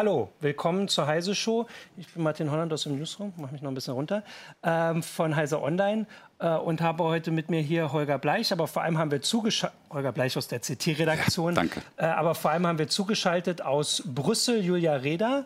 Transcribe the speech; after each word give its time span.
Hallo, 0.00 0.30
willkommen 0.40 0.88
zur 0.88 1.06
Heise 1.06 1.34
Show. 1.34 1.66
Ich 1.98 2.08
bin 2.08 2.22
Martin 2.22 2.50
Holland 2.50 2.72
aus 2.72 2.84
dem 2.84 2.96
Newsroom, 2.96 3.34
mache 3.36 3.52
mich 3.52 3.60
noch 3.60 3.70
ein 3.70 3.74
bisschen 3.74 3.92
runter, 3.92 4.24
ähm, 4.62 5.02
von 5.02 5.36
Heise 5.36 5.60
Online 5.60 6.06
äh, 6.38 6.54
und 6.54 6.80
habe 6.80 7.04
heute 7.04 7.30
mit 7.30 7.50
mir 7.50 7.60
hier 7.60 7.92
Holger 7.92 8.16
Bleich, 8.16 8.50
aber 8.50 8.66
vor 8.66 8.80
allem 8.80 8.96
haben 8.96 9.10
wir 9.10 9.20
zugeschaltet, 9.20 9.78
Holger 9.90 10.12
Bleich 10.12 10.38
aus 10.38 10.48
der 10.48 10.60
CT-Redaktion, 10.60 11.54
ja, 11.54 11.60
danke. 11.60 11.82
Äh, 11.98 12.06
aber 12.06 12.34
vor 12.34 12.50
allem 12.50 12.66
haben 12.66 12.78
wir 12.78 12.88
zugeschaltet 12.88 13.60
aus 13.60 14.02
Brüssel 14.06 14.64
Julia 14.64 14.94
Reda, 14.94 15.44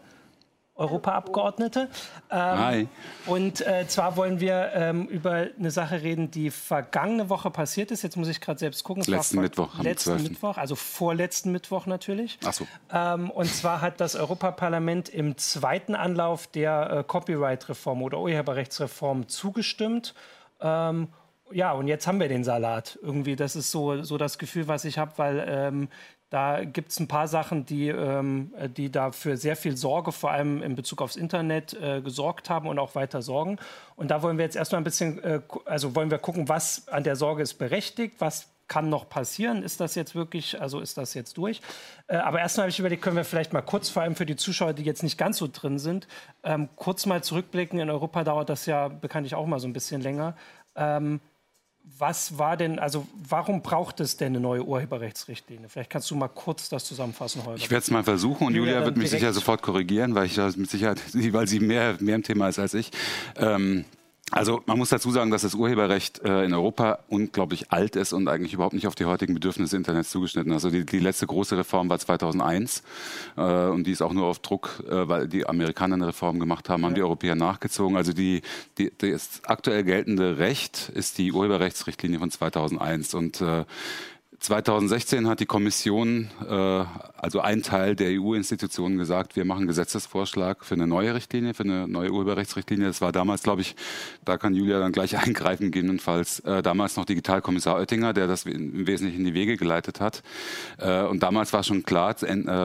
Europaabgeordnete. 0.76 1.88
Ähm, 2.30 2.38
Hi. 2.58 2.88
Und 3.26 3.64
äh, 3.64 3.86
zwar 3.86 4.16
wollen 4.16 4.40
wir 4.40 4.72
ähm, 4.74 5.06
über 5.06 5.46
eine 5.56 5.70
Sache 5.70 6.02
reden, 6.02 6.30
die 6.32 6.50
vergangene 6.50 7.28
Woche 7.28 7.50
passiert 7.50 7.92
ist. 7.92 8.02
Jetzt 8.02 8.16
muss 8.16 8.28
ich 8.28 8.40
gerade 8.40 8.58
selbst 8.58 8.82
gucken. 8.82 9.04
Letzten 9.06 9.40
Mittwoch. 9.40 9.78
Letzten 9.80 10.22
Mittwoch, 10.22 10.56
also 10.56 10.74
vorletzten 10.74 11.52
Mittwoch 11.52 11.86
natürlich. 11.86 12.38
Ach 12.44 12.52
so. 12.52 12.66
Ähm, 12.92 13.30
und 13.30 13.46
zwar 13.46 13.80
hat 13.80 14.00
das 14.00 14.16
Europaparlament 14.16 15.08
im 15.08 15.36
zweiten 15.38 15.94
Anlauf 15.94 16.48
der 16.48 16.90
äh, 16.90 17.04
Copyright-Reform 17.04 18.02
oder 18.02 18.18
Urheberrechtsreform 18.18 19.28
zugestimmt. 19.28 20.14
Ähm, 20.60 21.08
ja, 21.52 21.72
und 21.72 21.86
jetzt 21.86 22.06
haben 22.06 22.18
wir 22.18 22.28
den 22.28 22.42
Salat. 22.42 22.98
Irgendwie, 23.00 23.36
das 23.36 23.54
ist 23.54 23.70
so, 23.70 24.02
so 24.02 24.18
das 24.18 24.38
Gefühl, 24.38 24.66
was 24.66 24.84
ich 24.84 24.98
habe, 24.98 25.12
weil 25.16 25.44
ähm, 25.46 25.88
da 26.34 26.64
gibt 26.64 26.90
es 26.90 26.98
ein 26.98 27.06
paar 27.06 27.28
Sachen, 27.28 27.64
die, 27.64 27.86
ähm, 27.86 28.52
die 28.76 28.90
dafür 28.90 29.36
sehr 29.36 29.54
viel 29.54 29.76
Sorge, 29.76 30.10
vor 30.10 30.32
allem 30.32 30.62
in 30.64 30.74
Bezug 30.74 31.00
aufs 31.00 31.14
Internet, 31.14 31.74
äh, 31.74 32.00
gesorgt 32.00 32.50
haben 32.50 32.66
und 32.66 32.80
auch 32.80 32.96
weiter 32.96 33.22
sorgen. 33.22 33.56
Und 33.94 34.10
da 34.10 34.20
wollen 34.20 34.36
wir 34.36 34.44
jetzt 34.44 34.56
erstmal 34.56 34.80
ein 34.80 34.84
bisschen, 34.84 35.22
äh, 35.22 35.40
also 35.64 35.94
wollen 35.94 36.10
wir 36.10 36.18
gucken, 36.18 36.48
was 36.48 36.88
an 36.88 37.04
der 37.04 37.14
Sorge 37.14 37.44
ist 37.44 37.54
berechtigt, 37.54 38.16
was 38.18 38.48
kann 38.66 38.88
noch 38.88 39.08
passieren? 39.08 39.62
Ist 39.62 39.80
das 39.80 39.94
jetzt 39.94 40.16
wirklich, 40.16 40.60
also 40.60 40.80
ist 40.80 40.98
das 40.98 41.14
jetzt 41.14 41.38
durch? 41.38 41.60
Äh, 42.08 42.16
aber 42.16 42.40
erstmal 42.40 42.64
habe 42.64 42.70
ich 42.70 42.80
überlegt, 42.80 43.02
können 43.02 43.16
wir 43.16 43.24
vielleicht 43.24 43.52
mal 43.52 43.62
kurz, 43.62 43.88
vor 43.88 44.02
allem 44.02 44.16
für 44.16 44.26
die 44.26 44.34
Zuschauer, 44.34 44.72
die 44.72 44.82
jetzt 44.82 45.04
nicht 45.04 45.16
ganz 45.16 45.38
so 45.38 45.48
drin 45.50 45.78
sind, 45.78 46.08
ähm, 46.42 46.68
kurz 46.74 47.06
mal 47.06 47.22
zurückblicken. 47.22 47.78
In 47.78 47.90
Europa 47.90 48.24
dauert 48.24 48.48
das 48.48 48.66
ja 48.66 48.88
bekanntlich 48.88 49.36
auch 49.36 49.46
mal 49.46 49.60
so 49.60 49.68
ein 49.68 49.72
bisschen 49.72 50.00
länger. 50.00 50.34
Ähm, 50.74 51.20
was 51.98 52.38
war 52.38 52.56
denn, 52.56 52.78
also 52.78 53.06
warum 53.28 53.62
braucht 53.62 54.00
es 54.00 54.16
denn 54.16 54.28
eine 54.28 54.40
neue 54.40 54.64
Urheberrechtsrichtlinie? 54.64 55.68
Vielleicht 55.68 55.90
kannst 55.90 56.10
du 56.10 56.16
mal 56.16 56.28
kurz 56.28 56.68
das 56.68 56.84
zusammenfassen, 56.84 57.44
Holger. 57.44 57.56
Ich 57.56 57.70
werde 57.70 57.82
es 57.82 57.90
mal 57.90 58.02
versuchen 58.02 58.46
und 58.46 58.54
Julia, 58.54 58.74
Julia 58.74 58.86
wird 58.86 58.96
mich 58.96 59.10
sicher 59.10 59.32
sofort 59.32 59.62
korrigieren, 59.62 60.14
weil 60.14 60.26
ich 60.26 60.36
mit 60.56 60.70
Sicherheit, 60.70 61.00
weil 61.32 61.46
sie 61.46 61.60
mehr, 61.60 61.96
mehr 62.00 62.16
im 62.16 62.22
Thema 62.22 62.48
ist 62.48 62.58
als 62.58 62.74
ich. 62.74 62.90
Ähm, 63.36 63.84
also 64.34 64.62
man 64.66 64.78
muss 64.78 64.88
dazu 64.88 65.12
sagen, 65.12 65.30
dass 65.30 65.42
das 65.42 65.54
Urheberrecht 65.54 66.24
äh, 66.24 66.44
in 66.44 66.52
Europa 66.52 66.98
unglaublich 67.08 67.70
alt 67.70 67.94
ist 67.94 68.12
und 68.12 68.26
eigentlich 68.26 68.52
überhaupt 68.52 68.74
nicht 68.74 68.88
auf 68.88 68.96
die 68.96 69.04
heutigen 69.04 69.32
Bedürfnisse 69.32 69.76
des 69.76 69.78
Internets 69.78 70.10
zugeschnitten. 70.10 70.52
Also 70.52 70.70
die, 70.70 70.84
die 70.84 70.98
letzte 70.98 71.28
große 71.28 71.56
Reform 71.56 71.88
war 71.88 72.00
2001 72.00 72.82
äh, 73.36 73.40
und 73.40 73.86
die 73.86 73.92
ist 73.92 74.02
auch 74.02 74.12
nur 74.12 74.26
auf 74.26 74.40
Druck, 74.40 74.82
äh, 74.88 75.08
weil 75.08 75.28
die 75.28 75.46
Amerikaner 75.46 75.94
eine 75.94 76.08
Reform 76.08 76.40
gemacht 76.40 76.68
haben, 76.68 76.82
ja. 76.82 76.88
haben 76.88 76.94
die 76.96 77.02
Europäer 77.02 77.36
nachgezogen. 77.36 77.96
Also 77.96 78.12
die, 78.12 78.42
die, 78.76 78.90
das 78.98 79.42
aktuell 79.44 79.84
geltende 79.84 80.36
Recht 80.38 80.90
ist 80.92 81.18
die 81.18 81.30
Urheberrechtsrichtlinie 81.30 82.18
von 82.18 82.32
2001 82.32 83.14
und 83.14 83.40
äh, 83.40 83.64
2016 84.40 85.28
hat 85.28 85.40
die 85.40 85.46
Kommission, 85.46 86.30
äh, 86.48 86.84
also 87.16 87.40
ein 87.40 87.62
Teil 87.62 87.96
der 87.96 88.20
EU-Institutionen, 88.20 88.98
gesagt, 88.98 89.36
wir 89.36 89.44
machen 89.44 89.66
Gesetzesvorschlag 89.66 90.64
für 90.64 90.74
eine 90.74 90.86
neue 90.86 91.14
Richtlinie, 91.14 91.54
für 91.54 91.62
eine 91.62 91.88
neue 91.88 92.10
Urheberrechtsrichtlinie. 92.10 92.86
Das 92.86 93.00
war 93.00 93.12
damals, 93.12 93.42
glaube 93.42 93.62
ich, 93.62 93.76
da 94.24 94.36
kann 94.36 94.54
Julia 94.54 94.80
dann 94.80 94.92
gleich 94.92 95.16
eingreifen, 95.24 95.70
gegebenenfalls, 95.70 96.40
äh, 96.40 96.62
damals 96.62 96.96
noch 96.96 97.04
Digitalkommissar 97.04 97.76
Oettinger, 97.76 98.12
der 98.12 98.26
das 98.26 98.44
im 98.44 98.86
Wesentlichen 98.86 99.20
in 99.20 99.26
die 99.26 99.34
Wege 99.34 99.56
geleitet 99.56 100.00
hat. 100.00 100.22
Äh, 100.78 101.02
und 101.02 101.22
damals 101.22 101.52
war 101.52 101.62
schon 101.62 101.82
klar, 101.82 102.14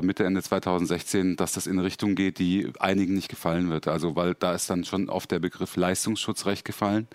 Mitte, 0.02 0.26
Ende 0.26 0.44
2016, 0.44 1.36
dass 1.36 1.54
das 1.54 1.66
in 1.66 1.74
eine 1.74 1.84
Richtung 1.84 2.16
geht, 2.16 2.40
die 2.40 2.72
einigen 2.80 3.14
nicht 3.14 3.30
gefallen 3.30 3.70
wird. 3.70 3.88
Also, 3.88 4.16
weil 4.16 4.34
da 4.34 4.54
ist 4.54 4.70
dann 4.70 4.84
schon 4.84 5.10
oft 5.10 5.32
der 5.32 5.40
Begriff 5.40 5.76
Leistungsschutzrecht 5.76 6.66
gefallen. 6.66 7.08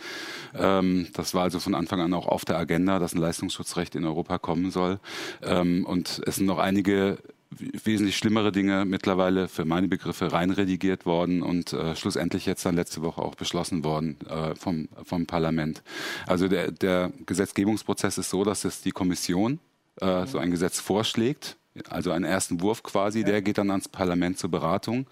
Ähm, 0.55 1.09
das 1.13 1.35
war 1.35 1.43
also 1.43 1.61
von 1.61 1.75
Anfang 1.75 2.01
an 2.01 2.15
auch 2.15 2.27
auf 2.27 2.45
der 2.45 2.57
Agenda, 2.57 2.99
dass 2.99 3.15
ein 3.15 3.21
Leistungsschutzrecht 3.21 3.95
in 3.95 4.05
Europa 4.05 4.39
kommen 4.55 4.71
soll. 4.71 5.01
Ähm, 5.43 5.85
und 5.85 6.23
es 6.27 6.37
sind 6.37 6.47
noch 6.47 6.59
einige 6.59 7.19
wesentlich 7.51 8.17
schlimmere 8.17 8.53
Dinge 8.53 8.85
mittlerweile 8.85 9.49
für 9.49 9.65
meine 9.65 9.89
Begriffe 9.89 10.33
reinredigiert 10.33 11.07
worden 11.07 11.43
und 11.43 11.73
äh, 11.73 11.95
schlussendlich 11.95 12.47
jetzt 12.47 12.65
dann 12.67 12.75
letzte 12.75 13.03
Woche 13.03 13.23
auch 13.23 13.35
beschlossen 13.35 13.85
worden 13.85 14.17
äh, 14.29 14.55
vom, 14.55 14.89
vom 15.05 15.27
Parlament. 15.27 15.83
Also 16.27 16.49
der, 16.49 16.71
der 16.71 17.13
Gesetzgebungsprozess 17.27 18.19
ist 18.19 18.31
so, 18.31 18.45
dass 18.45 18.65
es 18.65 18.81
die 18.81 18.91
Kommission 18.91 19.61
äh, 20.01 20.27
so 20.27 20.39
ein 20.39 20.51
Gesetz 20.51 20.81
vorschlägt 20.81 21.57
also 21.89 22.13
einen 22.13 22.25
ersten 22.25 22.61
Wurf 22.61 22.83
quasi, 22.83 23.21
ja. 23.21 23.27
der 23.27 23.43
geht 23.43 23.59
dann 23.59 23.71
ans 23.71 23.89
Parlament 23.89 24.39
zur 24.39 24.51
Beratung. 24.51 25.07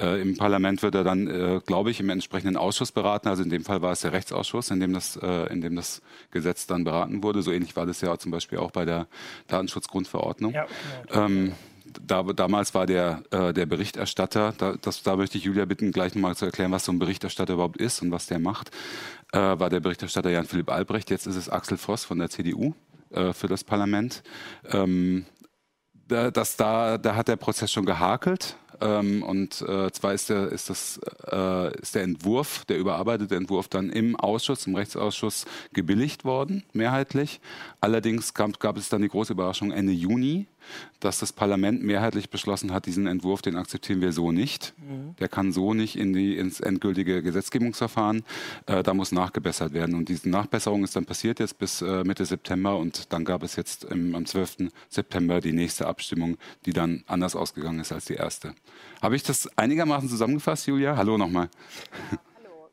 Äh, 0.00 0.22
Im 0.22 0.36
Parlament 0.36 0.82
wird 0.82 0.94
er 0.94 1.04
dann, 1.04 1.26
äh, 1.26 1.60
glaube 1.66 1.90
ich, 1.90 2.00
im 2.00 2.08
entsprechenden 2.08 2.56
Ausschuss 2.56 2.92
beraten. 2.92 3.28
Also 3.28 3.42
in 3.42 3.50
dem 3.50 3.64
Fall 3.64 3.82
war 3.82 3.92
es 3.92 4.00
der 4.00 4.12
Rechtsausschuss, 4.12 4.70
in 4.70 4.80
dem 4.80 4.92
das, 4.92 5.16
äh, 5.16 5.52
in 5.52 5.60
dem 5.60 5.76
das 5.76 6.00
Gesetz 6.30 6.66
dann 6.66 6.84
beraten 6.84 7.22
wurde. 7.22 7.42
So 7.42 7.52
ähnlich 7.52 7.76
war 7.76 7.86
das 7.86 8.00
ja 8.00 8.16
zum 8.18 8.30
Beispiel 8.30 8.58
auch 8.58 8.70
bei 8.70 8.84
der 8.84 9.06
Datenschutzgrundverordnung. 9.48 10.54
Ja, 10.54 10.66
genau. 11.06 11.26
ähm, 11.26 11.52
da, 12.04 12.22
damals 12.22 12.74
war 12.74 12.86
der, 12.86 13.22
äh, 13.30 13.52
der 13.52 13.66
Berichterstatter, 13.66 14.54
da, 14.56 14.76
das, 14.80 15.02
da 15.02 15.16
möchte 15.16 15.38
ich 15.38 15.44
Julia 15.44 15.64
bitten, 15.64 15.92
gleich 15.92 16.14
nochmal 16.14 16.36
zu 16.36 16.44
erklären, 16.44 16.72
was 16.72 16.84
so 16.84 16.92
ein 16.92 16.98
Berichterstatter 16.98 17.54
überhaupt 17.54 17.76
ist 17.78 18.02
und 18.02 18.10
was 18.10 18.26
der 18.26 18.38
macht, 18.38 18.70
äh, 19.32 19.38
war 19.38 19.70
der 19.70 19.80
Berichterstatter 19.80 20.30
Jan-Philipp 20.30 20.70
Albrecht. 20.70 21.10
Jetzt 21.10 21.26
ist 21.26 21.36
es 21.36 21.48
Axel 21.48 21.76
Voss 21.76 22.04
von 22.04 22.18
der 22.18 22.30
CDU 22.30 22.74
äh, 23.10 23.32
für 23.32 23.48
das 23.48 23.64
Parlament. 23.64 24.22
Ähm, 24.70 25.26
dass 26.08 26.56
da, 26.56 26.98
da 26.98 27.16
hat 27.16 27.28
der 27.28 27.36
Prozess 27.36 27.72
schon 27.72 27.84
gehakelt. 27.84 28.56
Ähm, 28.80 29.22
und 29.22 29.62
äh, 29.62 29.90
zwar 29.92 30.14
ist 30.14 30.30
der, 30.30 30.48
ist, 30.48 30.70
das, 30.70 31.00
äh, 31.30 31.80
ist 31.80 31.94
der 31.94 32.02
Entwurf, 32.02 32.64
der 32.66 32.78
überarbeitete 32.78 33.36
Entwurf 33.36 33.68
dann 33.68 33.90
im 33.90 34.16
Ausschuss, 34.16 34.66
im 34.66 34.74
Rechtsausschuss 34.74 35.46
gebilligt 35.72 36.24
worden, 36.24 36.64
mehrheitlich. 36.72 37.40
Allerdings 37.80 38.34
gab, 38.34 38.58
gab 38.60 38.76
es 38.76 38.88
dann 38.88 39.02
die 39.02 39.08
große 39.08 39.32
Überraschung 39.32 39.72
Ende 39.72 39.92
Juni, 39.92 40.46
dass 41.00 41.18
das 41.18 41.32
Parlament 41.32 41.82
mehrheitlich 41.82 42.30
beschlossen 42.30 42.72
hat, 42.72 42.86
diesen 42.86 43.06
Entwurf, 43.06 43.42
den 43.42 43.56
akzeptieren 43.56 44.00
wir 44.00 44.12
so 44.12 44.32
nicht. 44.32 44.74
Mhm. 44.78 45.16
Der 45.16 45.28
kann 45.28 45.52
so 45.52 45.74
nicht 45.74 45.96
in 45.96 46.12
die, 46.12 46.36
ins 46.36 46.60
endgültige 46.60 47.22
Gesetzgebungsverfahren. 47.22 48.24
Äh, 48.66 48.82
da 48.82 48.94
muss 48.94 49.12
nachgebessert 49.12 49.72
werden. 49.72 49.94
Und 49.94 50.08
diese 50.08 50.28
Nachbesserung 50.28 50.84
ist 50.84 50.96
dann 50.96 51.04
passiert 51.04 51.40
jetzt 51.40 51.58
bis 51.58 51.82
äh, 51.82 52.04
Mitte 52.04 52.24
September 52.24 52.76
und 52.76 53.12
dann 53.12 53.24
gab 53.24 53.42
es 53.42 53.56
jetzt 53.56 53.84
im, 53.84 54.14
am 54.14 54.26
12. 54.26 54.70
September 54.88 55.40
die 55.40 55.52
nächste 55.52 55.86
Abstimmung, 55.86 56.36
die 56.64 56.72
dann 56.72 57.04
anders 57.06 57.36
ausgegangen 57.36 57.80
ist 57.80 57.92
als 57.92 58.06
die 58.06 58.14
erste. 58.14 58.54
Habe 59.02 59.16
ich 59.16 59.22
das 59.22 59.48
einigermaßen 59.56 60.08
zusammengefasst, 60.08 60.66
Julia? 60.66 60.96
Hallo 60.96 61.16
nochmal. 61.16 61.48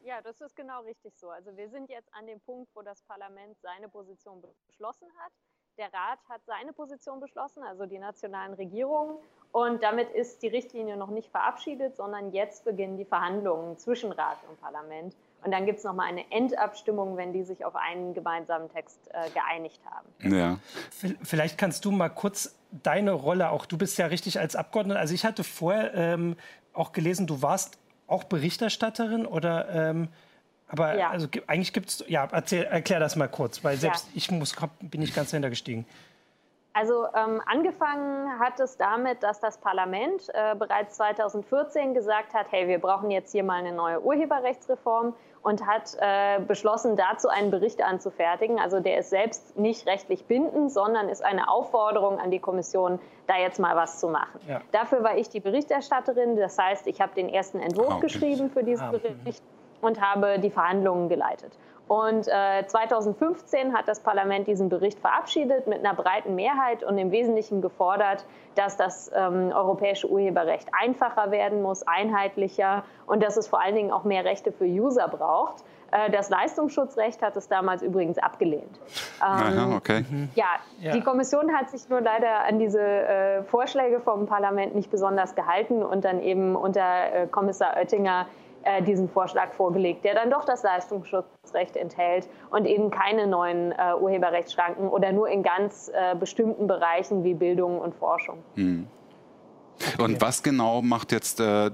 Ja, 0.03 0.21
das 0.21 0.41
ist 0.41 0.55
genau 0.55 0.81
richtig 0.81 1.17
so. 1.17 1.29
Also 1.29 1.55
wir 1.57 1.69
sind 1.69 1.89
jetzt 1.89 2.13
an 2.13 2.27
dem 2.27 2.39
Punkt, 2.41 2.69
wo 2.75 2.81
das 2.81 3.01
Parlament 3.03 3.57
seine 3.61 3.89
Position 3.89 4.43
beschlossen 4.67 5.07
hat. 5.17 5.31
Der 5.77 5.91
Rat 5.91 6.19
hat 6.29 6.45
seine 6.45 6.71
Position 6.71 7.19
beschlossen, 7.19 7.63
also 7.63 7.87
die 7.87 7.97
nationalen 7.97 8.53
Regierungen. 8.53 9.17
Und 9.51 9.81
damit 9.81 10.11
ist 10.11 10.43
die 10.43 10.49
Richtlinie 10.49 10.97
noch 10.97 11.09
nicht 11.09 11.31
verabschiedet, 11.31 11.95
sondern 11.95 12.31
jetzt 12.31 12.63
beginnen 12.63 12.97
die 12.97 13.05
Verhandlungen 13.05 13.77
zwischen 13.77 14.11
Rat 14.11 14.37
und 14.47 14.59
Parlament. 14.61 15.15
Und 15.43 15.51
dann 15.51 15.65
gibt 15.65 15.79
es 15.79 15.83
nochmal 15.83 16.07
eine 16.07 16.23
Endabstimmung, 16.31 17.17
wenn 17.17 17.33
die 17.33 17.43
sich 17.43 17.65
auf 17.65 17.75
einen 17.75 18.13
gemeinsamen 18.13 18.69
Text 18.71 18.99
äh, 19.11 19.29
geeinigt 19.31 19.81
haben. 19.85 20.33
Ja. 20.33 20.59
Vielleicht 21.21 21.57
kannst 21.57 21.85
du 21.85 21.91
mal 21.91 22.09
kurz 22.09 22.55
deine 22.71 23.11
Rolle 23.11 23.49
auch, 23.49 23.65
du 23.65 23.77
bist 23.77 23.97
ja 23.97 24.07
richtig 24.07 24.39
als 24.39 24.55
Abgeordnete, 24.55 24.99
also 24.99 25.13
ich 25.13 25.25
hatte 25.25 25.43
vorher 25.43 25.93
ähm, 25.93 26.35
auch 26.73 26.91
gelesen, 26.91 27.27
du 27.27 27.41
warst 27.41 27.77
auch 28.07 28.23
Berichterstatterin 28.23 29.25
oder 29.25 29.69
ähm, 29.69 30.09
aber 30.67 30.97
ja. 30.97 31.11
also, 31.11 31.27
eigentlich 31.45 31.71
gibt 31.71 31.89
es, 31.89 32.03
ja, 32.07 32.27
erzähl, 32.31 32.63
erklär 32.63 32.99
das 32.99 33.15
mal 33.15 33.27
kurz, 33.27 33.63
weil 33.63 33.77
selbst 33.77 34.05
ja. 34.07 34.11
ich 34.15 34.31
muss, 34.31 34.55
bin 34.81 35.01
nicht 35.01 35.13
ganz 35.13 35.29
dahinter 35.29 35.51
gestiegen. 35.51 35.85
Also 36.73 37.05
ähm, 37.15 37.39
angefangen 37.45 38.39
hat 38.39 38.59
es 38.59 38.77
damit, 38.77 39.21
dass 39.21 39.39
das 39.39 39.59
Parlament 39.59 40.27
äh, 40.33 40.55
bereits 40.55 40.95
2014 40.97 41.93
gesagt 41.93 42.33
hat, 42.33 42.47
hey, 42.49 42.67
wir 42.67 42.79
brauchen 42.79 43.11
jetzt 43.11 43.31
hier 43.31 43.43
mal 43.43 43.59
eine 43.59 43.71
neue 43.71 44.03
Urheberrechtsreform 44.03 45.13
und 45.43 45.67
hat 45.67 45.95
äh, 45.99 46.39
beschlossen, 46.39 46.95
dazu 46.95 47.27
einen 47.27 47.51
Bericht 47.51 47.83
anzufertigen. 47.83 48.59
Also 48.59 48.79
der 48.79 48.97
ist 48.97 49.11
selbst 49.11 49.55
nicht 49.55 49.85
rechtlich 49.85 50.25
bindend, 50.25 50.71
sondern 50.71 51.09
ist 51.09 51.23
eine 51.23 51.47
Aufforderung 51.47 52.17
an 52.17 52.31
die 52.31 52.39
Kommission, 52.39 52.99
da 53.27 53.37
jetzt 53.37 53.59
mal 53.59 53.75
was 53.75 53.99
zu 53.99 54.07
machen. 54.07 54.39
Ja. 54.47 54.61
Dafür 54.71 55.03
war 55.03 55.15
ich 55.15 55.29
die 55.29 55.41
Berichterstatterin. 55.41 56.37
Das 56.37 56.57
heißt, 56.57 56.87
ich 56.87 57.01
habe 57.01 57.13
den 57.13 57.29
ersten 57.29 57.59
Entwurf 57.59 57.95
okay. 57.95 58.01
geschrieben 58.01 58.49
für 58.49 58.63
diesen 58.63 58.87
ah, 58.87 58.91
Bericht. 58.91 59.43
und 59.81 60.01
habe 60.01 60.39
die 60.39 60.49
Verhandlungen 60.49 61.07
geleitet. 61.07 61.55
Und 61.87 62.27
äh, 62.27 62.65
2015 62.65 63.73
hat 63.73 63.87
das 63.87 63.99
Parlament 63.99 64.47
diesen 64.47 64.69
Bericht 64.69 64.99
verabschiedet 64.99 65.67
mit 65.67 65.79
einer 65.79 65.93
breiten 65.93 66.33
Mehrheit 66.35 66.83
und 66.83 66.97
im 66.97 67.11
Wesentlichen 67.11 67.61
gefordert, 67.61 68.25
dass 68.55 68.77
das 68.77 69.11
ähm, 69.13 69.51
europäische 69.53 70.09
Urheberrecht 70.09 70.69
einfacher 70.79 71.31
werden 71.31 71.61
muss, 71.61 71.83
einheitlicher 71.83 72.83
und 73.05 73.21
dass 73.21 73.37
es 73.37 73.47
vor 73.47 73.61
allen 73.61 73.75
Dingen 73.75 73.91
auch 73.91 74.05
mehr 74.05 74.23
Rechte 74.23 74.51
für 74.51 74.65
User 74.65 75.07
braucht. 75.09 75.63
Äh, 75.93 76.09
das 76.09 76.29
Leistungsschutzrecht 76.29 77.21
hat 77.21 77.35
es 77.35 77.47
damals 77.47 77.81
übrigens 77.83 78.17
abgelehnt. 78.17 78.79
Ähm, 79.21 79.57
Aha, 79.59 79.75
okay. 79.75 80.05
Ja, 80.35 80.45
ja, 80.79 80.93
die 80.93 81.01
Kommission 81.01 81.53
hat 81.53 81.69
sich 81.69 81.87
nur 81.89 82.01
leider 82.01 82.45
an 82.45 82.59
diese 82.59 82.81
äh, 82.81 83.43
Vorschläge 83.43 83.99
vom 83.99 84.25
Parlament 84.25 84.73
nicht 84.73 84.89
besonders 84.89 85.35
gehalten 85.35 85.83
und 85.83 86.05
dann 86.05 86.21
eben 86.21 86.55
unter 86.55 87.13
äh, 87.13 87.27
Kommissar 87.27 87.77
Oettinger 87.77 88.25
äh, 88.63 88.81
diesen 88.81 89.09
Vorschlag 89.09 89.53
vorgelegt, 89.53 90.03
der 90.05 90.15
dann 90.15 90.29
doch 90.29 90.45
das 90.45 90.63
Leistungsschutzrecht 90.63 91.75
enthält 91.75 92.27
und 92.49 92.65
eben 92.65 92.91
keine 92.91 93.27
neuen 93.27 93.71
äh, 93.71 93.93
Urheberrechtsschranken 93.99 94.89
oder 94.89 95.11
nur 95.11 95.29
in 95.29 95.43
ganz 95.43 95.91
äh, 95.93 96.15
bestimmten 96.15 96.67
Bereichen 96.67 97.23
wie 97.23 97.33
Bildung 97.33 97.79
und 97.79 97.95
Forschung. 97.95 98.39
Hm. 98.55 98.87
Und 99.97 100.21
was 100.21 100.43
genau 100.43 100.81
macht 100.81 101.11
jetzt, 101.11 101.39
äh, 101.39 101.71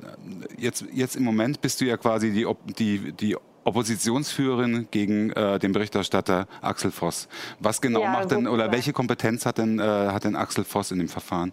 jetzt, 0.58 0.86
jetzt 0.92 1.16
im 1.16 1.24
Moment 1.24 1.62
bist 1.62 1.82
du 1.82 1.86
ja 1.86 1.98
quasi 1.98 2.32
die, 2.32 2.48
die, 2.78 3.12
die 3.12 3.38
Oppositionsführerin 3.64 4.88
gegen 4.90 5.32
äh, 5.32 5.60
den 5.60 5.74
Berichterstatter 5.74 6.48
Axel 6.62 6.92
Voss. 6.92 7.28
Was 7.60 7.82
genau 7.82 8.02
ja, 8.02 8.12
macht 8.12 8.32
denn 8.32 8.48
oder 8.48 8.72
welche 8.72 8.94
Kompetenz 8.94 9.46
hat 9.46 9.58
denn, 9.58 9.80
äh, 9.80 9.84
hat 9.84 10.24
denn 10.24 10.36
Axel 10.36 10.64
Voss 10.64 10.92
in 10.92 11.00
dem 11.00 11.08
Verfahren? 11.08 11.52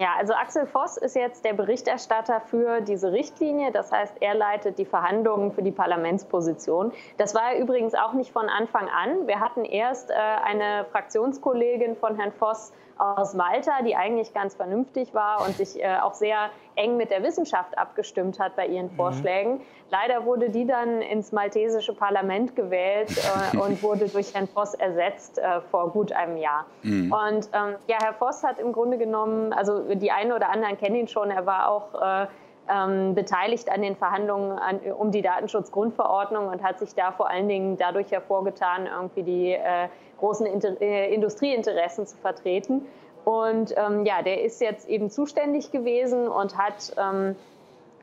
Ja, 0.00 0.14
also 0.16 0.32
Axel 0.32 0.64
Voss 0.64 0.96
ist 0.96 1.14
jetzt 1.14 1.44
der 1.44 1.52
Berichterstatter 1.52 2.40
für 2.40 2.80
diese 2.80 3.12
Richtlinie. 3.12 3.70
Das 3.70 3.92
heißt, 3.92 4.14
er 4.20 4.34
leitet 4.34 4.78
die 4.78 4.86
Verhandlungen 4.86 5.52
für 5.52 5.60
die 5.62 5.72
Parlamentsposition. 5.72 6.90
Das 7.18 7.34
war 7.34 7.52
er 7.52 7.58
übrigens 7.58 7.94
auch 7.94 8.14
nicht 8.14 8.32
von 8.32 8.48
Anfang 8.48 8.88
an. 8.88 9.26
Wir 9.26 9.40
hatten 9.40 9.66
erst 9.66 10.08
äh, 10.08 10.14
eine 10.14 10.86
Fraktionskollegin 10.90 11.96
von 11.96 12.16
Herrn 12.16 12.32
Voss 12.32 12.72
aus 13.00 13.34
Malta, 13.34 13.82
die 13.82 13.96
eigentlich 13.96 14.34
ganz 14.34 14.54
vernünftig 14.54 15.14
war 15.14 15.44
und 15.46 15.56
sich 15.56 15.82
äh, 15.82 15.96
auch 16.02 16.14
sehr 16.14 16.50
eng 16.76 16.96
mit 16.96 17.10
der 17.10 17.22
Wissenschaft 17.22 17.76
abgestimmt 17.78 18.38
hat 18.38 18.56
bei 18.56 18.66
ihren 18.66 18.92
mhm. 18.92 18.96
Vorschlägen. 18.96 19.60
Leider 19.90 20.24
wurde 20.24 20.50
die 20.50 20.66
dann 20.66 21.00
ins 21.00 21.32
maltesische 21.32 21.94
Parlament 21.94 22.54
gewählt 22.54 23.10
äh, 23.10 23.56
und 23.58 23.82
wurde 23.82 24.08
durch 24.08 24.34
Herrn 24.34 24.48
Voss 24.48 24.74
ersetzt 24.74 25.38
äh, 25.38 25.60
vor 25.70 25.90
gut 25.90 26.12
einem 26.12 26.36
Jahr. 26.36 26.66
Mhm. 26.82 27.12
Und 27.12 27.48
ähm, 27.52 27.76
ja, 27.86 27.96
Herr 28.02 28.14
Voss 28.14 28.44
hat 28.44 28.58
im 28.58 28.72
Grunde 28.72 28.98
genommen, 28.98 29.52
also 29.52 29.94
die 29.94 30.10
einen 30.10 30.32
oder 30.32 30.50
anderen 30.50 30.76
kennen 30.76 30.96
ihn 30.96 31.08
schon, 31.08 31.30
er 31.30 31.46
war 31.46 31.68
auch 31.70 31.94
äh, 32.00 32.26
ähm, 32.70 33.14
beteiligt 33.14 33.70
an 33.70 33.82
den 33.82 33.96
Verhandlungen 33.96 34.58
an, 34.58 34.78
um 34.96 35.10
die 35.10 35.22
Datenschutzgrundverordnung 35.22 36.48
und 36.48 36.62
hat 36.62 36.78
sich 36.78 36.94
da 36.94 37.12
vor 37.12 37.28
allen 37.28 37.48
Dingen 37.48 37.76
dadurch 37.76 38.12
hervorgetan, 38.12 38.86
irgendwie 38.86 39.22
die 39.22 39.52
äh, 39.52 39.88
großen 40.20 40.46
Inter 40.46 40.80
äh, 40.80 41.12
Industrieinteressen 41.12 42.06
zu 42.06 42.16
vertreten. 42.16 42.86
Und 43.24 43.74
ähm, 43.76 44.06
ja, 44.06 44.22
der 44.22 44.42
ist 44.42 44.60
jetzt 44.60 44.88
eben 44.88 45.10
zuständig 45.10 45.72
gewesen 45.72 46.28
und 46.28 46.56
hat 46.56 46.94
ähm, 46.96 47.36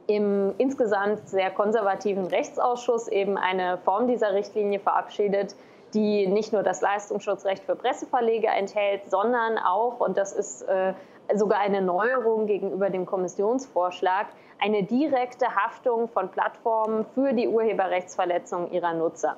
im 0.08 0.54
insgesamt 0.58 1.28
sehr 1.28 1.52
konservativen 1.52 2.28
Rechtsausschuss 2.28 3.08
eben 3.08 3.38
eine 3.38 3.78
Form 3.80 4.08
dieser 4.08 4.34
Richtlinie 4.34 4.80
verabschiedet, 4.80 5.56
die 5.94 6.28
nicht 6.28 6.54
nur 6.54 6.64
das 6.64 6.82
Leistungsschutzrecht 6.82 7.64
für 7.64 7.76
Presseverleger 7.76 8.50
enthält, 8.56 9.10
sondern 9.10 9.58
auch, 9.58 10.00
und 10.00 10.18
das 10.18 10.34
ist 10.34 10.62
äh, 10.64 10.94
sogar 11.36 11.60
eine 11.60 11.82
Neuerung 11.82 12.46
gegenüber 12.46 12.90
dem 12.90 13.06
Kommissionsvorschlag, 13.06 14.28
eine 14.60 14.84
direkte 14.84 15.46
Haftung 15.56 16.08
von 16.08 16.30
Plattformen 16.30 17.06
für 17.14 17.34
die 17.34 17.48
Urheberrechtsverletzung 17.48 18.72
ihrer 18.72 18.94
Nutzer. 18.94 19.38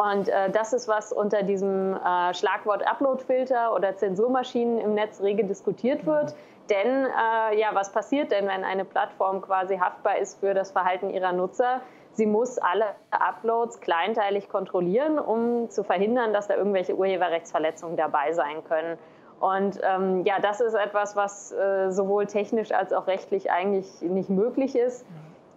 Und 0.00 0.30
äh, 0.30 0.48
das 0.50 0.72
ist, 0.72 0.88
was 0.88 1.12
unter 1.12 1.42
diesem 1.42 1.94
äh, 1.94 2.32
Schlagwort 2.32 2.86
Uploadfilter 2.86 3.74
oder 3.74 3.96
Zensurmaschinen 3.96 4.78
im 4.78 4.94
Netz 4.94 5.20
rege 5.20 5.44
diskutiert 5.44 6.06
wird. 6.06 6.34
Denn 6.70 7.04
äh, 7.04 7.60
ja, 7.60 7.68
was 7.74 7.92
passiert 7.92 8.30
denn, 8.30 8.46
wenn 8.46 8.64
eine 8.64 8.86
Plattform 8.86 9.42
quasi 9.42 9.76
haftbar 9.76 10.16
ist 10.16 10.40
für 10.40 10.54
das 10.54 10.70
Verhalten 10.70 11.10
ihrer 11.10 11.32
Nutzer? 11.32 11.82
Sie 12.12 12.24
muss 12.24 12.56
alle 12.56 12.86
Uploads 13.10 13.80
kleinteilig 13.80 14.48
kontrollieren, 14.48 15.18
um 15.18 15.68
zu 15.68 15.84
verhindern, 15.84 16.32
dass 16.32 16.48
da 16.48 16.54
irgendwelche 16.54 16.96
Urheberrechtsverletzungen 16.96 17.98
dabei 17.98 18.32
sein 18.32 18.64
können. 18.64 18.98
Und 19.38 19.80
ähm, 19.82 20.24
ja, 20.24 20.38
das 20.40 20.60
ist 20.60 20.74
etwas, 20.74 21.14
was 21.14 21.52
äh, 21.52 21.90
sowohl 21.90 22.26
technisch 22.26 22.72
als 22.72 22.94
auch 22.94 23.06
rechtlich 23.06 23.50
eigentlich 23.50 24.00
nicht 24.00 24.30
möglich 24.30 24.76
ist. 24.76 25.04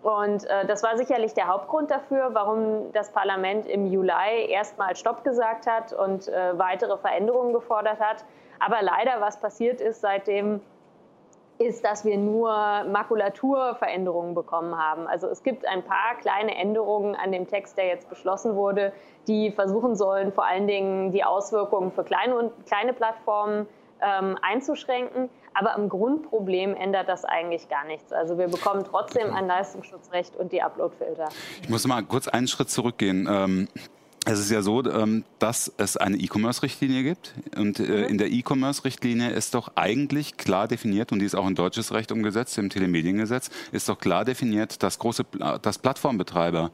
Und 0.03 0.45
äh, 0.49 0.65
das 0.65 0.83
war 0.83 0.97
sicherlich 0.97 1.33
der 1.33 1.47
Hauptgrund 1.47 1.89
dafür, 1.89 2.31
warum 2.33 2.91
das 2.91 3.11
Parlament 3.11 3.65
im 3.65 3.87
Juli 3.87 4.47
erstmal 4.49 4.95
Stopp 4.97 5.23
gesagt 5.23 5.65
hat 5.65 5.93
und 5.93 6.27
äh, 6.27 6.57
weitere 6.59 6.97
Veränderungen 6.97 7.53
gefordert 7.53 7.99
hat. 8.01 8.25
Aber 8.59 8.81
leider, 8.81 9.21
was 9.21 9.39
passiert 9.39 9.79
ist 9.79 10.01
seitdem, 10.01 10.59
ist, 11.57 11.85
dass 11.85 12.03
wir 12.03 12.17
nur 12.17 12.51
Makulaturveränderungen 12.85 14.33
bekommen 14.33 14.77
haben. 14.77 15.07
Also 15.07 15.27
es 15.27 15.43
gibt 15.43 15.65
ein 15.65 15.83
paar 15.83 16.15
kleine 16.19 16.55
Änderungen 16.55 17.15
an 17.15 17.31
dem 17.31 17.47
Text, 17.47 17.77
der 17.77 17.87
jetzt 17.87 18.09
beschlossen 18.09 18.55
wurde, 18.55 18.91
die 19.27 19.51
versuchen 19.51 19.95
sollen, 19.95 20.33
vor 20.33 20.45
allen 20.45 20.67
Dingen 20.67 21.11
die 21.11 21.23
Auswirkungen 21.23 21.91
für 21.91 22.03
kleine, 22.03 22.35
und, 22.35 22.65
kleine 22.65 22.91
Plattformen 22.91 23.67
ähm, 24.01 24.37
einzuschränken. 24.41 25.29
Aber 25.53 25.75
am 25.75 25.89
Grundproblem 25.89 26.75
ändert 26.75 27.07
das 27.09 27.25
eigentlich 27.25 27.69
gar 27.69 27.85
nichts. 27.85 28.11
Also 28.11 28.37
wir 28.37 28.47
bekommen 28.47 28.83
trotzdem 28.83 29.33
ein 29.33 29.47
Leistungsschutzrecht 29.47 30.35
und 30.35 30.51
die 30.51 30.61
Uploadfilter. 30.61 31.29
Ich 31.61 31.69
muss 31.69 31.85
mal 31.87 32.03
kurz 32.03 32.27
einen 32.27 32.47
Schritt 32.47 32.69
zurückgehen. 32.69 33.27
Ähm 33.29 33.67
es 34.25 34.39
ist 34.39 34.51
ja 34.51 34.61
so, 34.61 34.83
ähm, 34.89 35.25
dass 35.39 35.71
es 35.77 35.97
eine 35.97 36.17
E-Commerce-Richtlinie 36.17 37.03
gibt. 37.03 37.33
Und 37.57 37.79
äh, 37.79 37.83
mhm. 37.83 38.03
in 38.05 38.17
der 38.17 38.31
E-Commerce-Richtlinie 38.31 39.31
ist 39.31 39.53
doch 39.53 39.73
eigentlich 39.75 40.37
klar 40.37 40.67
definiert, 40.67 41.11
und 41.11 41.19
die 41.19 41.25
ist 41.25 41.35
auch 41.35 41.47
in 41.47 41.55
deutsches 41.55 41.91
Recht 41.91 42.11
umgesetzt, 42.11 42.57
im 42.57 42.69
Telemediengesetz, 42.69 43.49
ist 43.71 43.89
doch 43.89 43.99
klar 43.99 44.23
definiert, 44.23 44.81
dass 44.81 44.99
große, 44.99 45.25
dass 45.61 45.77
Plattformbetreiber, 45.77 46.71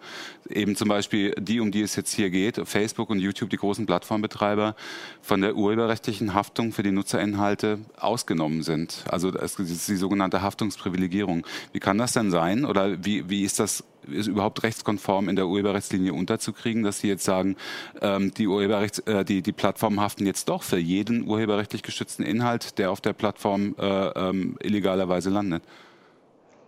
eben 0.49 0.75
zum 0.75 0.89
Beispiel 0.89 1.33
die, 1.39 1.59
um 1.59 1.71
die 1.71 1.81
es 1.81 1.95
jetzt 1.95 2.13
hier 2.13 2.29
geht, 2.29 2.61
Facebook 2.65 3.09
und 3.09 3.19
YouTube, 3.19 3.49
die 3.49 3.57
großen 3.57 3.85
Plattformbetreiber, 3.85 4.75
von 5.21 5.41
der 5.41 5.55
urheberrechtlichen 5.55 6.33
Haftung 6.35 6.71
für 6.71 6.83
die 6.83 6.91
Nutzerinhalte 6.91 7.79
ausgenommen 7.97 8.61
sind. 8.61 9.03
Also 9.09 9.31
das 9.31 9.55
ist 9.59 9.87
die 9.87 9.95
sogenannte 9.95 10.41
Haftungsprivilegierung. 10.41 11.45
Wie 11.73 11.79
kann 11.79 11.97
das 11.97 12.13
denn 12.13 12.29
sein? 12.29 12.65
Oder 12.65 13.03
wie, 13.03 13.29
wie 13.29 13.43
ist 13.43 13.59
das 13.59 13.83
ist 14.11 14.27
überhaupt 14.27 14.63
rechtskonform 14.63 15.29
in 15.29 15.35
der 15.35 15.47
Urheberrechtslinie 15.47 16.13
unterzukriegen, 16.13 16.83
dass 16.83 16.99
Sie 16.99 17.07
jetzt 17.07 17.23
sagen, 17.23 17.55
ähm, 18.01 18.33
die, 18.33 18.47
Urheberrechts, 18.47 18.99
äh, 18.99 19.23
die, 19.25 19.41
die 19.41 19.51
Plattformen 19.51 19.99
haften 19.99 20.25
jetzt 20.25 20.49
doch 20.49 20.63
für 20.63 20.77
jeden 20.77 21.27
urheberrechtlich 21.27 21.83
geschützten 21.83 22.23
Inhalt, 22.23 22.77
der 22.77 22.91
auf 22.91 23.01
der 23.01 23.13
Plattform 23.13 23.75
äh, 23.79 23.85
ähm, 23.85 24.57
illegalerweise 24.61 25.29
landet? 25.29 25.63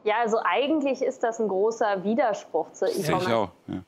Ja, 0.03 0.15
also 0.21 0.37
eigentlich 0.43 1.01
ist 1.01 1.23
das 1.23 1.39
ein 1.39 1.47
großer 1.47 2.03
Widerspruch 2.03 2.71
zur 2.71 2.87
E-Commerce. 2.87 3.27
Ich 3.27 3.33
auch. 3.33 3.51
Ja 3.67 3.83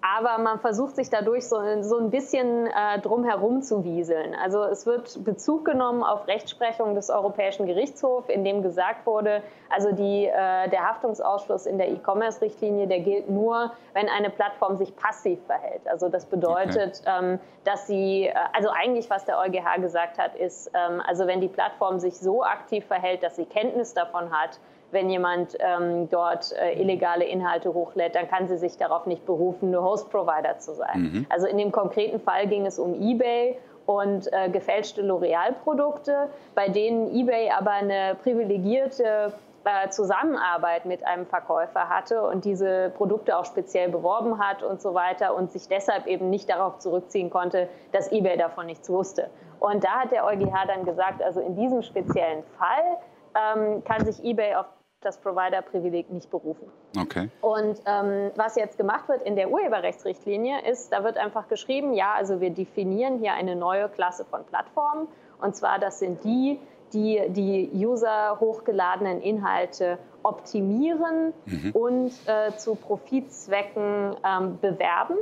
aber 0.00 0.38
man 0.38 0.60
versucht 0.60 0.96
sich 0.96 1.10
dadurch 1.10 1.48
so, 1.48 1.56
so 1.82 1.98
ein 1.98 2.10
bisschen 2.10 2.66
äh, 2.66 3.00
drum 3.00 3.62
zu 3.62 3.84
wieseln. 3.84 4.34
Also 4.34 4.62
es 4.62 4.86
wird 4.86 5.24
Bezug 5.24 5.64
genommen 5.64 6.02
auf 6.02 6.28
Rechtsprechung 6.28 6.94
des 6.94 7.10
Europäischen 7.10 7.66
Gerichtshofs, 7.66 8.28
in 8.28 8.44
dem 8.44 8.62
gesagt 8.62 9.06
wurde, 9.06 9.42
also 9.70 9.92
die, 9.92 10.26
äh, 10.26 10.68
der 10.68 10.88
Haftungsausschluss 10.88 11.66
in 11.66 11.78
der 11.78 11.90
E-Commerce-Richtlinie, 11.90 12.86
der 12.86 13.00
gilt 13.00 13.28
nur, 13.28 13.72
wenn 13.92 14.08
eine 14.08 14.30
Plattform 14.30 14.76
sich 14.76 14.94
passiv 14.96 15.38
verhält. 15.46 15.82
Also 15.88 16.08
das 16.08 16.26
bedeutet, 16.26 17.02
okay. 17.02 17.32
ähm, 17.32 17.40
dass 17.64 17.86
sie, 17.86 18.26
äh, 18.26 18.34
also 18.52 18.70
eigentlich 18.70 19.10
was 19.10 19.24
der 19.24 19.38
EuGH 19.38 19.80
gesagt 19.80 20.18
hat, 20.18 20.36
ist, 20.36 20.70
ähm, 20.74 21.02
also 21.06 21.26
wenn 21.26 21.40
die 21.40 21.48
Plattform 21.48 21.98
sich 21.98 22.18
so 22.18 22.44
aktiv 22.44 22.86
verhält, 22.86 23.22
dass 23.22 23.36
sie 23.36 23.46
Kenntnis 23.46 23.94
davon 23.94 24.30
hat, 24.30 24.58
wenn 24.90 25.10
jemand 25.10 25.56
ähm, 25.60 26.08
dort 26.08 26.52
äh, 26.52 26.80
illegale 26.80 27.24
Inhalte 27.24 27.74
hochlädt, 27.74 28.14
dann 28.14 28.28
kann 28.28 28.48
sie 28.48 28.56
sich 28.56 28.76
darauf 28.76 29.06
nicht 29.06 29.26
berufen, 29.26 29.70
nur 29.70 29.82
Host-Provider 29.82 30.58
zu 30.58 30.74
sein. 30.74 31.00
Mhm. 31.00 31.26
Also 31.28 31.46
in 31.46 31.58
dem 31.58 31.72
konkreten 31.72 32.20
Fall 32.20 32.46
ging 32.46 32.66
es 32.66 32.78
um 32.78 32.94
eBay 32.94 33.58
und 33.86 34.32
äh, 34.32 34.48
gefälschte 34.50 35.02
L'Oreal-Produkte, 35.02 36.28
bei 36.54 36.68
denen 36.68 37.14
eBay 37.14 37.50
aber 37.50 37.72
eine 37.72 38.16
privilegierte 38.22 39.32
äh, 39.64 39.90
Zusammenarbeit 39.90 40.86
mit 40.86 41.06
einem 41.06 41.26
Verkäufer 41.26 41.88
hatte 41.88 42.22
und 42.22 42.44
diese 42.44 42.90
Produkte 42.96 43.36
auch 43.36 43.44
speziell 43.44 43.90
beworben 43.90 44.38
hat 44.38 44.62
und 44.62 44.80
so 44.80 44.94
weiter 44.94 45.34
und 45.34 45.52
sich 45.52 45.68
deshalb 45.68 46.06
eben 46.06 46.30
nicht 46.30 46.48
darauf 46.48 46.78
zurückziehen 46.78 47.28
konnte, 47.28 47.68
dass 47.92 48.10
eBay 48.10 48.38
davon 48.38 48.66
nichts 48.66 48.88
wusste. 48.88 49.28
Und 49.60 49.84
da 49.84 50.00
hat 50.00 50.12
der 50.12 50.24
EuGH 50.24 50.66
dann 50.66 50.84
gesagt, 50.84 51.22
also 51.22 51.40
in 51.40 51.56
diesem 51.56 51.82
speziellen 51.82 52.44
Fall 52.56 52.98
ähm, 53.34 53.84
kann 53.84 54.04
sich 54.04 54.24
eBay 54.24 54.54
auf 54.54 54.66
das 55.00 55.18
Provider-Privileg 55.18 56.10
nicht 56.10 56.30
berufen. 56.30 56.70
Okay. 56.98 57.28
Und 57.40 57.80
ähm, 57.86 58.32
was 58.34 58.56
jetzt 58.56 58.78
gemacht 58.78 59.08
wird 59.08 59.22
in 59.22 59.36
der 59.36 59.50
Urheberrechtsrichtlinie 59.50 60.68
ist, 60.68 60.92
da 60.92 61.04
wird 61.04 61.16
einfach 61.18 61.48
geschrieben, 61.48 61.94
ja, 61.94 62.14
also 62.14 62.40
wir 62.40 62.50
definieren 62.50 63.18
hier 63.18 63.34
eine 63.34 63.54
neue 63.54 63.88
Klasse 63.88 64.24
von 64.24 64.44
Plattformen. 64.44 65.06
Und 65.40 65.54
zwar, 65.54 65.78
das 65.78 66.00
sind 66.00 66.24
die, 66.24 66.58
die 66.92 67.22
die 67.28 67.70
User 67.74 68.38
hochgeladenen 68.40 69.20
Inhalte 69.20 69.98
optimieren 70.24 71.32
mhm. 71.46 71.70
und 71.72 72.12
äh, 72.26 72.56
zu 72.56 72.74
Profitzwecken 72.74 74.16
ähm, 74.24 74.58
bewerben. 74.60 75.16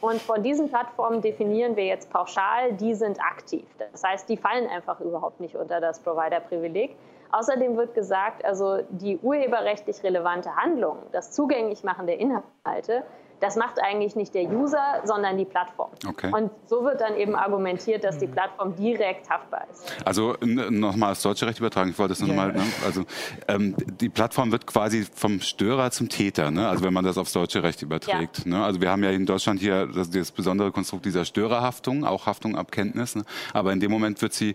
Und 0.00 0.20
von 0.20 0.42
diesen 0.42 0.68
Plattformen 0.68 1.22
definieren 1.22 1.76
wir 1.76 1.86
jetzt 1.86 2.10
pauschal, 2.10 2.72
die 2.72 2.94
sind 2.94 3.20
aktiv. 3.20 3.64
Das 3.78 4.02
heißt, 4.02 4.28
die 4.28 4.36
fallen 4.36 4.68
einfach 4.68 5.00
überhaupt 5.00 5.40
nicht 5.40 5.54
unter 5.54 5.80
das 5.80 6.00
Provider-Privileg. 6.00 6.96
Außerdem 7.36 7.76
wird 7.76 7.94
gesagt, 7.94 8.44
also 8.44 8.78
die 8.90 9.18
urheberrechtlich 9.18 10.04
relevante 10.04 10.54
Handlung, 10.54 10.98
das 11.10 11.32
Zugänglichmachen 11.32 12.06
der 12.06 12.20
Inhalte, 12.20 13.02
das 13.44 13.56
macht 13.56 13.78
eigentlich 13.78 14.16
nicht 14.16 14.34
der 14.34 14.44
User, 14.44 15.02
sondern 15.04 15.36
die 15.36 15.44
Plattform. 15.44 15.90
Okay. 16.08 16.32
Und 16.32 16.50
so 16.66 16.82
wird 16.82 17.02
dann 17.02 17.14
eben 17.16 17.36
argumentiert, 17.36 18.02
dass 18.02 18.16
die 18.16 18.26
Plattform 18.26 18.74
direkt 18.74 19.28
haftbar 19.28 19.66
ist. 19.70 19.84
Also 20.02 20.34
nochmal 20.40 21.10
das 21.10 21.20
deutsche 21.20 21.46
Recht 21.46 21.58
übertragen, 21.58 21.90
ich 21.90 21.98
wollte 21.98 22.14
das 22.14 22.20
nochmal, 22.20 22.54
yeah. 22.54 22.64
ne? 22.64 22.72
also 22.86 23.04
ähm, 23.46 23.74
die 24.00 24.08
Plattform 24.08 24.50
wird 24.50 24.66
quasi 24.66 25.06
vom 25.14 25.42
Störer 25.42 25.90
zum 25.90 26.08
Täter, 26.08 26.50
ne? 26.50 26.66
also 26.66 26.84
wenn 26.84 26.94
man 26.94 27.04
das 27.04 27.18
aufs 27.18 27.34
deutsche 27.34 27.62
Recht 27.62 27.82
überträgt. 27.82 28.46
Ja. 28.46 28.50
Ne? 28.50 28.64
Also 28.64 28.80
wir 28.80 28.90
haben 28.90 29.04
ja 29.04 29.10
in 29.10 29.26
Deutschland 29.26 29.60
hier 29.60 29.88
das, 29.88 30.08
das 30.08 30.32
besondere 30.32 30.72
Konstrukt 30.72 31.04
dieser 31.04 31.26
Störerhaftung, 31.26 32.06
auch 32.06 32.24
Haftung 32.24 32.56
ab 32.56 32.72
Kenntnis, 32.72 33.14
ne? 33.14 33.24
aber 33.52 33.74
in 33.74 33.80
dem 33.80 33.90
Moment 33.90 34.22
wird 34.22 34.32
sie 34.32 34.54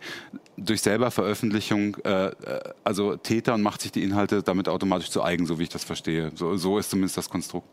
durch 0.57 0.81
selber 0.81 1.11
Veröffentlichung 1.11 1.95
äh, 2.03 2.29
äh, 2.29 2.33
also 2.83 3.17
Täter 3.17 3.53
und 3.53 3.61
macht 3.61 3.81
sich 3.81 3.91
die 3.91 4.03
Inhalte 4.03 4.41
damit 4.41 4.67
automatisch 4.67 5.11
zu 5.11 5.21
eigen, 5.21 5.45
so 5.45 5.59
wie 5.59 5.63
ich 5.63 5.69
das 5.69 5.83
verstehe. 5.83 6.31
So, 6.33 6.57
so 6.57 6.79
ist 6.79 6.89
zumindest 6.89 7.17
das 7.17 7.29
Konstrukt. 7.29 7.67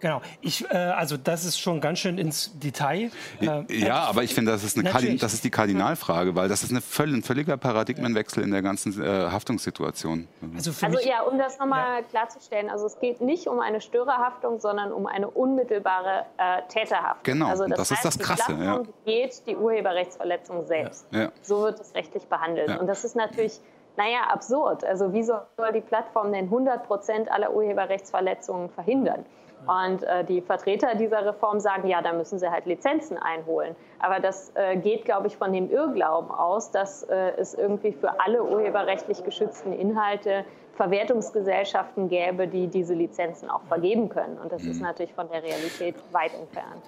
Genau. 0.00 0.20
Ich, 0.40 0.64
äh, 0.70 0.76
also 0.76 1.16
das 1.16 1.44
ist 1.44 1.58
schon 1.58 1.80
ganz 1.80 1.98
schön 1.98 2.18
ins 2.18 2.58
Detail. 2.58 3.10
Äh, 3.40 3.64
ja, 3.68 4.04
aber 4.04 4.22
ich 4.22 4.34
finde, 4.34 4.52
das 4.52 4.64
ist, 4.64 4.78
eine 4.78 5.16
das 5.18 5.34
ist 5.34 5.44
die 5.44 5.50
Kardinalfrage, 5.50 6.34
weil 6.34 6.48
das 6.48 6.62
ist 6.62 6.70
eine 6.70 6.80
völl 6.80 7.14
ein 7.14 7.22
völliger 7.22 7.56
Paradigmenwechsel 7.56 8.42
in 8.42 8.50
der 8.50 8.62
ganzen 8.62 9.02
äh, 9.02 9.06
Haftungssituation. 9.06 10.28
Also, 10.56 10.72
also 10.84 10.98
ja, 11.00 11.22
um 11.22 11.38
das 11.38 11.58
nochmal 11.58 12.00
ja. 12.00 12.02
klarzustellen, 12.02 12.70
also 12.70 12.86
es 12.86 12.98
geht 12.98 13.20
nicht 13.20 13.46
um 13.46 13.60
eine 13.60 13.80
Störerhaftung, 13.80 14.60
sondern 14.60 14.92
um 14.92 15.06
eine 15.06 15.28
unmittelbare 15.28 16.24
äh, 16.38 16.62
Täterhaftung. 16.68 17.22
Genau, 17.22 17.48
also 17.48 17.66
das, 17.66 17.78
das 17.78 17.90
heißt, 17.90 18.04
ist 18.04 18.16
das 18.16 18.26
Krasse. 18.26 18.54
Die 18.54 18.64
ja. 18.64 18.82
geht 19.04 19.46
die 19.46 19.56
Urheberrechtsverletzung 19.56 20.66
selbst. 20.66 21.06
Ja. 21.10 21.30
So 21.42 21.62
wird 21.62 21.80
es 21.80 21.94
rechtlich 21.94 22.26
behandelt. 22.26 22.78
Und 22.78 22.86
das 22.86 23.04
ist 23.04 23.16
natürlich 23.16 23.60
naja, 23.96 24.22
absurd. 24.30 24.84
Also 24.84 25.12
wie 25.12 25.22
soll 25.22 25.42
die 25.74 25.80
Plattform 25.80 26.32
denn 26.32 26.44
100 26.46 26.86
Prozent 26.86 27.30
aller 27.30 27.52
Urheberrechtsverletzungen 27.52 28.70
verhindern? 28.70 29.26
Und 29.66 30.02
äh, 30.02 30.24
die 30.24 30.40
Vertreter 30.40 30.94
dieser 30.94 31.24
Reform 31.24 31.60
sagen, 31.60 31.86
ja, 31.88 32.02
da 32.02 32.12
müssen 32.12 32.38
sie 32.38 32.50
halt 32.50 32.66
Lizenzen 32.66 33.18
einholen. 33.18 33.76
Aber 33.98 34.20
das 34.20 34.52
äh, 34.54 34.76
geht, 34.76 35.04
glaube 35.04 35.26
ich, 35.26 35.36
von 35.36 35.52
dem 35.52 35.70
Irrglauben 35.70 36.30
aus, 36.30 36.70
dass 36.70 37.02
äh, 37.04 37.32
es 37.36 37.54
irgendwie 37.54 37.92
für 37.92 38.20
alle 38.20 38.42
urheberrechtlich 38.42 39.22
geschützten 39.22 39.72
Inhalte 39.72 40.44
Verwertungsgesellschaften 40.76 42.08
gäbe, 42.08 42.48
die 42.48 42.66
diese 42.66 42.94
Lizenzen 42.94 43.50
auch 43.50 43.60
vergeben 43.64 44.08
können. 44.08 44.38
Und 44.38 44.50
das 44.50 44.62
mhm. 44.62 44.70
ist 44.70 44.80
natürlich 44.80 45.12
von 45.12 45.28
der 45.28 45.42
Realität 45.42 45.94
weit 46.10 46.32
entfernt. 46.32 46.82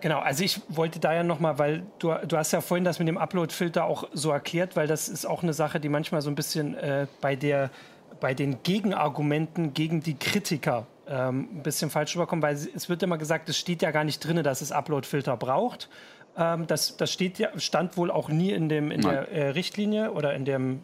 Genau, 0.00 0.20
also 0.20 0.42
ich 0.42 0.62
wollte 0.68 1.00
da 1.00 1.12
ja 1.12 1.22
nochmal, 1.22 1.58
weil 1.58 1.82
du, 1.98 2.14
du 2.26 2.36
hast 2.38 2.52
ja 2.52 2.62
vorhin 2.62 2.84
das 2.84 2.98
mit 2.98 3.08
dem 3.08 3.18
Upload-Filter 3.18 3.84
auch 3.84 4.04
so 4.14 4.30
erklärt, 4.30 4.74
weil 4.74 4.86
das 4.86 5.10
ist 5.10 5.26
auch 5.26 5.42
eine 5.42 5.52
Sache, 5.52 5.80
die 5.80 5.90
manchmal 5.90 6.22
so 6.22 6.30
ein 6.30 6.34
bisschen 6.34 6.76
äh, 6.76 7.06
bei 7.20 7.36
der 7.36 7.70
bei 8.18 8.32
den 8.32 8.62
Gegenargumenten 8.62 9.74
gegen 9.74 10.00
die 10.00 10.18
Kritiker 10.18 10.86
ähm, 11.08 11.48
ein 11.52 11.62
bisschen 11.62 11.90
falsch 11.90 12.14
rüberkommen, 12.16 12.42
weil 12.42 12.54
es 12.54 12.88
wird 12.88 13.02
immer 13.02 13.18
gesagt, 13.18 13.48
es 13.48 13.58
steht 13.58 13.82
ja 13.82 13.90
gar 13.90 14.04
nicht 14.04 14.20
drin, 14.20 14.42
dass 14.42 14.60
es 14.60 14.72
Upload-Filter 14.72 15.36
braucht. 15.36 15.88
Ähm, 16.36 16.66
das, 16.66 16.96
das 16.96 17.12
steht 17.12 17.38
ja, 17.38 17.48
stand 17.58 17.96
wohl 17.96 18.10
auch 18.10 18.28
nie 18.28 18.52
in, 18.52 18.68
dem, 18.68 18.90
in 18.90 19.00
der 19.02 19.30
äh, 19.30 19.48
Richtlinie 19.50 20.12
oder 20.12 20.34
in 20.34 20.44
dem 20.44 20.82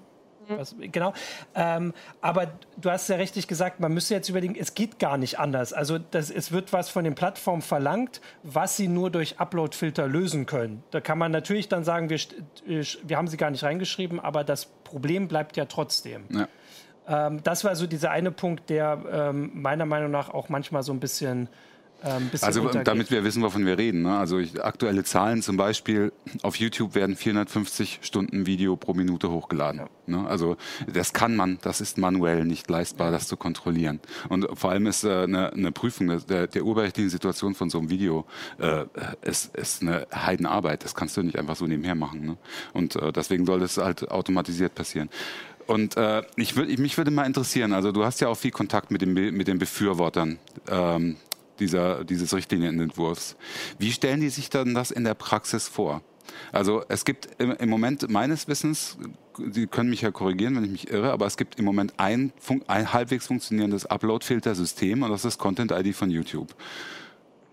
was, 0.48 0.74
genau. 0.78 1.12
Ähm, 1.54 1.94
aber 2.20 2.52
du 2.76 2.90
hast 2.90 3.08
ja 3.08 3.16
richtig 3.16 3.46
gesagt, 3.48 3.80
man 3.80 3.92
müsste 3.92 4.14
jetzt 4.14 4.28
überlegen, 4.28 4.56
es 4.58 4.74
geht 4.74 4.98
gar 4.98 5.16
nicht 5.16 5.38
anders. 5.38 5.72
Also 5.72 5.98
das, 5.98 6.30
es 6.30 6.52
wird 6.52 6.72
was 6.72 6.88
von 6.88 7.04
den 7.04 7.14
Plattformen 7.14 7.62
verlangt, 7.62 8.20
was 8.42 8.76
sie 8.76 8.88
nur 8.88 9.10
durch 9.10 9.38
Upload-Filter 9.38 10.06
lösen 10.08 10.46
können. 10.46 10.82
Da 10.90 11.00
kann 11.00 11.18
man 11.18 11.32
natürlich 11.32 11.68
dann 11.68 11.84
sagen, 11.84 12.10
wir, 12.10 12.18
äh, 12.66 12.84
wir 13.04 13.16
haben 13.16 13.28
sie 13.28 13.36
gar 13.36 13.50
nicht 13.50 13.62
reingeschrieben, 13.62 14.20
aber 14.20 14.44
das 14.44 14.66
Problem 14.66 15.28
bleibt 15.28 15.56
ja 15.56 15.66
trotzdem. 15.66 16.24
Ja. 16.30 16.48
Ähm, 17.08 17.40
das 17.42 17.64
war 17.64 17.74
so 17.76 17.86
dieser 17.86 18.10
eine 18.10 18.30
Punkt, 18.30 18.70
der 18.70 19.02
ähm, 19.10 19.50
meiner 19.54 19.86
Meinung 19.86 20.10
nach 20.10 20.30
auch 20.30 20.48
manchmal 20.48 20.82
so 20.82 20.92
ein 20.92 21.00
bisschen 21.00 21.48
ähm, 22.04 22.30
also 22.40 22.62
untergeht. 22.62 22.86
damit 22.86 23.10
wir 23.10 23.24
wissen, 23.24 23.42
wovon 23.42 23.64
wir 23.64 23.78
reden. 23.78 24.02
Ne? 24.02 24.16
Also 24.16 24.38
ich, 24.38 24.62
aktuelle 24.62 25.04
Zahlen 25.04 25.42
zum 25.42 25.56
Beispiel, 25.56 26.12
auf 26.42 26.56
YouTube 26.56 26.94
werden 26.94 27.16
450 27.16 28.00
Stunden 28.02 28.46
Video 28.46 28.76
pro 28.76 28.94
Minute 28.94 29.30
hochgeladen. 29.30 29.82
Ja. 29.82 29.88
Ne? 30.06 30.28
Also 30.28 30.56
das 30.92 31.12
kann 31.12 31.36
man, 31.36 31.58
das 31.62 31.80
ist 31.80 31.98
manuell 31.98 32.44
nicht 32.44 32.68
leistbar, 32.68 33.10
das 33.10 33.28
zu 33.28 33.36
kontrollieren. 33.36 34.00
Und 34.28 34.46
vor 34.54 34.70
allem 34.70 34.86
ist 34.86 35.04
äh, 35.04 35.22
eine, 35.22 35.52
eine, 35.52 35.72
Prüfung 35.72 36.20
der, 36.28 36.46
der 36.46 36.64
urheberrechtlichen 36.64 37.10
Situation 37.10 37.54
von 37.54 37.70
so 37.70 37.78
einem 37.78 37.90
Video 37.90 38.26
äh, 38.58 38.84
ist, 39.22 39.54
ist 39.56 39.82
eine 39.82 40.06
Heidenarbeit. 40.14 40.84
Das 40.84 40.94
kannst 40.94 41.16
du 41.16 41.22
nicht 41.22 41.38
einfach 41.38 41.56
so 41.56 41.66
nebenher 41.66 41.94
machen. 41.94 42.26
Ne? 42.26 42.36
Und 42.72 42.96
äh, 42.96 43.12
deswegen 43.12 43.46
soll 43.46 43.60
das 43.60 43.76
halt 43.76 44.10
automatisiert 44.10 44.74
passieren. 44.74 45.08
Und 45.66 45.96
äh, 45.96 46.22
ich 46.36 46.56
würd, 46.56 46.78
mich 46.78 46.96
würde 46.96 47.10
mal 47.10 47.24
interessieren, 47.24 47.72
also 47.72 47.92
du 47.92 48.04
hast 48.04 48.20
ja 48.20 48.28
auch 48.28 48.36
viel 48.36 48.50
Kontakt 48.50 48.90
mit, 48.90 49.02
dem, 49.02 49.12
mit 49.12 49.48
den 49.48 49.58
Befürwortern 49.58 50.38
ähm, 50.68 51.16
dieser, 51.60 52.04
dieses 52.04 52.34
Richtlinienentwurfs. 52.34 53.36
Wie 53.78 53.92
stellen 53.92 54.20
die 54.20 54.28
sich 54.28 54.50
dann 54.50 54.74
das 54.74 54.90
in 54.90 55.04
der 55.04 55.14
Praxis 55.14 55.68
vor? 55.68 56.02
Also 56.50 56.84
es 56.88 57.04
gibt 57.04 57.28
im, 57.38 57.52
im, 57.52 57.68
Moment 57.68 58.08
meines 58.10 58.48
Wissens, 58.48 58.98
Sie 59.50 59.66
können 59.66 59.88
mich 59.88 60.02
ja 60.02 60.10
korrigieren, 60.10 60.56
wenn 60.56 60.64
ich 60.64 60.70
mich 60.70 60.90
irre, 60.90 61.10
aber 61.10 61.26
es 61.26 61.38
gibt 61.38 61.58
im 61.58 61.64
Moment 61.64 61.94
ein, 61.96 62.32
ein 62.66 62.92
halbwegs 62.92 63.26
funktionierendes 63.26 63.86
Upload-Filter-System 63.86 65.02
und 65.02 65.10
das 65.10 65.24
ist 65.24 65.38
Content 65.38 65.72
ID 65.72 65.94
von 65.94 66.10
YouTube. 66.10 66.54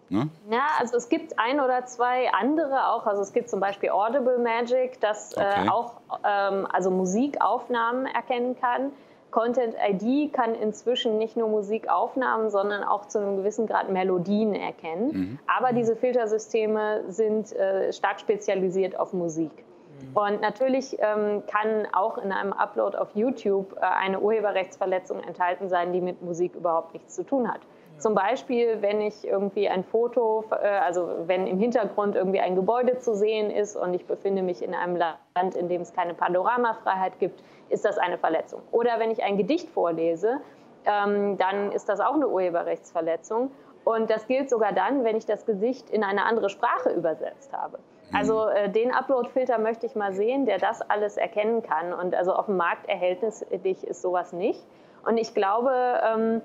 Ne? 0.10 0.30
Ja, 0.50 0.68
also 0.80 0.98
es 0.98 1.10
gibt 1.10 1.38
ein 1.38 1.60
oder 1.60 1.86
zwei 1.86 2.32
andere 2.34 2.88
auch. 2.90 3.06
Also 3.06 3.22
es 3.22 3.34
gibt 3.34 3.50
zum 3.50 3.60
Beispiel 3.60 3.90
Audible 3.90 4.40
Magic, 4.40 5.00
das 5.02 5.34
äh, 5.34 5.40
okay. 5.40 5.66
äh, 5.66 5.70
auch 5.70 5.94
ähm, 6.26 6.68
also 6.72 6.90
Musikaufnahmen 6.92 8.06
erkennen 8.08 8.60
kann. 8.60 8.92
Content 9.32 9.76
ID 9.88 10.34
kann 10.34 10.56
inzwischen 10.56 11.18
nicht 11.20 11.38
nur 11.38 11.48
Musikaufnahmen, 11.50 12.50
sondern 12.50 12.84
auch 12.84 13.08
zu 13.08 13.20
einem 13.20 13.38
gewissen 13.38 13.68
Grad 13.68 13.90
Melodien 13.90 14.56
erkennen. 14.56 15.12
Mhm. 15.12 15.40
Aber 15.46 15.72
diese 15.72 15.96
Filtersysteme 15.96 17.04
sind 17.10 17.54
äh, 17.54 17.94
stark 17.94 18.20
spezialisiert 18.20 19.00
auf 19.00 19.14
Musik. 19.14 19.52
Mhm. 19.52 20.18
Und 20.18 20.42
natürlich 20.42 20.98
ähm, 21.00 21.44
kann 21.46 21.88
auch 21.94 22.18
in 22.18 22.32
einem 22.32 22.54
Upload 22.54 22.98
auf 22.98 23.10
YouTube 23.14 23.76
äh, 23.78 23.82
eine 23.82 24.20
Urheberrechtsverletzung 24.20 25.20
enthalten 25.22 25.70
sein, 25.70 25.94
die 25.94 26.02
mit 26.02 26.24
Musik 26.24 26.56
überhaupt 26.56 26.94
nichts 26.94 27.14
zu 27.16 27.24
tun 27.24 27.52
hat. 27.52 27.62
Zum 28.00 28.16
Beispiel, 28.16 28.82
wenn 28.82 29.02
ich 29.02 29.28
irgendwie 29.28 29.68
ein 29.70 29.84
Foto, 29.84 30.46
äh, 30.52 30.68
also 30.68 31.10
wenn 31.26 31.48
im 31.48 31.60
Hintergrund 31.60 32.16
irgendwie 32.16 32.40
ein 32.40 32.56
Gebäude 32.56 32.98
zu 32.98 33.14
sehen 33.14 33.52
ist 33.52 33.76
und 33.76 33.94
ich 33.94 34.06
befinde 34.06 34.42
mich 34.42 34.64
in 34.64 34.74
einem 34.74 34.96
Land, 34.96 35.56
in 35.56 35.68
dem 35.68 35.82
es 35.82 35.94
keine 35.94 36.14
Panoramafreiheit 36.14 37.20
gibt, 37.20 37.44
ist 37.70 37.86
das 37.86 37.98
eine 37.98 38.18
Verletzung. 38.18 38.62
Oder 38.72 39.00
wenn 39.00 39.12
ich 39.12 39.24
ein 39.24 39.38
Gedicht 39.38 39.70
vorlese, 39.70 40.40
ähm, 40.86 41.38
dann 41.38 41.72
ist 41.72 41.90
das 41.90 42.00
auch 42.00 42.14
eine 42.14 42.28
Urheberrechtsverletzung. 42.28 43.52
Und 43.84 44.10
das 44.10 44.28
gilt 44.28 44.50
sogar 44.50 44.72
dann, 44.72 45.04
wenn 45.04 45.16
ich 45.18 45.26
das 45.26 45.46
Gesicht 45.46 45.90
in 45.90 46.04
eine 46.04 46.24
andere 46.24 46.50
Sprache 46.50 46.90
übersetzt 46.90 47.52
habe. 47.54 47.80
Also 48.14 48.46
mhm. 48.46 48.56
äh, 48.56 48.70
den 48.70 48.94
Upload-Filter 48.94 49.58
möchte 49.60 49.86
ich 49.86 49.96
mal 49.96 50.14
sehen, 50.14 50.46
der 50.46 50.58
das 50.58 50.82
alles 50.82 51.18
erkennen 51.18 51.62
kann. 51.62 51.94
Und 51.94 52.16
also 52.16 52.34
auf 52.34 52.46
dem 52.46 52.58
Markt 52.58 52.88
erhältlich 52.88 53.84
ist 53.84 54.02
sowas 54.02 54.34
nicht. 54.34 54.66
Und 55.06 55.18
ich 55.18 55.34
glaube, 55.34 56.02
ähm, 56.04 56.42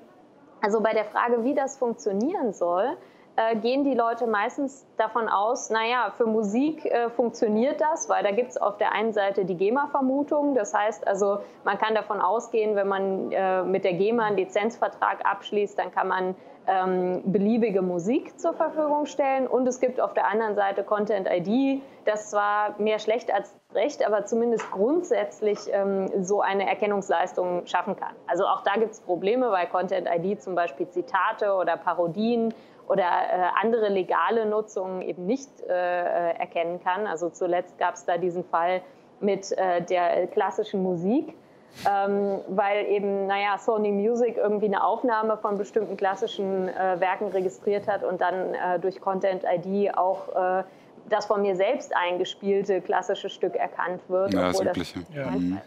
also 0.61 0.81
bei 0.81 0.93
der 0.93 1.05
Frage, 1.05 1.43
wie 1.43 1.53
das 1.53 1.77
funktionieren 1.77 2.53
soll, 2.53 2.97
äh, 3.37 3.57
gehen 3.57 3.83
die 3.83 3.93
Leute 3.93 4.27
meistens 4.27 4.85
davon 4.95 5.27
aus, 5.27 5.69
naja, 5.69 6.13
für 6.15 6.25
Musik 6.25 6.85
äh, 6.85 7.09
funktioniert 7.09 7.81
das, 7.81 8.07
weil 8.07 8.23
da 8.23 8.31
gibt 8.31 8.51
es 8.51 8.57
auf 8.57 8.77
der 8.77 8.93
einen 8.93 9.11
Seite 9.11 9.43
die 9.43 9.57
GEMA-Vermutung. 9.57 10.55
Das 10.55 10.73
heißt 10.73 11.05
also, 11.05 11.39
man 11.65 11.77
kann 11.77 11.95
davon 11.95 12.21
ausgehen, 12.21 12.75
wenn 12.77 12.87
man 12.87 13.31
äh, 13.31 13.63
mit 13.63 13.83
der 13.83 13.93
GEMA 13.93 14.25
einen 14.25 14.37
Lizenzvertrag 14.37 15.25
abschließt, 15.25 15.77
dann 15.77 15.91
kann 15.91 16.07
man 16.07 16.35
ähm, 16.67 17.21
beliebige 17.25 17.81
Musik 17.81 18.39
zur 18.39 18.53
Verfügung 18.53 19.05
stellen. 19.05 19.47
Und 19.47 19.67
es 19.67 19.79
gibt 19.79 19.99
auf 19.99 20.13
der 20.13 20.27
anderen 20.27 20.55
Seite 20.55 20.83
Content 20.83 21.27
ID, 21.29 21.81
das 22.05 22.29
zwar 22.29 22.75
mehr 22.79 22.99
schlecht 22.99 23.33
als 23.33 23.55
recht, 23.73 24.05
aber 24.05 24.25
zumindest 24.25 24.69
grundsätzlich 24.71 25.59
ähm, 25.71 26.09
so 26.23 26.41
eine 26.41 26.67
Erkennungsleistung 26.67 27.65
schaffen 27.65 27.95
kann. 27.95 28.13
Also 28.27 28.45
auch 28.45 28.61
da 28.63 28.73
gibt 28.75 28.91
es 28.91 28.99
Probleme, 28.99 29.51
weil 29.51 29.67
Content 29.67 30.07
ID 30.07 30.41
zum 30.41 30.55
Beispiel 30.55 30.89
Zitate 30.89 31.53
oder 31.53 31.77
Parodien 31.77 32.53
oder 32.87 33.03
äh, 33.03 33.61
andere 33.61 33.89
legale 33.89 34.45
Nutzungen 34.45 35.01
eben 35.01 35.25
nicht 35.25 35.49
äh, 35.61 35.73
äh 35.73 36.37
erkennen 36.37 36.79
kann. 36.83 37.07
Also 37.07 37.29
zuletzt 37.29 37.77
gab 37.77 37.95
es 37.95 38.05
da 38.05 38.17
diesen 38.17 38.43
Fall 38.43 38.81
mit 39.19 39.51
äh, 39.57 39.81
der 39.81 40.27
klassischen 40.27 40.83
Musik. 40.83 41.35
Ähm, 41.87 42.39
weil 42.47 42.85
eben, 42.85 43.27
naja, 43.27 43.57
Sony 43.57 43.91
Music 43.91 44.37
irgendwie 44.37 44.67
eine 44.67 44.83
Aufnahme 44.83 45.37
von 45.37 45.57
bestimmten 45.57 45.97
klassischen 45.97 46.69
äh, 46.69 46.99
Werken 46.99 47.27
registriert 47.27 47.87
hat 47.87 48.03
und 48.03 48.21
dann 48.21 48.53
äh, 48.53 48.79
durch 48.79 49.01
Content 49.01 49.43
ID 49.43 49.97
auch 49.97 50.29
äh, 50.29 50.63
das 51.09 51.25
von 51.25 51.41
mir 51.41 51.55
selbst 51.55 51.95
eingespielte 51.95 52.81
klassische 52.81 53.29
Stück 53.29 53.55
erkannt 53.55 54.01
wird. 54.07 54.33
Ja, 54.33 54.47
das 54.47 54.61
Übliche. 54.61 54.99
Ja. 55.13 55.27
Mhm. 55.27 55.61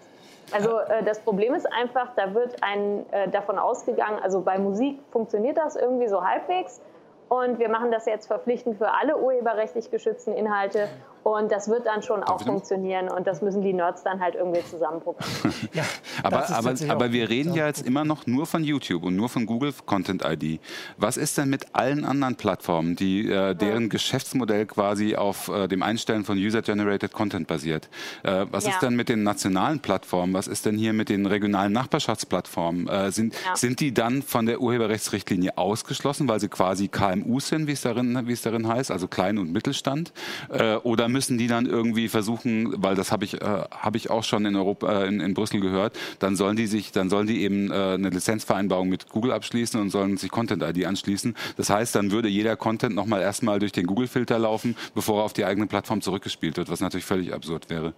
Also 0.52 0.78
äh, 0.78 1.02
das 1.04 1.20
Problem 1.20 1.54
ist 1.54 1.70
einfach, 1.72 2.14
da 2.16 2.34
wird 2.34 2.62
ein, 2.62 3.04
äh, 3.12 3.28
davon 3.28 3.58
ausgegangen, 3.58 4.18
also 4.22 4.40
bei 4.40 4.58
Musik 4.58 4.98
funktioniert 5.10 5.58
das 5.58 5.76
irgendwie 5.76 6.08
so 6.08 6.24
halbwegs. 6.24 6.80
Und 7.28 7.58
wir 7.58 7.68
machen 7.68 7.90
das 7.90 8.06
jetzt 8.06 8.26
verpflichtend 8.26 8.78
für 8.78 8.94
alle 8.94 9.18
urheberrechtlich 9.18 9.90
geschützten 9.90 10.32
Inhalte. 10.32 10.88
Und 11.22 11.52
das 11.52 11.68
wird 11.68 11.86
dann 11.86 12.02
schon 12.02 12.22
auch 12.22 12.42
funktionieren 12.42 13.08
und 13.08 13.26
das 13.26 13.42
müssen 13.42 13.62
die 13.62 13.72
Nerds 13.72 14.02
dann 14.02 14.20
halt 14.20 14.34
irgendwie 14.34 14.64
zusammenprogrammieren. 14.64 15.68
ja, 15.72 15.84
aber, 16.22 16.48
aber, 16.50 16.74
aber 16.88 17.12
wir 17.12 17.28
reden 17.28 17.54
ja 17.54 17.66
jetzt 17.66 17.86
immer 17.86 18.04
noch 18.04 18.26
nur 18.26 18.46
von 18.46 18.64
YouTube 18.64 19.04
und 19.04 19.16
nur 19.16 19.28
von 19.28 19.46
Google 19.46 19.72
Content 19.84 20.24
ID. 20.24 20.60
Was 20.96 21.16
ist 21.16 21.36
denn 21.38 21.50
mit 21.50 21.74
allen 21.74 22.04
anderen 22.04 22.36
Plattformen, 22.36 22.96
die, 22.96 23.30
äh, 23.30 23.54
deren 23.54 23.84
ja. 23.84 23.88
Geschäftsmodell 23.88 24.66
quasi 24.66 25.16
auf 25.16 25.48
äh, 25.48 25.68
dem 25.68 25.82
Einstellen 25.82 26.24
von 26.24 26.38
User-Generated 26.38 27.12
Content 27.12 27.46
basiert? 27.46 27.88
Äh, 28.22 28.46
was 28.50 28.64
ja. 28.64 28.70
ist 28.70 28.80
denn 28.80 28.96
mit 28.96 29.08
den 29.08 29.22
nationalen 29.22 29.80
Plattformen? 29.80 30.32
Was 30.34 30.46
ist 30.46 30.66
denn 30.66 30.76
hier 30.76 30.92
mit 30.92 31.08
den 31.08 31.26
regionalen 31.26 31.72
Nachbarschaftsplattformen? 31.72 32.88
Äh, 32.88 33.12
sind, 33.12 33.34
ja. 33.44 33.56
sind 33.56 33.80
die 33.80 33.92
dann 33.92 34.22
von 34.22 34.46
der 34.46 34.60
Urheberrechtsrichtlinie 34.60 35.58
ausgeschlossen, 35.58 36.28
weil 36.28 36.40
sie 36.40 36.48
quasi 36.48 36.88
KMUs 36.88 37.48
sind, 37.48 37.66
wie 37.66 37.72
es 37.72 37.82
darin, 37.82 38.26
wie 38.26 38.32
es 38.32 38.42
darin 38.42 38.66
heißt, 38.66 38.90
also 38.90 39.08
Klein- 39.08 39.38
und 39.38 39.52
Mittelstand? 39.52 40.12
Äh, 40.50 40.76
oder 40.76 41.08
müssen 41.18 41.36
die 41.36 41.48
dann 41.48 41.66
irgendwie 41.66 42.08
versuchen, 42.08 42.80
weil 42.80 42.94
das 42.94 43.10
habe 43.10 43.24
ich, 43.24 43.42
äh, 43.42 43.44
hab 43.44 43.96
ich 43.96 44.08
auch 44.08 44.22
schon 44.22 44.46
in, 44.46 44.54
Europa, 44.54 45.02
äh, 45.02 45.08
in, 45.08 45.18
in, 45.18 45.34
Brüssel 45.34 45.58
gehört, 45.58 45.98
dann 46.20 46.36
sollen 46.36 46.54
die 46.54 46.68
sich, 46.68 46.92
dann 46.92 47.10
sollen 47.10 47.26
die 47.26 47.42
eben 47.42 47.72
äh, 47.72 47.74
eine 47.74 48.10
Lizenzvereinbarung 48.10 48.88
mit 48.88 49.08
Google 49.08 49.32
abschließen 49.32 49.80
und 49.80 49.90
sollen 49.90 50.16
sich 50.16 50.30
Content 50.30 50.62
ID 50.62 50.86
anschließen. 50.86 51.34
Das 51.56 51.70
heißt, 51.70 51.96
dann 51.96 52.12
würde 52.12 52.28
jeder 52.28 52.54
Content 52.54 52.94
nochmal 52.94 53.20
erstmal 53.20 53.58
durch 53.58 53.72
den 53.72 53.88
Google-Filter 53.88 54.38
laufen, 54.38 54.76
bevor 54.94 55.22
er 55.22 55.24
auf 55.24 55.32
die 55.32 55.44
eigene 55.44 55.66
Plattform 55.66 56.02
zurückgespielt 56.02 56.56
wird, 56.56 56.70
was 56.70 56.78
natürlich 56.78 57.04
völlig 57.04 57.34
absurd 57.34 57.68
wäre. 57.68 57.94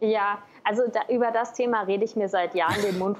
Ja, 0.00 0.38
also 0.64 0.84
da, 0.90 1.00
über 1.14 1.30
das 1.30 1.52
Thema 1.52 1.82
rede 1.82 2.06
ich 2.06 2.16
mir 2.16 2.30
seit 2.30 2.54
Jahren 2.54 2.80
den 2.80 2.98
Mund. 2.98 3.18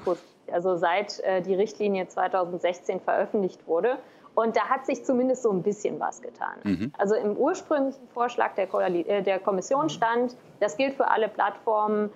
Also 0.51 0.75
seit 0.75 1.19
äh, 1.19 1.43
die 1.43 1.53
Richtlinie 1.53 2.07
2016 2.07 2.99
veröffentlicht 2.99 3.67
wurde. 3.67 3.99
Und 4.39 4.55
da 4.55 4.69
hat 4.69 4.85
sich 4.85 5.03
zumindest 5.03 5.43
so 5.43 5.51
ein 5.51 5.63
bisschen 5.63 5.99
was 5.99 6.21
getan. 6.21 6.55
Mhm. 6.63 6.93
Also 6.97 7.15
im 7.15 7.35
ursprünglichen 7.35 8.07
Vorschlag 8.07 8.55
der, 8.55 8.73
äh, 8.73 9.21
der 9.21 9.37
Kommission 9.37 9.89
stand, 9.89 10.37
das 10.61 10.77
gilt 10.77 10.93
für 10.93 11.11
alle 11.11 11.27
Plattformen, 11.27 12.09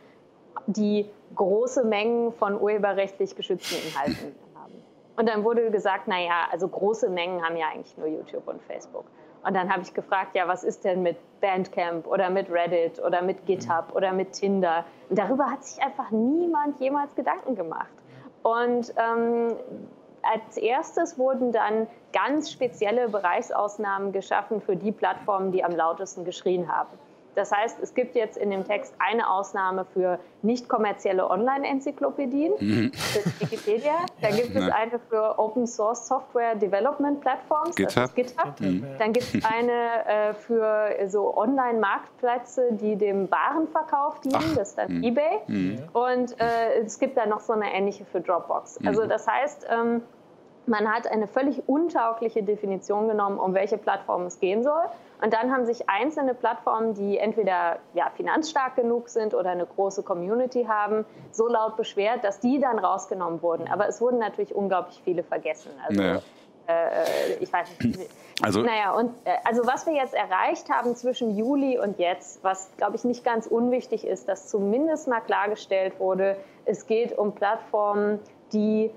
die 0.65 1.09
große 1.35 1.83
Mengen 1.83 2.31
von 2.31 2.57
urheberrechtlich 2.57 3.35
geschützten 3.35 3.75
Inhalten 3.85 4.35
haben. 4.55 4.71
Und 5.17 5.27
dann 5.27 5.43
wurde 5.43 5.69
gesagt, 5.69 6.07
naja, 6.07 6.47
also 6.49 6.65
große 6.69 7.09
Mengen 7.09 7.43
haben 7.43 7.57
ja 7.57 7.65
eigentlich 7.73 7.97
nur 7.97 8.07
YouTube 8.07 8.47
und 8.47 8.61
Facebook. 8.61 9.03
Und 9.45 9.53
dann 9.53 9.69
habe 9.69 9.81
ich 9.81 9.93
gefragt, 9.93 10.33
ja, 10.33 10.47
was 10.47 10.63
ist 10.63 10.85
denn 10.85 11.03
mit 11.03 11.17
Bandcamp 11.41 12.07
oder 12.07 12.29
mit 12.29 12.49
Reddit 12.49 13.03
oder 13.03 13.21
mit 13.21 13.45
GitHub 13.45 13.89
mhm. 13.89 13.97
oder 13.97 14.13
mit 14.13 14.31
Tinder? 14.31 14.85
Und 15.09 15.19
darüber 15.19 15.51
hat 15.51 15.65
sich 15.65 15.83
einfach 15.83 16.09
niemand 16.11 16.79
jemals 16.79 17.13
Gedanken 17.15 17.55
gemacht. 17.55 17.91
Und 18.43 18.93
ähm, 18.97 19.57
als 20.23 20.57
erstes 20.57 21.17
wurden 21.17 21.51
dann 21.51 21.87
ganz 22.13 22.51
spezielle 22.51 23.09
Bereichsausnahmen 23.09 24.11
geschaffen 24.11 24.61
für 24.61 24.75
die 24.75 24.91
Plattformen, 24.91 25.51
die 25.51 25.63
am 25.63 25.75
lautesten 25.75 26.25
geschrien 26.25 26.73
haben. 26.73 26.97
Das 27.35 27.51
heißt, 27.51 27.79
es 27.81 27.93
gibt 27.93 28.15
jetzt 28.15 28.37
in 28.37 28.49
dem 28.49 28.65
Text 28.65 28.93
eine 28.99 29.29
Ausnahme 29.29 29.85
für 29.93 30.19
nicht 30.41 30.67
kommerzielle 30.69 31.29
Online-Enzyklopädien, 31.29 32.53
mhm. 32.59 32.91
das 32.91 33.41
Wikipedia. 33.41 33.93
Da 34.21 34.29
gibt 34.29 34.55
es 34.55 34.69
eine 34.69 34.99
für 35.09 35.37
Open 35.37 35.67
Source 35.67 36.07
Software 36.07 36.55
Development 36.55 37.19
Platforms, 37.19 37.75
GitHub. 37.75 37.93
das 37.95 38.09
ist 38.09 38.15
GitHub. 38.15 38.59
Mhm. 38.59 38.85
Dann 38.97 39.11
gibt 39.11 39.35
es 39.35 39.43
eine 39.43 40.05
äh, 40.05 40.33
für 40.33 41.07
so 41.07 41.35
Online-Marktplätze, 41.35 42.69
die 42.71 42.95
dem 42.95 43.29
Warenverkauf 43.29 44.21
dienen, 44.21 44.35
Ach. 44.37 44.55
das 44.55 44.69
ist 44.69 44.77
dann 44.77 44.97
mhm. 44.97 45.03
eBay. 45.03 45.39
Mhm. 45.47 45.83
Und 45.93 46.39
äh, 46.39 46.79
es 46.85 46.99
gibt 46.99 47.17
da 47.17 47.25
noch 47.25 47.41
so 47.41 47.53
eine 47.53 47.73
ähnliche 47.73 48.05
für 48.05 48.21
Dropbox. 48.21 48.79
Also 48.85 49.03
mhm. 49.03 49.09
das 49.09 49.27
heißt, 49.27 49.67
ähm, 49.69 50.01
man 50.65 50.91
hat 50.91 51.07
eine 51.07 51.27
völlig 51.27 51.67
untaugliche 51.67 52.43
Definition 52.43 53.07
genommen, 53.07 53.39
um 53.39 53.53
welche 53.53 53.77
Plattform 53.77 54.23
es 54.25 54.39
gehen 54.39 54.63
soll. 54.63 54.83
Und 55.21 55.33
dann 55.33 55.51
haben 55.51 55.65
sich 55.65 55.89
einzelne 55.89 56.33
Plattformen, 56.33 56.93
die 56.93 57.17
entweder 57.17 57.79
ja, 57.93 58.09
finanzstark 58.15 58.75
genug 58.75 59.09
sind 59.09 59.33
oder 59.33 59.51
eine 59.51 59.65
große 59.65 60.03
Community 60.03 60.65
haben, 60.65 61.05
so 61.31 61.47
laut 61.47 61.77
beschwert, 61.77 62.23
dass 62.23 62.39
die 62.39 62.59
dann 62.59 62.79
rausgenommen 62.79 63.41
wurden. 63.41 63.67
Aber 63.69 63.87
es 63.87 64.01
wurden 64.01 64.19
natürlich 64.19 64.53
unglaublich 64.53 65.01
viele 65.03 65.23
vergessen. 65.23 65.71
Also, 65.87 66.01
naja. 66.01 66.21
äh, 66.67 67.33
ich 67.39 67.51
weiß 67.51 67.67
nicht. 67.79 68.09
Also, 68.41 68.61
naja, 68.61 68.91
und 68.91 69.11
äh, 69.25 69.35
also 69.45 69.65
was 69.65 69.85
wir 69.85 69.93
jetzt 69.93 70.13
erreicht 70.13 70.69
haben 70.69 70.95
zwischen 70.95 71.37
Juli 71.37 71.77
und 71.77 71.99
jetzt, 71.99 72.43
was 72.43 72.69
glaube 72.77 72.95
ich 72.95 73.03
nicht 73.03 73.23
ganz 73.23 73.47
unwichtig 73.47 74.05
ist, 74.05 74.27
dass 74.27 74.47
zumindest 74.47 75.07
mal 75.07 75.21
klargestellt 75.21 75.99
wurde, 75.99 76.35
es 76.65 76.87
geht 76.87 77.17
um 77.17 77.33
Plattformen, 77.33 78.19
die 78.51 78.91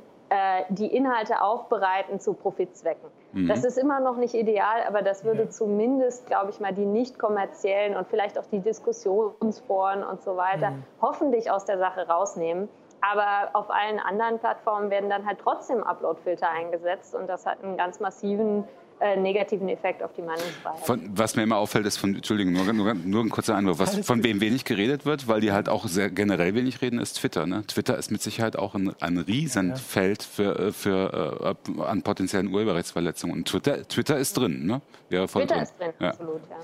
die 0.71 0.87
Inhalte 0.87 1.41
aufbereiten 1.41 2.19
zu 2.19 2.35
Profitzwecken. 2.35 3.09
Mhm. 3.33 3.49
Das 3.49 3.65
ist 3.65 3.77
immer 3.77 4.01
noch 4.01 4.17
nicht 4.17 4.35
ideal, 4.35 4.83
aber 4.89 5.03
das 5.03 5.25
würde 5.25 5.45
ja. 5.45 5.51
zumindest, 5.51 6.27
glaube 6.27 6.51
ich 6.51 6.59
mal, 6.59 6.73
die 6.73 6.87
nicht 6.87 7.19
kommerziellen 7.19 7.97
und 7.97 8.09
vielleicht 8.09 8.39
auch 8.39 8.47
die 8.47 8.61
Diskussionsforen 8.61 10.03
und 10.03 10.23
so 10.23 10.37
weiter 10.37 10.71
mhm. 10.71 10.85
hoffentlich 11.01 11.51
aus 11.51 11.65
der 11.65 11.79
Sache 11.79 12.09
rausnehmen. 12.09 12.69
Aber 13.03 13.51
auf 13.53 13.71
allen 13.71 14.01
anderen 14.01 14.39
Plattformen 14.39 14.91
werden 14.91 15.11
dann 15.11 15.27
halt 15.27 15.39
trotzdem 15.39 15.85
Uploadfilter 15.85 16.49
eingesetzt 16.49 17.15
und 17.15 17.29
das 17.29 17.47
hat 17.47 17.63
einen 17.63 17.77
ganz 17.77 18.01
massiven 18.01 18.65
äh, 19.01 19.17
negativen 19.17 19.69
Effekt 19.69 20.03
auf 20.03 20.11
die 20.15 20.23
Meinungsfreiheit. 20.23 20.87
Von, 20.87 21.11
was 21.15 21.37
mir 21.37 21.43
immer 21.43 21.59
auffällt, 21.59 21.87
ist 21.87 21.99
von, 21.99 22.15
Entschuldigung, 22.15 22.53
nur, 22.53 22.73
nur, 22.73 22.95
nur 22.95 23.23
ein 23.25 23.29
kurzer 23.31 23.55
Einwurf, 23.55 23.79
was, 23.79 23.99
von 23.99 24.25
wem 24.25 24.41
wenig 24.41 24.65
geredet 24.65 25.05
wird, 25.05 25.29
weil 25.29 25.41
die 25.41 25.53
halt 25.53 25.69
auch 25.69 25.87
sehr 25.87 26.11
generell 26.11 26.55
wenig 26.55 26.81
reden, 26.81 26.99
ist 26.99 27.15
Twitter. 27.15 27.47
Ne? 27.47 27.65
Twitter 27.67 27.99
ist 27.99 28.11
mit 28.11 28.23
Sicherheit 28.23 28.57
auch 28.57 28.75
ein, 28.75 28.95
ein 29.01 29.19
Riesenfeld 29.19 30.23
für, 30.23 30.59
äh, 30.59 30.73
für, 30.73 31.57
äh, 31.77 31.83
an 31.83 32.03
potenziellen 32.03 32.49
Urheberrechtsverletzungen. 32.49 33.37
Und 33.37 33.49
Twitter, 33.49 33.87
Twitter 33.87 34.17
ist 34.19 34.37
drin, 34.37 34.67
ne? 34.67 34.81
Voll 35.11 35.43
Twitter 35.43 35.55
drin. 35.55 35.63
ist 35.63 35.79
drin, 35.79 35.93
ja. 36.01 36.09
absolut, 36.09 36.41
ja. 36.51 36.57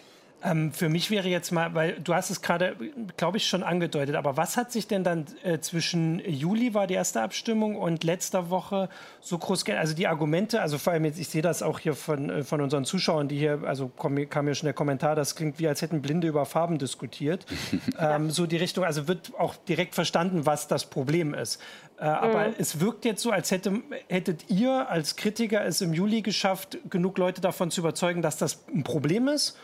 Ähm, 0.44 0.72
für 0.72 0.88
mich 0.88 1.10
wäre 1.10 1.28
jetzt 1.28 1.52
mal, 1.52 1.74
weil 1.74 2.00
du 2.00 2.14
hast 2.14 2.30
es 2.30 2.42
gerade, 2.42 2.76
glaube 3.16 3.36
ich, 3.36 3.46
schon 3.46 3.62
angedeutet, 3.62 4.16
aber 4.16 4.36
was 4.36 4.56
hat 4.56 4.72
sich 4.72 4.88
denn 4.88 5.04
dann 5.04 5.26
äh, 5.44 5.60
zwischen 5.60 6.18
Juli 6.28 6.74
war 6.74 6.86
die 6.86 6.94
erste 6.94 7.22
Abstimmung 7.22 7.76
und 7.76 8.02
letzter 8.02 8.50
Woche 8.50 8.88
so 9.20 9.38
groß 9.38 9.64
geändert? 9.64 9.82
Also 9.82 9.94
die 9.94 10.08
Argumente, 10.08 10.60
also 10.60 10.78
vor 10.78 10.92
allem 10.92 11.04
jetzt, 11.04 11.20
ich 11.20 11.28
sehe 11.28 11.42
das 11.42 11.62
auch 11.62 11.78
hier 11.78 11.94
von, 11.94 12.28
äh, 12.28 12.42
von 12.42 12.60
unseren 12.60 12.84
Zuschauern, 12.84 13.28
die 13.28 13.38
hier, 13.38 13.60
also 13.64 13.90
komm, 13.96 14.28
kam 14.28 14.46
mir 14.46 14.54
schon 14.54 14.66
der 14.66 14.74
Kommentar, 14.74 15.14
das 15.14 15.36
klingt 15.36 15.60
wie, 15.60 15.68
als 15.68 15.80
hätten 15.80 16.02
Blinde 16.02 16.26
über 16.26 16.44
Farben 16.44 16.78
diskutiert. 16.78 17.46
ähm, 17.98 18.30
so 18.30 18.46
die 18.46 18.56
Richtung, 18.56 18.84
also 18.84 19.06
wird 19.06 19.32
auch 19.38 19.54
direkt 19.54 19.94
verstanden, 19.94 20.44
was 20.44 20.66
das 20.66 20.86
Problem 20.86 21.34
ist. 21.34 21.60
Äh, 21.98 22.04
aber 22.04 22.48
mhm. 22.48 22.54
es 22.58 22.80
wirkt 22.80 23.04
jetzt 23.04 23.22
so, 23.22 23.30
als 23.30 23.52
hätte, 23.52 23.80
hättet 24.08 24.50
ihr 24.50 24.90
als 24.90 25.14
Kritiker 25.14 25.64
es 25.64 25.80
im 25.82 25.92
Juli 25.92 26.22
geschafft, 26.22 26.78
genug 26.90 27.18
Leute 27.18 27.40
davon 27.40 27.70
zu 27.70 27.80
überzeugen, 27.80 28.22
dass 28.22 28.38
das 28.38 28.64
ein 28.74 28.82
Problem 28.82 29.28
ist 29.28 29.56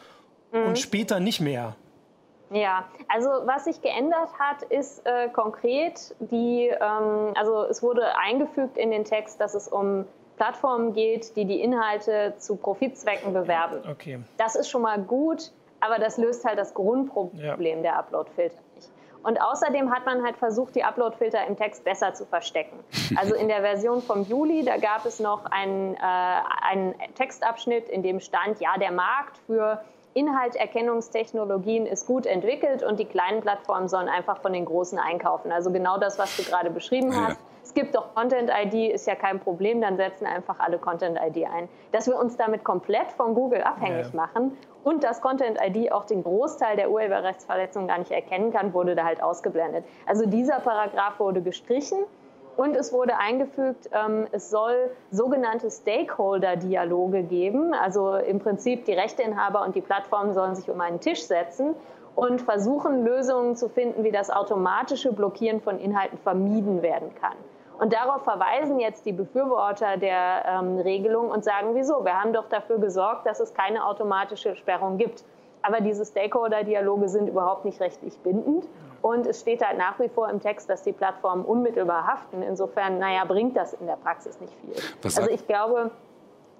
mhm. 0.52 0.68
und 0.68 0.78
später 0.78 1.20
nicht 1.20 1.40
mehr. 1.40 1.76
Ja, 2.50 2.84
also 3.08 3.28
was 3.44 3.64
sich 3.64 3.82
geändert 3.82 4.30
hat, 4.38 4.62
ist 4.62 5.04
äh, 5.06 5.28
konkret 5.28 6.14
die, 6.18 6.68
ähm, 6.68 7.32
also 7.34 7.64
es 7.64 7.82
wurde 7.82 8.16
eingefügt 8.16 8.78
in 8.78 8.90
den 8.90 9.04
Text, 9.04 9.40
dass 9.40 9.54
es 9.54 9.68
um 9.68 10.06
Plattformen 10.36 10.94
geht, 10.94 11.36
die 11.36 11.44
die 11.44 11.60
Inhalte 11.60 12.34
zu 12.38 12.56
Profitzwecken 12.56 13.34
bewerben. 13.34 13.82
Okay. 13.90 14.20
Das 14.38 14.54
ist 14.54 14.70
schon 14.70 14.82
mal 14.82 14.98
gut, 14.98 15.50
aber 15.80 15.98
das 15.98 16.16
löst 16.16 16.44
halt 16.44 16.58
das 16.58 16.72
Grundproblem 16.74 17.78
ja. 17.78 17.82
der 17.82 17.98
Uploadfilter 17.98 18.56
nicht. 18.74 18.88
Und 19.24 19.40
außerdem 19.42 19.90
hat 19.90 20.06
man 20.06 20.24
halt 20.24 20.36
versucht, 20.36 20.76
die 20.76 20.84
Uploadfilter 20.84 21.44
im 21.46 21.56
Text 21.56 21.84
besser 21.84 22.14
zu 22.14 22.24
verstecken. 22.24 22.78
Also 23.16 23.34
in 23.34 23.48
der 23.48 23.62
Version 23.62 24.00
vom 24.00 24.22
Juli, 24.22 24.64
da 24.64 24.76
gab 24.76 25.04
es 25.04 25.18
noch 25.18 25.46
einen, 25.46 25.94
äh, 25.94 25.98
einen 26.00 26.94
Textabschnitt, 27.14 27.88
in 27.88 28.02
dem 28.02 28.20
stand, 28.20 28.60
ja, 28.60 28.76
der 28.78 28.92
Markt 28.92 29.38
für 29.46 29.82
Inhalterkennungstechnologien 30.18 31.86
ist 31.86 32.06
gut 32.06 32.26
entwickelt 32.26 32.82
und 32.82 32.98
die 32.98 33.04
kleinen 33.04 33.40
Plattformen 33.40 33.88
sollen 33.88 34.08
einfach 34.08 34.40
von 34.42 34.52
den 34.52 34.64
großen 34.64 34.98
einkaufen. 34.98 35.52
Also 35.52 35.70
genau 35.70 35.98
das, 35.98 36.18
was 36.18 36.36
du 36.36 36.42
gerade 36.42 36.70
beschrieben 36.70 37.14
hast. 37.14 37.38
Ja. 37.38 37.46
Es 37.62 37.74
gibt 37.74 37.94
doch 37.94 38.14
Content-ID, 38.14 38.92
ist 38.94 39.06
ja 39.06 39.14
kein 39.14 39.40
Problem, 39.40 39.80
dann 39.80 39.96
setzen 39.96 40.26
einfach 40.26 40.58
alle 40.58 40.78
Content-ID 40.78 41.46
ein. 41.46 41.68
Dass 41.92 42.06
wir 42.06 42.18
uns 42.18 42.36
damit 42.36 42.64
komplett 42.64 43.12
von 43.12 43.34
Google 43.34 43.62
abhängig 43.62 44.06
ja. 44.06 44.16
machen 44.16 44.56
und 44.84 45.04
dass 45.04 45.20
Content-ID 45.20 45.92
auch 45.92 46.04
den 46.04 46.24
Großteil 46.24 46.76
der 46.76 46.90
Urheberrechtsverletzungen 46.90 47.86
gar 47.86 47.98
nicht 47.98 48.10
erkennen 48.10 48.52
kann, 48.52 48.72
wurde 48.72 48.94
da 48.94 49.04
halt 49.04 49.22
ausgeblendet. 49.22 49.84
Also 50.06 50.26
dieser 50.26 50.60
Paragraph 50.60 51.20
wurde 51.20 51.42
gestrichen 51.42 51.98
und 52.58 52.74
es 52.76 52.92
wurde 52.92 53.16
eingefügt, 53.16 53.88
ähm, 53.92 54.26
es 54.32 54.50
soll 54.50 54.90
sogenannte 55.12 55.70
Stakeholder-Dialoge 55.70 57.22
geben. 57.22 57.72
Also 57.72 58.16
im 58.16 58.40
Prinzip 58.40 58.84
die 58.84 58.94
Rechteinhaber 58.94 59.64
und 59.64 59.76
die 59.76 59.80
Plattformen 59.80 60.34
sollen 60.34 60.56
sich 60.56 60.68
um 60.68 60.80
einen 60.80 60.98
Tisch 60.98 61.22
setzen 61.22 61.76
und 62.16 62.42
versuchen, 62.42 63.04
Lösungen 63.04 63.54
zu 63.54 63.68
finden, 63.68 64.02
wie 64.02 64.10
das 64.10 64.28
automatische 64.28 65.12
Blockieren 65.12 65.60
von 65.60 65.78
Inhalten 65.78 66.18
vermieden 66.18 66.82
werden 66.82 67.14
kann. 67.20 67.36
Und 67.78 67.92
darauf 67.92 68.24
verweisen 68.24 68.80
jetzt 68.80 69.06
die 69.06 69.12
Befürworter 69.12 69.96
der 69.96 70.44
ähm, 70.44 70.78
Regelung 70.78 71.30
und 71.30 71.44
sagen, 71.44 71.76
wieso? 71.76 72.04
Wir 72.04 72.20
haben 72.20 72.32
doch 72.32 72.48
dafür 72.48 72.78
gesorgt, 72.80 73.24
dass 73.24 73.38
es 73.38 73.54
keine 73.54 73.86
automatische 73.86 74.56
Sperrung 74.56 74.98
gibt. 74.98 75.22
Aber 75.62 75.80
diese 75.80 76.04
Stakeholder-Dialoge 76.04 77.08
sind 77.08 77.28
überhaupt 77.28 77.64
nicht 77.64 77.80
rechtlich 77.80 78.18
bindend. 78.18 78.66
Und 79.00 79.26
es 79.26 79.40
steht 79.40 79.64
halt 79.64 79.78
nach 79.78 79.98
wie 80.00 80.08
vor 80.08 80.28
im 80.28 80.40
Text, 80.40 80.68
dass 80.68 80.82
die 80.82 80.92
Plattformen 80.92 81.44
unmittelbar 81.44 82.06
haften. 82.06 82.42
Insofern, 82.42 82.98
naja, 82.98 83.24
bringt 83.24 83.56
das 83.56 83.72
in 83.74 83.86
der 83.86 83.96
Praxis 83.96 84.40
nicht 84.40 84.52
viel. 84.60 84.74
Also 85.04 85.28
ich 85.28 85.46
glaube, 85.46 85.90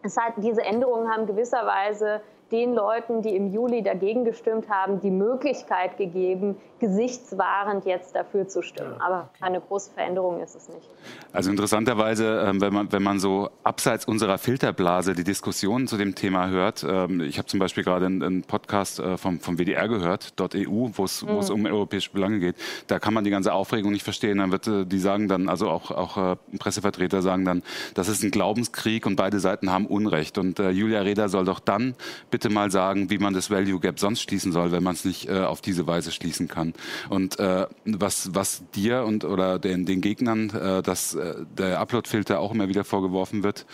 es 0.03 0.17
hat, 0.17 0.35
diese 0.37 0.63
Änderungen 0.63 1.11
haben 1.11 1.27
gewisserweise 1.27 2.21
den 2.51 2.75
Leuten, 2.75 3.23
die 3.23 3.37
im 3.37 3.53
Juli 3.53 3.83
dagegen 3.83 4.25
gestimmt 4.25 4.69
haben, 4.71 5.01
die 5.01 5.11
Möglichkeit 5.11 5.99
gegeben, 5.99 6.57
gesichtswahrend 6.79 7.85
jetzt 7.85 8.15
dafür 8.15 8.49
zu 8.49 8.63
stimmen. 8.63 8.95
Aber 9.01 9.29
eine 9.41 9.61
große 9.61 9.91
Veränderung 9.91 10.41
ist 10.41 10.55
es 10.55 10.69
nicht. 10.69 10.89
Also 11.33 11.51
interessanterweise, 11.51 12.45
ähm, 12.47 12.61
wenn 12.61 12.73
man, 12.73 12.93
wenn 12.93 13.03
man 13.03 13.19
so 13.19 13.51
abseits 13.65 14.05
unserer 14.07 14.39
Filterblase 14.39 15.15
die 15.15 15.25
Diskussionen 15.25 15.89
zu 15.89 15.97
dem 15.97 16.15
Thema 16.15 16.49
hört, 16.49 16.87
ähm, 16.89 17.21
ich 17.21 17.39
habe 17.39 17.47
zum 17.47 17.61
Beispiel 17.61 17.85
gerade 17.85 18.07
einen 18.07 18.43
Podcast 18.43 19.01
äh, 19.01 19.17
vom, 19.17 19.41
vom 19.41 19.59
WDR 19.59 19.89
gehört, 19.89 20.35
.eu, 20.41 20.91
wo 20.93 21.05
es 21.05 21.23
mhm. 21.23 21.51
um 21.51 21.67
europäische 21.67 22.11
Belange 22.11 22.39
geht, 22.39 22.57
da 22.87 22.99
kann 22.99 23.13
man 23.13 23.25
die 23.25 23.31
ganze 23.31 23.53
Aufregung 23.53 23.93
nicht 23.93 24.05
verstehen. 24.05 24.39
Dann 24.39 24.53
wird, 24.53 24.67
äh, 24.69 24.87
die 24.87 24.99
sagen 25.01 25.29
dann, 25.29 25.49
also 25.49 25.69
auch, 25.69 25.91
auch 25.91 26.17
äh, 26.17 26.37
Pressevertreter 26.59 27.21
sagen 27.21 27.45
dann, 27.45 27.63
das 27.95 28.09
ist 28.09 28.23
ein 28.23 28.31
Glaubenskrieg 28.31 29.05
und 29.05 29.17
beide 29.17 29.41
Seiten 29.41 29.71
haben 29.71 29.87
Unrecht. 29.87 30.39
Und 30.39 30.59
Julia 30.59 31.01
Reda 31.01 31.29
soll 31.29 31.45
doch 31.45 31.61
dann 31.61 31.95
bitte 32.31 32.38
mal 32.49 32.71
sagen, 32.71 33.11
wie 33.11 33.19
man 33.19 33.35
das 33.35 33.51
Value 33.51 33.81
Gap 33.81 33.99
sonst 33.99 34.23
schließen 34.23 34.53
soll, 34.53 34.73
wenn 34.73 34.83
man 34.83 34.95
es 34.95 35.05
nicht 35.05 35.31
auf 35.31 35.61
diese 35.61 35.87
Weise 35.87 36.13
schließen 36.13 36.49
kann. 36.49 36.75
Und 37.09 37.39
äh, 37.39 37.67
was, 37.85 38.35
was 38.35 38.63
dir 38.75 39.05
und 39.05 39.25
oder 39.25 39.59
den, 39.59 39.85
den 39.87 40.01
Gegnern, 40.01 40.51
äh, 40.51 40.83
dass 40.83 41.15
äh, 41.15 41.35
der 41.57 41.81
Upload-Filter 41.81 42.41
auch 42.41 42.53
immer 42.53 42.69
wieder 42.69 42.85
vorgeworfen 42.85 43.43
wird, 43.43 43.67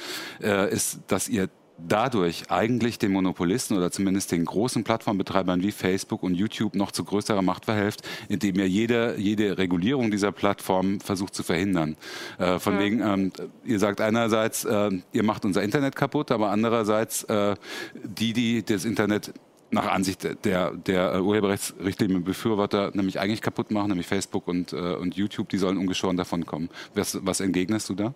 äh, 0.43 0.73
ist, 0.73 1.01
dass 1.09 1.29
ihr 1.29 1.49
dadurch 1.79 2.51
eigentlich 2.51 2.99
den 2.99 3.13
Monopolisten 3.13 3.77
oder 3.77 3.91
zumindest 3.91 4.33
den 4.33 4.45
großen 4.45 4.85
Plattformbetreibern 4.85 5.63
wie 5.63 5.73
Facebook 5.73 6.23
und 6.23 6.35
YouTube 6.35 6.75
noch 6.75 6.93
zu 6.93 7.05
größerer 7.05 7.43
Macht 7.43 7.65
verhelft, 7.65 8.03
indem 8.29 8.57
ihr 8.57 8.69
jede, 8.69 9.17
jede 9.19 9.59
Regulierung 9.59 10.11
dieser 10.11 10.33
Plattform 10.33 11.01
versucht 11.01 11.35
zu 11.35 11.43
verhindern. 11.43 11.97
Äh, 12.39 12.59
von 12.59 12.75
ja. 12.75 12.81
wegen, 12.81 13.01
ähm, 13.01 13.33
ihr 13.65 13.79
sagt 13.79 14.01
einerseits, 14.01 14.65
äh, 14.65 14.91
ihr 15.13 15.23
macht 15.23 15.45
unser 15.45 15.63
Internet 15.63 15.97
kaputt, 15.97 16.31
aber 16.31 16.51
andererseits 16.51 17.25
äh, 17.25 17.57
die, 17.95 18.33
die 18.33 18.65
das 18.65 18.85
Internet 18.85 19.33
nach 19.71 19.87
Ansicht 19.91 20.45
der, 20.45 20.71
der 20.71 21.23
Urheberrechtsrichtlinien 21.23 22.23
Befürworter 22.23 22.93
nämlich 22.95 23.19
eigentlich 23.19 23.43
kaputt 23.43 23.73
machen, 23.73 23.89
nämlich 23.89 24.07
Facebook 24.07 24.47
und, 24.47 24.73
äh, 24.73 24.95
und 24.95 25.17
YouTube, 25.17 25.49
die 25.49 25.59
sollen 25.59 25.79
ungeschoren 25.79 26.17
davon 26.17 26.47
kommen. 26.47 26.71
Was, 26.95 27.19
was 27.27 27.41
entgegnest 27.41 27.89
du 27.89 27.95
da? 27.95 28.15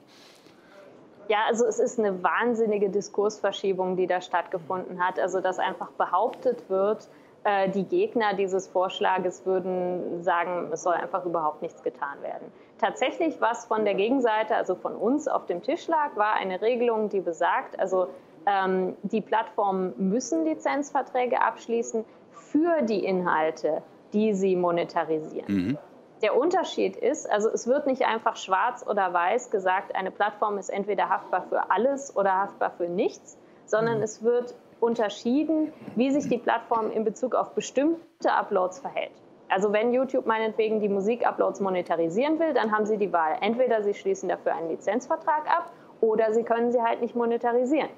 Ja, 1.29 1.39
also 1.47 1.67
es 1.67 1.79
ist 1.79 1.99
eine 1.99 2.23
wahnsinnige 2.23 2.89
Diskursverschiebung, 2.89 3.97
die 3.97 4.07
da 4.07 4.21
stattgefunden 4.21 5.05
hat. 5.05 5.19
Also 5.19 5.41
dass 5.41 5.59
einfach 5.59 5.91
behauptet 5.93 6.69
wird, 6.69 7.09
äh, 7.45 7.69
die 7.69 7.85
Gegner 7.85 8.35
dieses 8.35 8.67
Vorschlages 8.67 9.47
würden 9.47 10.23
sagen, 10.23 10.71
es 10.73 10.83
soll 10.83 10.95
einfach 10.95 11.25
überhaupt 11.25 11.63
nichts 11.63 11.83
getan 11.83 12.21
werden. 12.23 12.51
Tatsächlich, 12.79 13.41
was 13.41 13.67
von 13.67 13.85
der 13.85 13.95
Gegenseite, 13.95 14.55
also 14.57 14.75
von 14.75 14.95
uns 14.95 15.29
auf 15.29 15.47
dem 15.47 15.63
Tisch 15.63 15.87
lag, 15.89 16.17
war 16.17 16.35
eine 16.35 16.61
Regelung, 16.61 17.09
die 17.09 17.21
besagt, 17.21 17.79
also 17.79 18.09
ähm, 18.47 18.97
die 19.03 19.21
Plattformen 19.21 19.93
müssen 19.97 20.45
Lizenzverträge 20.45 21.41
abschließen 21.43 22.05
für 22.33 22.83
die 22.83 23.05
Inhalte, 23.05 23.83
die 24.13 24.33
sie 24.33 24.57
monetarisieren. 24.57 25.55
Mhm. 25.55 25.79
Der 26.23 26.37
Unterschied 26.37 26.97
ist, 26.97 27.31
also 27.31 27.49
es 27.49 27.69
wird 27.69 27.87
nicht 27.87 28.05
einfach 28.05 28.37
schwarz 28.37 28.85
oder 28.87 29.13
weiß 29.13 29.51
gesagt, 29.51 29.95
eine 29.95 30.11
Plattform 30.11 30.59
ist 30.59 30.69
entweder 30.69 31.09
haftbar 31.09 31.43
für 31.49 31.71
alles 31.71 32.17
oder 32.17 32.35
haftbar 32.35 32.71
für 32.71 32.89
nichts, 32.89 33.39
sondern 33.67 33.99
mhm. 33.99 34.03
es 34.03 34.23
wird 34.23 34.55
unterschieden, 34.81 35.73
wie 35.95 36.11
sich 36.11 36.29
die 36.29 36.39
Plattform 36.39 36.91
in 36.91 37.05
Bezug 37.05 37.35
auf 37.35 37.51
bestimmte 37.51 38.33
Uploads 38.33 38.81
verhält. 38.81 39.13
Also 39.49 39.73
wenn 39.73 39.93
YouTube 39.93 40.27
meinetwegen 40.27 40.81
die 40.81 40.89
Musikuploads 40.89 41.61
monetarisieren 41.61 42.39
will, 42.39 42.53
dann 42.53 42.73
haben 42.73 42.85
sie 42.85 42.99
die 42.99 43.13
Wahl. 43.13 43.37
Entweder 43.41 43.83
sie 43.83 43.95
schließen 43.95 44.29
dafür 44.29 44.55
einen 44.55 44.69
Lizenzvertrag 44.69 45.49
ab 45.49 45.73
oder 46.01 46.33
sie 46.33 46.43
können 46.43 46.71
sie 46.71 46.83
halt 46.83 47.01
nicht 47.01 47.15
monetarisieren. 47.15 47.89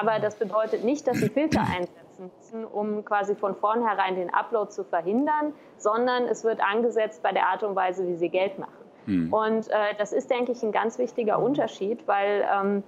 Aber 0.00 0.18
das 0.18 0.36
bedeutet 0.36 0.84
nicht, 0.84 1.06
dass 1.06 1.18
sie 1.18 1.28
Filter 1.28 1.60
einsetzen 1.60 2.30
müssen, 2.38 2.64
um 2.64 3.04
quasi 3.04 3.34
von 3.34 3.54
vornherein 3.54 4.16
den 4.16 4.32
Upload 4.32 4.70
zu 4.70 4.84
verhindern, 4.84 5.52
sondern 5.76 6.24
es 6.24 6.44
wird 6.44 6.60
angesetzt 6.60 7.22
bei 7.22 7.32
der 7.32 7.46
Art 7.48 7.62
und 7.62 7.76
Weise, 7.76 8.06
wie 8.06 8.16
sie 8.16 8.28
Geld 8.28 8.58
machen. 8.58 8.72
Mhm. 9.06 9.32
Und 9.32 9.68
äh, 9.68 9.94
das 9.98 10.12
ist, 10.12 10.30
denke 10.30 10.52
ich, 10.52 10.62
ein 10.62 10.72
ganz 10.72 10.98
wichtiger 10.98 11.38
Unterschied, 11.38 12.06
weil 12.06 12.46
ähm, 12.52 12.82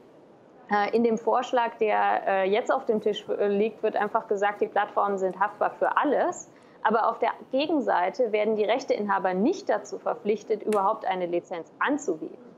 äh, 0.70 0.94
in 0.94 1.02
dem 1.02 1.18
Vorschlag, 1.18 1.76
der 1.78 2.26
äh, 2.26 2.50
jetzt 2.50 2.72
auf 2.72 2.84
dem 2.84 3.00
Tisch 3.00 3.24
äh, 3.28 3.48
liegt, 3.48 3.82
wird 3.82 3.96
einfach 3.96 4.28
gesagt, 4.28 4.60
die 4.60 4.68
Plattformen 4.68 5.18
sind 5.18 5.40
haftbar 5.40 5.70
für 5.70 5.96
alles. 5.96 6.50
Aber 6.82 7.10
auf 7.10 7.18
der 7.18 7.30
Gegenseite 7.50 8.32
werden 8.32 8.56
die 8.56 8.64
Rechteinhaber 8.64 9.34
nicht 9.34 9.68
dazu 9.68 9.98
verpflichtet, 9.98 10.62
überhaupt 10.62 11.04
eine 11.04 11.26
Lizenz 11.26 11.70
anzubieten. 11.78 12.49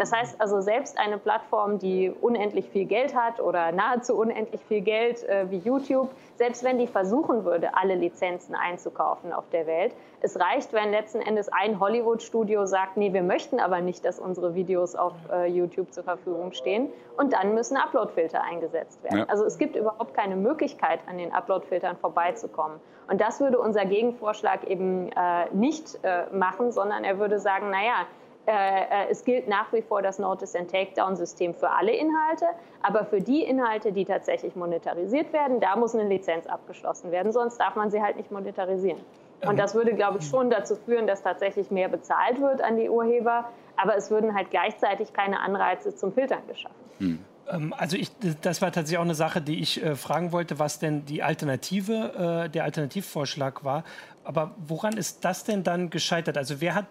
Das 0.00 0.12
heißt 0.12 0.40
also, 0.40 0.62
selbst 0.62 0.98
eine 0.98 1.18
Plattform, 1.18 1.78
die 1.78 2.10
unendlich 2.22 2.70
viel 2.70 2.86
Geld 2.86 3.14
hat 3.14 3.38
oder 3.38 3.70
nahezu 3.70 4.16
unendlich 4.16 4.62
viel 4.64 4.80
Geld 4.80 5.22
äh, 5.24 5.50
wie 5.50 5.58
YouTube, 5.58 6.08
selbst 6.36 6.64
wenn 6.64 6.78
die 6.78 6.86
versuchen 6.86 7.44
würde, 7.44 7.76
alle 7.76 7.96
Lizenzen 7.96 8.54
einzukaufen 8.54 9.30
auf 9.30 9.44
der 9.50 9.66
Welt, 9.66 9.92
es 10.22 10.40
reicht, 10.40 10.72
wenn 10.72 10.90
letzten 10.90 11.20
Endes 11.20 11.50
ein 11.50 11.80
Hollywood-Studio 11.80 12.64
sagt, 12.64 12.96
nee, 12.96 13.12
wir 13.12 13.22
möchten 13.22 13.60
aber 13.60 13.82
nicht, 13.82 14.02
dass 14.06 14.18
unsere 14.18 14.54
Videos 14.54 14.96
auf 14.96 15.12
äh, 15.30 15.44
YouTube 15.48 15.92
zur 15.92 16.04
Verfügung 16.04 16.52
stehen 16.52 16.88
und 17.18 17.34
dann 17.34 17.52
müssen 17.52 17.76
Uploadfilter 17.76 18.42
eingesetzt 18.42 19.04
werden. 19.04 19.18
Ja. 19.18 19.24
Also 19.28 19.44
es 19.44 19.58
gibt 19.58 19.76
überhaupt 19.76 20.14
keine 20.14 20.36
Möglichkeit, 20.36 21.00
an 21.10 21.18
den 21.18 21.30
Uploadfiltern 21.30 21.98
vorbeizukommen. 21.98 22.80
Und 23.06 23.20
das 23.20 23.38
würde 23.40 23.58
unser 23.58 23.84
Gegenvorschlag 23.84 24.64
eben 24.64 25.12
äh, 25.12 25.50
nicht 25.52 25.98
äh, 26.04 26.24
machen, 26.32 26.72
sondern 26.72 27.04
er 27.04 27.18
würde 27.18 27.38
sagen, 27.38 27.68
naja, 27.68 28.06
es 28.46 29.24
gilt 29.24 29.48
nach 29.48 29.72
wie 29.72 29.82
vor 29.82 30.02
das 30.02 30.18
Notice 30.18 30.56
and 30.56 30.68
Takedown-System 30.70 31.54
für 31.54 31.70
alle 31.70 31.92
Inhalte, 31.92 32.46
aber 32.82 33.04
für 33.04 33.20
die 33.20 33.44
Inhalte, 33.44 33.92
die 33.92 34.04
tatsächlich 34.04 34.56
monetarisiert 34.56 35.32
werden, 35.32 35.60
da 35.60 35.76
muss 35.76 35.94
eine 35.94 36.08
Lizenz 36.08 36.46
abgeschlossen 36.46 37.12
werden, 37.12 37.30
sonst 37.30 37.58
darf 37.58 37.76
man 37.76 37.90
sie 37.90 38.02
halt 38.02 38.16
nicht 38.16 38.32
monetarisieren. 38.32 39.00
Und 39.46 39.58
das 39.58 39.74
würde, 39.74 39.94
glaube 39.94 40.18
ich, 40.18 40.26
schon 40.26 40.50
dazu 40.50 40.76
führen, 40.76 41.06
dass 41.06 41.22
tatsächlich 41.22 41.70
mehr 41.70 41.88
bezahlt 41.88 42.40
wird 42.40 42.60
an 42.60 42.76
die 42.76 42.90
Urheber, 42.90 43.48
aber 43.76 43.96
es 43.96 44.10
würden 44.10 44.34
halt 44.34 44.50
gleichzeitig 44.50 45.12
keine 45.12 45.40
Anreize 45.40 45.94
zum 45.94 46.12
Filtern 46.12 46.42
geschaffen. 46.46 46.76
Hm. 46.98 47.24
Ähm, 47.50 47.74
also 47.76 47.96
ich, 47.96 48.10
das 48.42 48.60
war 48.60 48.72
tatsächlich 48.72 48.98
auch 48.98 49.04
eine 49.04 49.14
Sache, 49.14 49.40
die 49.40 49.60
ich 49.60 49.82
äh, 49.82 49.96
fragen 49.96 50.32
wollte, 50.32 50.58
was 50.58 50.78
denn 50.78 51.04
die 51.06 51.22
Alternative, 51.22 52.44
äh, 52.46 52.50
der 52.50 52.64
Alternativvorschlag 52.64 53.64
war. 53.64 53.84
Aber 54.24 54.54
woran 54.58 54.96
ist 54.96 55.24
das 55.24 55.44
denn 55.44 55.62
dann 55.62 55.90
gescheitert? 55.90 56.36
Also 56.36 56.60
wer 56.60 56.74
hat 56.74 56.86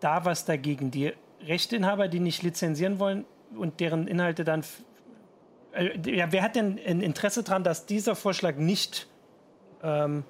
da 0.00 0.24
was 0.24 0.44
dagegen. 0.44 0.90
Die 0.90 1.12
Rechteinhaber, 1.46 2.08
die 2.08 2.20
nicht 2.20 2.42
lizenzieren 2.42 2.98
wollen 2.98 3.24
und 3.56 3.80
deren 3.80 4.06
Inhalte 4.06 4.44
dann. 4.44 4.64
Äh, 5.72 5.98
ja, 6.10 6.32
wer 6.32 6.42
hat 6.42 6.56
denn 6.56 6.78
ein 6.84 7.00
Interesse 7.00 7.42
daran, 7.42 7.64
dass 7.64 7.86
dieser 7.86 8.14
Vorschlag 8.14 8.56
nicht 8.56 9.08
ähm, 9.82 10.24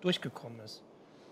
durchgekommen 0.00 0.60
ist? 0.60 0.82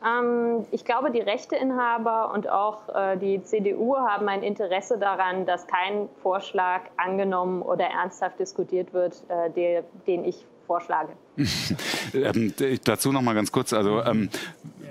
Ähm, 0.05 0.67
ich 0.71 0.85
glaube, 0.85 1.11
die 1.11 1.21
Rechteinhaber 1.21 2.33
und 2.33 2.49
auch 2.49 2.89
äh, 2.95 3.17
die 3.17 3.43
CDU 3.43 3.97
haben 3.97 4.29
ein 4.29 4.43
Interesse 4.43 4.99
daran, 4.99 5.45
dass 5.45 5.67
kein 5.67 6.09
Vorschlag 6.23 6.83
angenommen 6.97 7.63
oder 7.63 7.87
ernsthaft 7.87 8.39
diskutiert 8.39 8.93
wird, 8.93 9.23
äh, 9.29 9.51
der, 9.51 9.85
den 10.07 10.25
ich 10.25 10.47
vorschlage. 10.67 11.15
ähm, 12.15 12.55
dazu 12.85 13.11
noch 13.11 13.23
mal 13.23 13.35
ganz 13.35 13.51
kurz. 13.51 13.73
Also 13.73 14.03
ähm, 14.05 14.29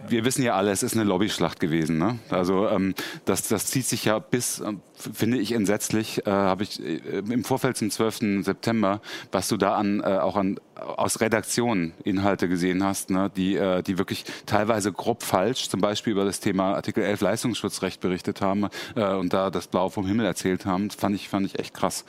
wir 0.10 0.26
wissen 0.26 0.44
ja 0.44 0.56
alle, 0.56 0.72
es 0.72 0.84
ist 0.84 0.94
eine 0.94 1.04
Lobbyschlacht 1.04 1.60
gewesen. 1.60 1.98
Ne? 1.98 2.20
Also 2.30 2.68
ähm, 2.68 2.94
das, 3.26 3.48
das 3.48 3.68
zieht 3.68 3.86
sich 3.86 4.06
ja 4.06 4.20
bis, 4.20 4.60
äh, 4.60 4.74
finde 4.96 5.38
ich 5.38 5.52
entsetzlich, 5.52 6.26
äh, 6.26 6.32
habe 6.32 6.64
ich 6.64 6.84
äh, 6.84 7.00
im 7.18 7.44
Vorfeld 7.44 7.78
zum 7.78 7.90
12. 7.90 8.44
September, 8.44 9.02
was 9.32 9.48
du 9.48 9.58
da 9.58 9.76
an 9.76 10.02
äh, 10.02 10.18
auch 10.18 10.36
an 10.36 10.60
aus 10.76 11.22
Redaktionen 11.22 11.94
Inhalte 12.04 12.48
gesehen 12.48 12.84
hast, 12.84 13.10
ne, 13.10 13.32
die, 13.36 13.56
äh, 13.56 13.82
die 13.82 13.98
wirklich 13.98 14.26
teilweise 14.46 14.92
grob 14.92 15.24
falsch, 15.24 15.70
zum 15.70 15.82
Beispiel 15.82 16.14
über 16.14 16.26
das 16.26 16.40
Thema 16.40 16.76
Artikel 16.76 17.04
11 17.04 17.22
Leistungsschutzrecht 17.22 18.00
berichtet 18.00 18.42
haben 18.42 18.68
äh, 18.96 19.14
und 19.14 19.34
da 19.34 19.50
das 19.50 19.68
Blau 19.68 19.90
vom 19.90 20.06
Himmel 20.06 20.26
erzählt 20.26 20.66
haben, 20.66 20.90
fand 20.92 21.16
ich, 21.16 21.30
fand 21.30 21.46
ich 21.46 21.60
echt 21.60 21.74
krass. 21.74 22.06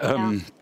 Ähm, 0.00 0.44
ja. 0.46 0.59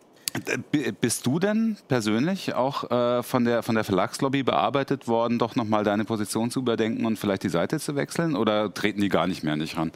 Bist 1.01 1.27
du 1.27 1.39
denn 1.39 1.77
persönlich 1.89 2.55
auch 2.55 2.91
äh, 2.91 3.23
von, 3.23 3.45
der, 3.45 3.63
von 3.63 3.75
der 3.75 3.85
Verlagslobby 3.85 4.43
bearbeitet 4.43 5.09
worden, 5.09 5.39
doch 5.39 5.57
nochmal 5.57 5.85
deine 5.85 6.05
Position 6.05 6.51
zu 6.51 6.61
überdenken 6.61 7.07
und 7.07 7.19
vielleicht 7.19 7.43
die 7.43 7.49
Seite 7.49 7.79
zu 7.79 7.97
wechseln? 7.97 8.37
Oder 8.37 8.73
treten 8.73 9.01
die 9.01 9.09
gar 9.09 9.27
nicht 9.27 9.45
mehr 9.45 9.57
nicht 9.57 9.77
ran? 9.77 9.93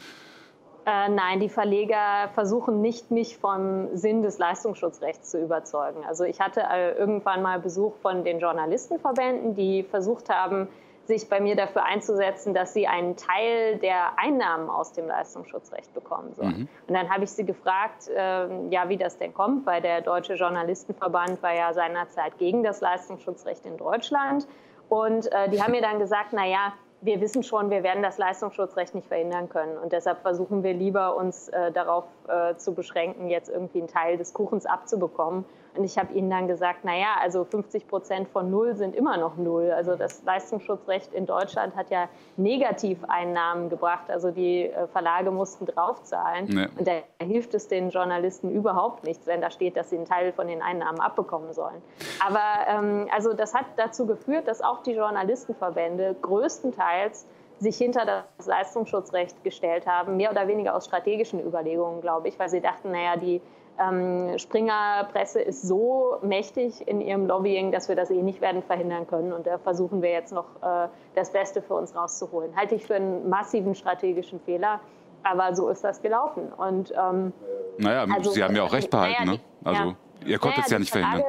Äh, 0.85 1.09
nein, 1.09 1.39
die 1.39 1.49
Verleger 1.49 2.29
versuchen 2.33 2.81
nicht, 2.81 3.09
mich 3.09 3.37
vom 3.37 3.95
Sinn 3.95 4.21
des 4.21 4.37
Leistungsschutzrechts 4.37 5.31
zu 5.31 5.41
überzeugen. 5.41 6.03
Also 6.05 6.25
ich 6.25 6.41
hatte 6.41 6.61
äh, 6.61 6.91
irgendwann 6.91 7.41
mal 7.41 7.59
Besuch 7.59 7.95
von 8.01 8.25
den 8.25 8.39
Journalistenverbänden, 8.39 9.55
die 9.55 9.83
versucht 9.83 10.29
haben, 10.29 10.67
sich 11.05 11.27
bei 11.27 11.39
mir 11.39 11.55
dafür 11.55 11.83
einzusetzen, 11.83 12.53
dass 12.53 12.73
sie 12.73 12.87
einen 12.87 13.17
Teil 13.17 13.77
der 13.77 14.17
Einnahmen 14.17 14.69
aus 14.69 14.93
dem 14.93 15.07
Leistungsschutzrecht 15.07 15.93
bekommen 15.93 16.33
sollen. 16.33 16.59
Mhm. 16.59 16.67
Und 16.87 16.93
dann 16.93 17.09
habe 17.09 17.25
ich 17.25 17.31
sie 17.31 17.45
gefragt, 17.45 18.07
äh, 18.07 18.69
ja, 18.69 18.87
wie 18.87 18.97
das 18.97 19.17
denn 19.17 19.33
kommt, 19.33 19.65
weil 19.65 19.81
der 19.81 20.01
Deutsche 20.01 20.35
Journalistenverband 20.35 21.43
war 21.43 21.53
ja 21.53 21.73
seinerzeit 21.73 22.37
gegen 22.37 22.63
das 22.63 22.79
Leistungsschutzrecht 22.79 23.65
in 23.65 23.77
Deutschland. 23.77 24.47
Und 24.87 25.31
äh, 25.31 25.49
die 25.49 25.61
haben 25.61 25.71
mir 25.71 25.81
dann 25.81 25.99
gesagt, 25.99 26.29
na 26.31 26.45
ja, 26.45 26.73
wir 27.01 27.19
wissen 27.19 27.43
schon, 27.43 27.69
wir 27.69 27.83
werden 27.83 28.01
das 28.01 28.17
Leistungsschutzrecht 28.17 28.95
nicht 28.95 29.07
verhindern 29.07 29.49
können. 29.49 29.77
Und 29.77 29.91
deshalb 29.91 30.21
versuchen 30.21 30.63
wir 30.63 30.73
lieber, 30.73 31.17
uns 31.17 31.49
äh, 31.49 31.71
darauf 31.73 32.05
äh, 32.29 32.55
zu 32.55 32.73
beschränken, 32.73 33.29
jetzt 33.29 33.49
irgendwie 33.49 33.79
einen 33.79 33.89
Teil 33.89 34.17
des 34.17 34.33
Kuchens 34.33 34.65
abzubekommen 34.65 35.43
und 35.77 35.83
ich 35.83 35.97
habe 35.97 36.13
ihnen 36.13 36.29
dann 36.29 36.47
gesagt, 36.47 36.85
naja, 36.85 37.15
also 37.19 37.43
50 37.43 37.87
Prozent 37.87 38.29
von 38.29 38.51
Null 38.51 38.75
sind 38.75 38.95
immer 38.95 39.17
noch 39.17 39.37
Null. 39.37 39.71
Also 39.71 39.95
das 39.95 40.23
Leistungsschutzrecht 40.23 41.13
in 41.13 41.25
Deutschland 41.25 41.75
hat 41.75 41.89
ja 41.89 42.09
Negativeinnahmen 42.37 43.69
gebracht. 43.69 44.09
Also 44.09 44.31
die 44.31 44.69
äh, 44.69 44.87
Verlage 44.87 45.31
mussten 45.31 45.65
draufzahlen. 45.65 46.45
Nee. 46.45 46.67
Und 46.77 46.87
da 46.87 46.91
hilft 47.25 47.53
es 47.55 47.67
den 47.67 47.89
Journalisten 47.89 48.51
überhaupt 48.51 49.03
nichts, 49.03 49.25
wenn 49.25 49.41
da 49.41 49.49
steht, 49.49 49.75
dass 49.75 49.89
sie 49.89 49.97
einen 49.97 50.05
Teil 50.05 50.31
von 50.31 50.47
den 50.47 50.61
Einnahmen 50.61 50.99
abbekommen 50.99 51.53
sollen. 51.53 51.81
Aber 52.25 52.39
ähm, 52.67 53.07
also 53.11 53.33
das 53.33 53.53
hat 53.53 53.65
dazu 53.77 54.05
geführt, 54.05 54.47
dass 54.47 54.61
auch 54.61 54.83
die 54.83 54.93
Journalistenverbände 54.93 56.15
größtenteils 56.21 57.25
sich 57.59 57.77
hinter 57.77 58.05
das 58.37 58.45
Leistungsschutzrecht 58.45 59.43
gestellt 59.43 59.87
haben, 59.87 60.17
mehr 60.17 60.31
oder 60.31 60.47
weniger 60.47 60.75
aus 60.75 60.85
strategischen 60.85 61.39
Überlegungen, 61.39 62.01
glaube 62.01 62.27
ich, 62.27 62.37
weil 62.37 62.49
sie 62.49 62.61
dachten, 62.61 62.91
naja, 62.91 63.15
die 63.15 63.41
ähm, 63.79 64.37
Springer 64.37 65.07
Presse 65.11 65.41
ist 65.41 65.61
so 65.63 66.17
mächtig 66.21 66.87
in 66.87 67.01
ihrem 67.01 67.25
Lobbying, 67.25 67.71
dass 67.71 67.89
wir 67.89 67.95
das 67.95 68.09
eh 68.09 68.21
nicht 68.21 68.41
werden 68.41 68.61
verhindern 68.61 69.07
können. 69.07 69.33
Und 69.33 69.47
da 69.47 69.57
versuchen 69.57 70.01
wir 70.01 70.11
jetzt 70.11 70.31
noch 70.31 70.45
äh, 70.61 70.87
das 71.15 71.31
Beste 71.31 71.61
für 71.61 71.75
uns 71.75 71.95
rauszuholen. 71.95 72.55
Halte 72.55 72.75
ich 72.75 72.85
für 72.85 72.95
einen 72.95 73.29
massiven 73.29 73.75
strategischen 73.75 74.39
Fehler. 74.39 74.79
Aber 75.23 75.55
so 75.55 75.69
ist 75.69 75.83
das 75.83 76.01
gelaufen. 76.01 76.51
Und, 76.51 76.93
ähm, 76.97 77.31
naja, 77.77 78.05
also, 78.13 78.31
Sie 78.31 78.43
haben 78.43 78.55
ja 78.55 78.63
auch 78.63 78.73
recht 78.73 78.89
behalten. 78.89 79.23
Naja, 79.25 79.31
ne? 79.31 79.39
Also 79.63 79.83
ja. 79.83 79.95
ihr 80.25 80.37
konntet 80.37 80.57
naja, 80.57 80.65
es 80.65 80.71
ja 80.71 80.79
nicht 80.79 80.91
verhindern. 80.91 81.23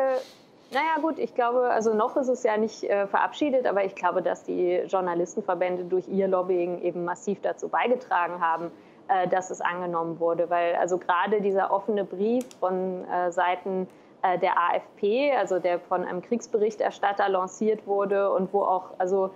Naja 0.72 0.96
gut, 1.00 1.20
ich 1.20 1.34
glaube, 1.34 1.70
also 1.70 1.94
noch 1.94 2.16
ist 2.16 2.26
es 2.26 2.42
ja 2.42 2.56
nicht 2.56 2.82
äh, 2.82 3.06
verabschiedet, 3.06 3.64
aber 3.64 3.84
ich 3.84 3.94
glaube, 3.94 4.22
dass 4.22 4.42
die 4.42 4.82
Journalistenverbände 4.88 5.84
durch 5.84 6.08
ihr 6.08 6.26
Lobbying 6.26 6.82
eben 6.82 7.04
massiv 7.04 7.40
dazu 7.42 7.68
beigetragen 7.68 8.40
haben, 8.40 8.72
äh, 9.08 9.28
dass 9.28 9.50
es 9.50 9.60
angenommen 9.60 10.20
wurde. 10.20 10.50
Weil 10.50 10.74
also 10.76 10.98
gerade 10.98 11.40
dieser 11.40 11.72
offene 11.72 12.04
Brief 12.04 12.44
von 12.60 13.04
äh, 13.08 13.30
Seiten 13.32 13.88
äh, 14.22 14.38
der 14.38 14.58
AFP, 14.58 15.32
also 15.36 15.58
der 15.58 15.80
von 15.80 16.04
einem 16.04 16.22
Kriegsberichterstatter 16.22 17.28
lanciert 17.28 17.86
wurde 17.86 18.32
und 18.32 18.52
wo 18.52 18.62
auch 18.62 18.90
also 18.98 19.30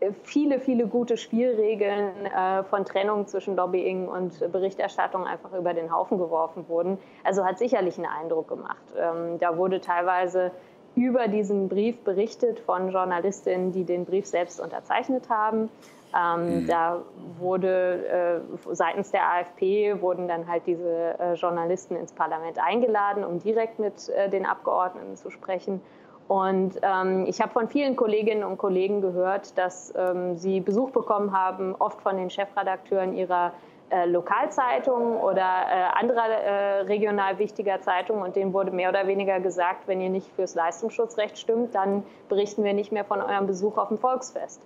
äh, 0.00 0.12
viele, 0.22 0.60
viele 0.60 0.86
gute 0.86 1.16
Spielregeln 1.16 2.26
äh, 2.26 2.62
von 2.64 2.84
Trennung 2.84 3.26
zwischen 3.26 3.56
Lobbying 3.56 4.08
und 4.08 4.52
Berichterstattung 4.52 5.26
einfach 5.26 5.52
über 5.54 5.74
den 5.74 5.90
Haufen 5.92 6.18
geworfen 6.18 6.68
wurden. 6.68 6.98
Also 7.22 7.44
hat 7.44 7.58
sicherlich 7.58 7.96
einen 7.96 8.06
Eindruck 8.06 8.48
gemacht. 8.48 8.84
Ähm, 8.98 9.38
da 9.38 9.56
wurde 9.56 9.80
teilweise 9.80 10.50
über 10.94 11.26
diesen 11.28 11.68
Brief 11.68 11.98
berichtet 12.04 12.60
von 12.60 12.90
Journalistinnen, 12.90 13.72
die 13.72 13.84
den 13.84 14.04
Brief 14.04 14.26
selbst 14.26 14.60
unterzeichnet 14.60 15.28
haben. 15.28 15.68
Ähm, 16.14 16.62
mhm. 16.62 16.66
Da 16.66 17.02
wurde 17.38 18.42
äh, 18.46 18.74
seitens 18.74 19.10
der 19.10 19.28
AfP 19.28 20.00
wurden 20.00 20.28
dann 20.28 20.46
halt 20.46 20.66
diese 20.66 21.18
äh, 21.18 21.34
Journalisten 21.34 21.96
ins 21.96 22.12
Parlament 22.12 22.58
eingeladen, 22.58 23.24
um 23.24 23.40
direkt 23.40 23.78
mit 23.78 24.08
äh, 24.10 24.28
den 24.28 24.46
Abgeordneten 24.46 25.16
zu 25.16 25.30
sprechen. 25.30 25.80
Und 26.28 26.78
ähm, 26.82 27.26
ich 27.26 27.40
habe 27.40 27.52
von 27.52 27.68
vielen 27.68 27.96
Kolleginnen 27.96 28.44
und 28.44 28.56
Kollegen 28.56 29.00
gehört, 29.00 29.58
dass 29.58 29.92
ähm, 29.96 30.36
sie 30.36 30.60
Besuch 30.60 30.90
bekommen 30.90 31.36
haben, 31.36 31.74
oft 31.78 32.00
von 32.00 32.16
den 32.16 32.30
Chefredakteuren 32.30 33.14
ihrer 33.14 33.52
äh, 33.94 34.06
Lokalzeitungen 34.06 35.18
oder 35.18 35.40
äh, 35.40 36.00
anderer 36.00 36.26
äh, 36.26 36.80
regional 36.80 37.38
wichtiger 37.38 37.80
Zeitungen 37.80 38.24
und 38.24 38.34
denen 38.34 38.52
wurde 38.52 38.72
mehr 38.72 38.88
oder 38.88 39.06
weniger 39.06 39.38
gesagt, 39.38 39.86
wenn 39.86 40.00
ihr 40.00 40.10
nicht 40.10 40.26
fürs 40.34 40.56
Leistungsschutzrecht 40.56 41.38
stimmt, 41.38 41.76
dann 41.76 42.02
berichten 42.28 42.64
wir 42.64 42.72
nicht 42.72 42.90
mehr 42.90 43.04
von 43.04 43.20
eurem 43.20 43.46
Besuch 43.46 43.78
auf 43.78 43.88
dem 43.88 43.98
Volksfest. 43.98 44.60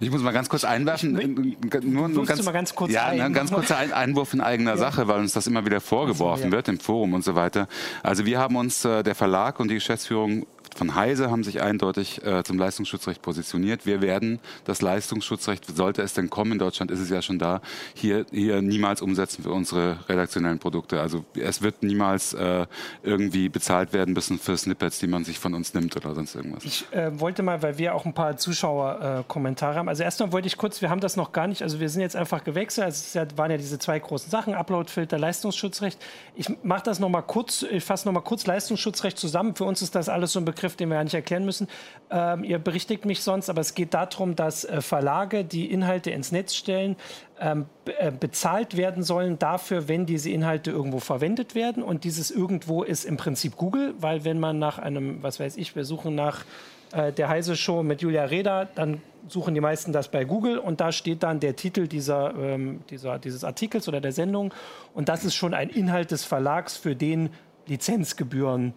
Ich 0.00 0.10
muss 0.10 0.22
mal 0.22 0.32
ganz 0.32 0.48
kurz 0.48 0.64
einwerfen, 0.64 1.18
ich, 1.18 1.82
nur, 1.82 2.08
nur 2.08 2.24
ganz, 2.24 2.42
mal 2.42 2.52
ganz 2.52 2.74
kurz 2.74 2.92
ja, 2.92 3.06
ein. 3.06 3.20
ein 3.20 3.34
ganz 3.34 3.52
kurzer 3.52 3.76
Einwurf 3.76 4.32
in 4.32 4.40
eigener 4.40 4.72
ja. 4.72 4.76
Sache, 4.78 5.06
weil 5.08 5.20
uns 5.20 5.34
das 5.34 5.46
immer 5.46 5.66
wieder 5.66 5.82
vorgeworfen 5.82 6.44
also, 6.44 6.46
ja. 6.46 6.52
wird 6.52 6.68
im 6.68 6.80
Forum 6.80 7.12
und 7.12 7.22
so 7.22 7.34
weiter. 7.34 7.68
Also 8.02 8.24
wir 8.24 8.38
haben 8.38 8.56
uns 8.56 8.84
äh, 8.86 9.02
der 9.02 9.14
Verlag 9.14 9.60
und 9.60 9.68
die 9.68 9.74
Geschäftsführung 9.74 10.46
von 10.74 10.94
Heise 10.94 11.30
haben 11.30 11.44
sich 11.44 11.62
eindeutig 11.62 12.24
äh, 12.24 12.42
zum 12.44 12.58
Leistungsschutzrecht 12.58 13.22
positioniert. 13.22 13.86
Wir 13.86 14.00
werden 14.00 14.40
das 14.64 14.82
Leistungsschutzrecht, 14.82 15.64
sollte 15.76 16.02
es 16.02 16.14
denn 16.14 16.30
kommen, 16.30 16.52
in 16.52 16.58
Deutschland 16.58 16.90
ist 16.90 17.00
es 17.00 17.10
ja 17.10 17.22
schon 17.22 17.38
da, 17.38 17.60
hier, 17.94 18.26
hier 18.30 18.62
niemals 18.62 19.02
umsetzen 19.02 19.42
für 19.42 19.52
unsere 19.52 19.98
redaktionellen 20.08 20.58
Produkte. 20.58 21.00
Also 21.00 21.24
es 21.34 21.62
wird 21.62 21.82
niemals 21.82 22.32
äh, 22.34 22.66
irgendwie 23.02 23.48
bezahlt 23.48 23.92
werden 23.92 24.14
müssen 24.14 24.38
für 24.38 24.56
Snippets, 24.56 24.98
die 24.98 25.06
man 25.06 25.24
sich 25.24 25.38
von 25.38 25.54
uns 25.54 25.74
nimmt 25.74 25.96
oder 25.96 26.14
sonst 26.14 26.34
irgendwas. 26.34 26.64
Ich 26.64 26.86
äh, 26.92 27.18
wollte 27.20 27.42
mal, 27.42 27.62
weil 27.62 27.78
wir 27.78 27.94
auch 27.94 28.06
ein 28.06 28.14
paar 28.14 28.36
Zuschauerkommentare 28.36 29.76
haben. 29.76 29.88
Also 29.88 30.02
erstmal 30.02 30.32
wollte 30.32 30.48
ich 30.48 30.56
kurz, 30.56 30.80
wir 30.80 30.90
haben 30.90 31.00
das 31.00 31.16
noch 31.16 31.32
gar 31.32 31.46
nicht, 31.46 31.62
also 31.62 31.80
wir 31.80 31.88
sind 31.88 32.00
jetzt 32.00 32.16
einfach 32.16 32.44
gewechselt. 32.44 32.86
Also 32.86 33.18
es 33.18 33.36
waren 33.36 33.50
ja 33.50 33.56
diese 33.56 33.78
zwei 33.78 33.98
großen 33.98 34.30
Sachen, 34.30 34.54
Uploadfilter, 34.54 35.18
Leistungsschutzrecht. 35.18 35.98
Ich 36.36 36.48
mache 36.62 36.84
das 36.84 37.00
noch 37.00 37.08
mal 37.08 37.22
kurz, 37.22 37.62
ich 37.62 37.84
fasse 37.84 38.06
noch 38.06 38.12
mal 38.12 38.20
kurz 38.20 38.46
Leistungsschutzrecht 38.46 39.18
zusammen. 39.18 39.54
Für 39.54 39.64
uns 39.64 39.82
ist 39.82 39.94
das 39.94 40.08
alles 40.08 40.32
so 40.32 40.40
ein 40.40 40.44
Begriff 40.44 40.59
Begriff, 40.60 40.76
den 40.76 40.90
wir 40.90 40.96
ja 40.96 41.04
nicht 41.04 41.14
erklären 41.14 41.46
müssen. 41.46 41.68
Ähm, 42.10 42.44
ihr 42.44 42.58
berichtigt 42.58 43.06
mich 43.06 43.22
sonst, 43.22 43.48
aber 43.48 43.62
es 43.62 43.74
geht 43.74 43.94
darum, 43.94 44.36
dass 44.36 44.66
äh, 44.66 44.82
Verlage, 44.82 45.42
die 45.42 45.72
Inhalte 45.72 46.10
ins 46.10 46.32
Netz 46.32 46.54
stellen, 46.54 46.96
ähm, 47.40 47.64
äh, 47.98 48.12
bezahlt 48.12 48.76
werden 48.76 49.02
sollen 49.02 49.38
dafür, 49.38 49.88
wenn 49.88 50.04
diese 50.04 50.28
Inhalte 50.28 50.70
irgendwo 50.70 50.98
verwendet 50.98 51.54
werden. 51.54 51.82
Und 51.82 52.04
dieses 52.04 52.30
irgendwo 52.30 52.82
ist 52.82 53.06
im 53.06 53.16
Prinzip 53.16 53.56
Google, 53.56 53.94
weil 53.98 54.24
wenn 54.26 54.38
man 54.38 54.58
nach 54.58 54.78
einem, 54.78 55.22
was 55.22 55.40
weiß 55.40 55.56
ich, 55.56 55.74
wir 55.74 55.86
suchen 55.86 56.14
nach 56.14 56.44
äh, 56.92 57.10
der 57.10 57.30
Heise 57.30 57.56
Show 57.56 57.82
mit 57.82 58.02
Julia 58.02 58.24
Reda, 58.24 58.66
dann 58.66 59.00
suchen 59.28 59.54
die 59.54 59.62
meisten 59.62 59.94
das 59.94 60.08
bei 60.08 60.24
Google 60.24 60.58
und 60.58 60.82
da 60.82 60.92
steht 60.92 61.22
dann 61.22 61.40
der 61.40 61.56
Titel 61.56 61.86
dieser, 61.86 62.34
ähm, 62.34 62.80
dieser, 62.90 63.18
dieses 63.18 63.44
Artikels 63.44 63.88
oder 63.88 64.02
der 64.02 64.12
Sendung. 64.12 64.52
Und 64.92 65.08
das 65.08 65.24
ist 65.24 65.34
schon 65.34 65.54
ein 65.54 65.70
Inhalt 65.70 66.10
des 66.10 66.24
Verlags, 66.24 66.76
für 66.76 66.94
den 66.94 67.30
Lizenzgebühren 67.66 68.74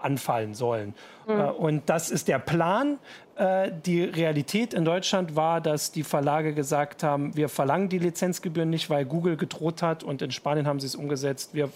anfallen 0.00 0.54
sollen. 0.54 0.94
Mhm. 1.26 1.40
Und 1.58 1.90
das 1.90 2.10
ist 2.10 2.28
der 2.28 2.38
Plan. 2.38 2.98
Äh, 3.36 3.70
die 3.86 4.04
Realität 4.04 4.74
in 4.74 4.84
Deutschland 4.84 5.36
war, 5.36 5.60
dass 5.60 5.92
die 5.92 6.02
Verlage 6.02 6.54
gesagt 6.54 7.02
haben, 7.02 7.36
wir 7.36 7.48
verlangen 7.48 7.88
die 7.88 7.98
Lizenzgebühren 7.98 8.70
nicht, 8.70 8.90
weil 8.90 9.04
Google 9.04 9.36
gedroht 9.36 9.82
hat. 9.82 10.02
Und 10.02 10.22
in 10.22 10.30
Spanien 10.30 10.66
haben 10.66 10.80
sie 10.80 10.86
es 10.86 10.96
umgesetzt. 10.96 11.54
Wir 11.54 11.68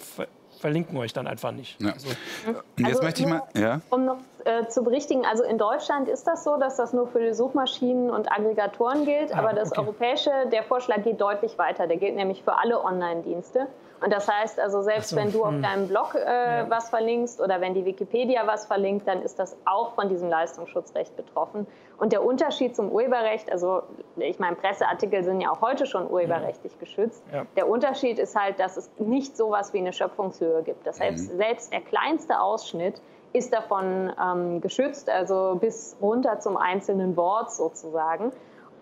verlinken 0.62 0.96
euch 0.96 1.12
dann 1.12 1.26
einfach 1.26 1.50
nicht. 1.50 1.80
Ja. 1.80 1.92
Also, 1.92 2.08
und 2.46 2.56
jetzt 2.78 2.88
also, 2.88 3.02
möchte 3.02 3.22
ich 3.22 3.28
mal, 3.28 3.42
ja. 3.54 3.80
Um 3.90 4.04
noch 4.04 4.18
äh, 4.44 4.66
zu 4.68 4.82
berichtigen, 4.84 5.24
also 5.26 5.42
in 5.42 5.58
Deutschland 5.58 6.08
ist 6.08 6.26
das 6.26 6.44
so, 6.44 6.56
dass 6.56 6.76
das 6.76 6.92
nur 6.92 7.08
für 7.08 7.20
die 7.20 7.34
Suchmaschinen 7.34 8.10
und 8.10 8.30
Aggregatoren 8.30 9.04
gilt, 9.04 9.34
ah, 9.34 9.40
aber 9.40 9.52
das 9.52 9.72
okay. 9.72 9.80
europäische, 9.80 10.30
der 10.52 10.62
Vorschlag 10.62 11.02
geht 11.02 11.20
deutlich 11.20 11.58
weiter. 11.58 11.86
Der 11.86 11.96
gilt 11.96 12.14
nämlich 12.14 12.42
für 12.42 12.56
alle 12.58 12.82
Online-Dienste. 12.82 13.66
Und 14.02 14.12
das 14.12 14.28
heißt 14.28 14.58
also, 14.58 14.82
selbst 14.82 15.10
so, 15.10 15.16
wenn 15.16 15.32
du 15.32 15.44
auf 15.44 15.52
hm. 15.52 15.62
deinem 15.62 15.88
Blog 15.88 16.14
äh, 16.14 16.58
ja. 16.58 16.70
was 16.70 16.90
verlinkst 16.90 17.40
oder 17.40 17.60
wenn 17.60 17.74
die 17.74 17.84
Wikipedia 17.84 18.46
was 18.46 18.66
verlinkt, 18.66 19.06
dann 19.06 19.22
ist 19.22 19.38
das 19.38 19.56
auch 19.64 19.94
von 19.94 20.08
diesem 20.08 20.28
Leistungsschutzrecht 20.28 21.16
betroffen. 21.16 21.66
Und 21.98 22.12
der 22.12 22.24
Unterschied 22.24 22.74
zum 22.74 22.90
Urheberrecht, 22.90 23.50
also 23.52 23.82
ich 24.16 24.38
meine, 24.40 24.56
Presseartikel 24.56 25.22
sind 25.22 25.40
ja 25.40 25.50
auch 25.50 25.60
heute 25.60 25.86
schon 25.86 26.10
urheberrechtlich 26.10 26.78
geschützt. 26.78 27.22
Ja. 27.32 27.46
Der 27.56 27.68
Unterschied 27.68 28.18
ist 28.18 28.34
halt, 28.34 28.58
dass 28.58 28.76
es 28.76 28.90
nicht 28.98 29.36
so 29.36 29.50
was 29.50 29.72
wie 29.72 29.78
eine 29.78 29.92
Schöpfungshöhe 29.92 30.62
gibt. 30.62 30.86
Das 30.86 31.00
heißt, 31.00 31.32
mhm. 31.32 31.36
selbst 31.36 31.72
der 31.72 31.80
kleinste 31.80 32.40
Ausschnitt 32.40 33.00
ist 33.32 33.52
davon 33.52 34.12
ähm, 34.20 34.60
geschützt, 34.60 35.08
also 35.08 35.56
bis 35.60 35.96
runter 36.02 36.40
zum 36.40 36.56
einzelnen 36.56 37.16
Wort 37.16 37.52
sozusagen. 37.52 38.32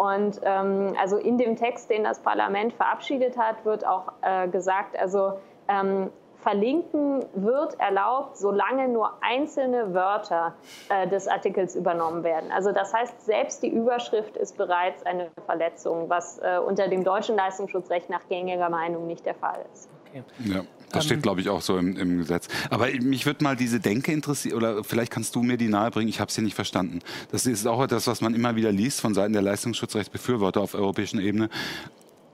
Und 0.01 0.41
ähm, 0.45 0.95
also 0.99 1.19
in 1.19 1.37
dem 1.37 1.57
Text, 1.57 1.91
den 1.91 2.05
das 2.05 2.21
Parlament 2.21 2.73
verabschiedet 2.73 3.37
hat, 3.37 3.67
wird 3.67 3.87
auch 3.87 4.13
äh, 4.23 4.49
gesagt, 4.49 4.99
also 4.99 5.35
ähm, 5.69 6.11
verlinken 6.39 7.27
wird 7.35 7.79
erlaubt, 7.79 8.39
solange 8.39 8.89
nur 8.89 9.13
einzelne 9.21 9.93
Wörter 9.93 10.55
äh, 10.89 11.07
des 11.07 11.29
Artikels 11.29 11.77
übernommen 11.77 12.25
werden. 12.25 12.51
Also 12.51 12.73
das 12.73 12.95
heißt, 12.95 13.27
selbst 13.27 13.63
die 13.63 13.69
Überschrift 13.69 14.39
ist 14.39 14.57
bereits 14.57 15.05
eine 15.05 15.29
Verletzung, 15.45 16.09
was 16.09 16.39
äh, 16.39 16.57
unter 16.57 16.89
dem 16.89 17.05
deutschen 17.05 17.37
Leistungsschutzrecht 17.37 18.09
nach 18.09 18.27
gängiger 18.27 18.71
Meinung 18.71 19.07
nicht 19.07 19.27
der 19.27 19.35
Fall 19.35 19.67
ist. 19.75 19.91
Okay. 20.09 20.25
Ja. 20.47 20.63
Das 20.93 21.05
steht, 21.05 21.19
ähm, 21.19 21.23
glaube 21.23 21.41
ich, 21.41 21.49
auch 21.49 21.63
so 21.63 21.77
im, 21.77 21.97
im 21.97 22.19
Gesetz. 22.19 22.49
Aber 22.69 22.89
mich 23.01 23.27
würde 23.27 23.45
mal 23.45 23.57
diese 23.57 23.81
Denke 23.81 24.13
interessieren, 24.13 24.57
oder 24.57 24.85
vielleicht 24.85 25.13
kannst 25.13 25.35
du 25.35 25.43
mir 25.43 25.57
die 25.57 25.69
nahebringen, 25.69 26.09
ich 26.09 26.21
habe 26.21 26.29
es 26.29 26.35
hier 26.35 26.45
nicht 26.45 26.55
verstanden. 26.55 27.01
Das 27.31 27.47
ist 27.47 27.67
auch 27.67 27.83
etwas, 27.83 28.07
was 28.07 28.21
man 28.21 28.35
immer 28.35 28.57
wieder 28.57 28.73
liest 28.73 29.01
von 29.01 29.15
Seiten 29.15 29.33
der 29.33 29.43
Leistungsschutzrechtsbefürworter 29.43 30.61
auf 30.61 30.75
europäischer 30.75 31.21
Ebene. 31.21 31.49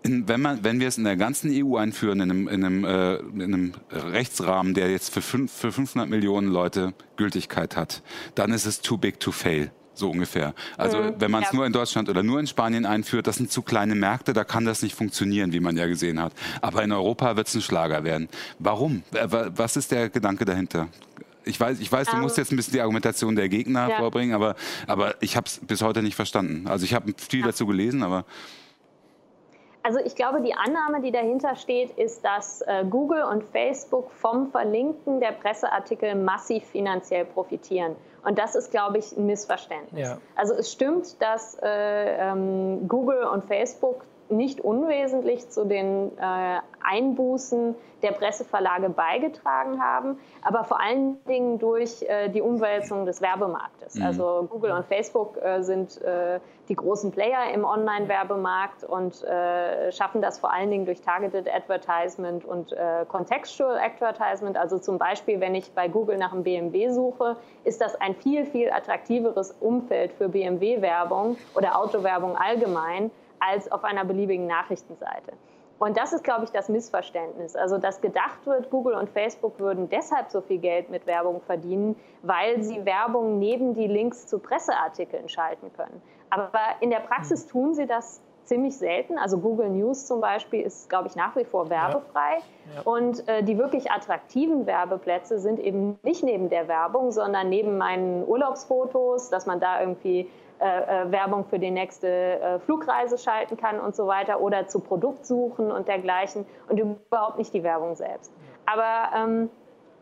In, 0.03 0.29
wenn, 0.29 0.41
man, 0.41 0.63
wenn 0.63 0.79
wir 0.79 0.89
es 0.89 0.99
in 0.99 1.05
der 1.05 1.17
ganzen 1.17 1.51
EU 1.53 1.77
einführen, 1.77 2.21
in 2.21 2.31
einem, 2.31 2.49
in 2.49 2.65
einem, 2.65 2.85
äh, 2.85 3.17
in 3.17 3.43
einem 3.43 3.73
Rechtsrahmen, 3.91 4.75
der 4.75 4.91
jetzt 4.91 5.13
für, 5.13 5.23
fünf, 5.23 5.53
für 5.53 5.73
500 5.73 6.09
Millionen 6.09 6.49
Leute 6.49 6.95
Gültigkeit 7.17 7.77
hat, 7.77 8.03
dann 8.35 8.53
ist 8.53 8.67
es 8.67 8.81
too 8.81 8.99
big 8.99 9.19
to 9.21 9.33
fail 9.33 9.71
so 9.99 10.11
ungefähr. 10.11 10.55
Also 10.77 10.99
mhm, 10.99 11.15
wenn 11.19 11.31
man 11.31 11.43
es 11.43 11.51
ja. 11.51 11.57
nur 11.57 11.67
in 11.67 11.73
Deutschland 11.73 12.09
oder 12.09 12.23
nur 12.23 12.41
in 12.41 12.47
Spanien 12.47 12.87
einführt, 12.87 13.27
das 13.27 13.37
sind 13.37 13.51
zu 13.51 13.63
kleine 13.63 13.95
Märkte, 13.95 14.33
da 14.33 14.45
kann 14.45 14.65
das 14.65 14.83
nicht 14.83 14.95
funktionieren, 14.95 15.53
wie 15.53 15.61
man 15.61 15.77
ja 15.77 15.87
gesehen 15.87 16.21
hat. 16.21 16.33
Aber 16.61 16.83
in 16.83 16.93
Europa 16.93 17.37
wird 17.37 17.49
es 17.49 17.55
ein 17.55 17.63
Schlager 17.63 18.05
werden. 18.05 18.29
Warum? 18.59 19.03
Was 19.13 19.77
ist 19.77 19.91
der 19.93 20.09
Gedanke 20.09 20.45
dahinter? 20.45 20.89
ich 21.47 21.61
weiß, 21.61 21.79
ich 21.81 21.91
weiß, 21.91 22.09
du 22.09 22.17
um, 22.17 22.23
musst 22.23 22.37
ähm. 22.37 22.43
jetzt 22.43 22.53
ein 22.53 22.57
bisschen 22.57 22.73
die 22.73 22.81
Argumentation 22.81 23.37
der 23.37 23.49
Gegner 23.49 23.89
ja. 23.89 23.97
vorbringen, 23.99 24.35
aber, 24.35 24.57
aber 24.87 25.15
ich 25.21 25.37
habe 25.37 25.47
es 25.47 25.61
bis 25.63 25.81
heute 25.81 26.03
nicht 26.03 26.17
verstanden. 26.17 26.67
Also 26.67 26.85
ich 26.85 26.93
habe 26.93 27.15
viel 27.17 27.41
ja. 27.41 27.47
dazu 27.47 27.67
gelesen, 27.67 28.03
aber 28.03 28.25
also 29.87 30.01
ich 30.01 30.17
glaube, 30.17 30.41
die 30.41 30.53
Annahme, 30.53 31.01
die 31.01 31.13
dahinter 31.13 31.55
steht, 31.55 31.97
ist, 31.97 32.25
dass 32.25 32.61
äh, 32.63 32.85
Google 32.91 33.23
und 33.23 33.45
Facebook 33.45 34.11
vom 34.11 34.51
Verlinken 34.51 35.21
der 35.21 35.31
Presseartikel 35.31 36.17
massiv 36.17 36.65
finanziell 36.65 37.25
profitieren. 37.25 37.95
Und 38.25 38.37
das 38.37 38.57
ist, 38.57 38.73
glaube 38.73 38.99
ich, 38.99 39.17
ein 39.17 39.27
Missverständnis. 39.27 40.09
Ja. 40.09 40.19
Also 40.35 40.55
es 40.55 40.73
stimmt, 40.73 41.23
dass 41.23 41.57
äh, 41.63 41.69
ähm, 42.19 42.89
Google 42.89 43.23
und 43.33 43.45
Facebook 43.45 44.03
nicht 44.31 44.61
unwesentlich 44.61 45.49
zu 45.51 45.65
den 45.65 46.11
äh, 46.19 46.61
Einbußen 46.83 47.75
der 48.03 48.13
Presseverlage 48.13 48.91
beigetragen 48.91 49.83
haben, 49.83 50.19
aber 50.43 50.65
vor 50.65 50.81
allen 50.81 51.23
Dingen 51.25 51.59
durch 51.59 52.03
äh, 52.03 52.29
die 52.29 52.43
Umwälzung 52.43 53.07
des 53.07 53.21
Werbemarktes. 53.21 53.95
Mhm. 53.95 54.05
Also 54.05 54.47
Google 54.51 54.73
und 54.73 54.85
Facebook 54.87 55.37
äh, 55.43 55.63
sind 55.63 56.01
äh, 56.03 56.39
die 56.69 56.75
großen 56.75 57.11
Player 57.11 57.53
im 57.55 57.65
Online-Werbemarkt 57.65 58.85
und 58.85 59.23
äh, 59.25 59.91
schaffen 59.93 60.21
das 60.21 60.39
vor 60.39 60.53
allen 60.53 60.71
Dingen 60.71 60.85
durch 60.85 61.01
Targeted 61.01 61.49
Advertisement 61.53 62.45
und 62.45 62.73
äh, 62.73 63.07
Contextual 63.09 63.79
Advertisement. 63.79 64.57
Also 64.57 64.79
zum 64.79 64.99
Beispiel, 64.99 65.41
wenn 65.41 65.55
ich 65.55 65.73
bei 65.73 65.89
Google 65.89 66.19
nach 66.19 66.33
einem 66.33 66.43
BMW 66.43 66.91
suche, 66.91 67.37
ist 67.65 67.81
das 67.81 67.99
ein 68.01 68.15
viel, 68.15 68.45
viel 68.45 68.71
attraktiveres 68.71 69.53
Umfeld 69.61 70.13
für 70.13 70.29
BMW-Werbung 70.29 71.37
oder 71.55 71.79
Autowerbung 71.79 72.37
allgemein 72.37 73.11
als 73.41 73.71
auf 73.71 73.85
einer 73.85 74.05
beliebigen 74.05 74.47
Nachrichtenseite. 74.47 75.33
Und 75.79 75.99
das 75.99 76.13
ist, 76.13 76.25
glaube 76.25 76.45
ich, 76.45 76.51
das 76.51 76.69
Missverständnis. 76.69 77.55
Also, 77.55 77.77
dass 77.77 78.01
gedacht 78.01 78.47
wird, 78.47 78.71
Google 78.71 78.95
und 78.95 79.11
Facebook 79.11 79.59
würden 79.59 79.91
deshalb 79.91 80.31
so 80.31 80.41
viel 80.41 80.59
Geld 80.59 80.89
mit 80.89 81.07
Werbung 81.07 81.43
verdienen, 81.43 81.97
weil 82.23 82.63
sie 82.63 82.85
Werbung 82.87 83.39
neben 83.39 83.75
die 83.75 83.87
Links 83.87 84.27
zu 84.27 84.39
Presseartikeln 84.39 85.29
schalten 85.29 85.71
können. 85.77 86.01
Aber 86.31 86.61
in 86.81 86.91
der 86.91 87.01
Praxis 87.01 87.43
hm. 87.45 87.51
tun 87.51 87.75
sie 87.75 87.87
das 87.87 88.23
ziemlich 88.47 88.77
selten. 88.79 89.19
Also 89.19 89.39
Google 89.39 89.69
News 89.69 90.07
zum 90.07 90.21
Beispiel 90.21 90.63
ist, 90.63 90.89
glaube 90.89 91.09
ich, 91.09 91.17
nach 91.17 91.37
wie 91.37 91.45
vor 91.45 91.69
werbefrei. 91.69 92.37
Ja. 92.37 92.75
Ja. 92.77 92.83
Und 92.85 93.29
äh, 93.29 93.43
die 93.43 93.59
wirklich 93.59 93.91
attraktiven 93.91 94.67
Werbeplätze 94.67 95.39
sind 95.39 95.59
eben 95.59 95.99
nicht 96.03 96.23
neben 96.23 96.49
der 96.49 96.69
Werbung, 96.69 97.11
sondern 97.13 97.49
neben 97.49 97.77
meinen 97.77 98.25
Urlaubsfotos, 98.27 99.31
dass 99.31 99.47
man 99.47 99.61
da 99.61 99.81
irgendwie 99.81 100.31
äh, 100.59 101.05
äh, 101.05 101.13
Werbung 101.13 101.45
für 101.45 101.59
die 101.59 101.71
nächste 101.71 102.09
äh, 102.09 102.59
Flugreise 102.61 103.19
schalten 103.19 103.57
kann 103.57 103.79
und 103.79 103.95
so 103.95 104.07
weiter 104.07 104.41
oder 104.41 104.67
zu 104.69 104.81
Produktsuchen 104.81 105.71
und 105.71 105.89
dergleichen 105.89 106.47
und 106.69 106.79
überhaupt 106.79 107.39
nicht 107.39 107.53
die 107.53 107.63
Werbung 107.63 107.95
selbst. 107.95 108.33
Aber 108.65 109.17
ähm, 109.17 109.51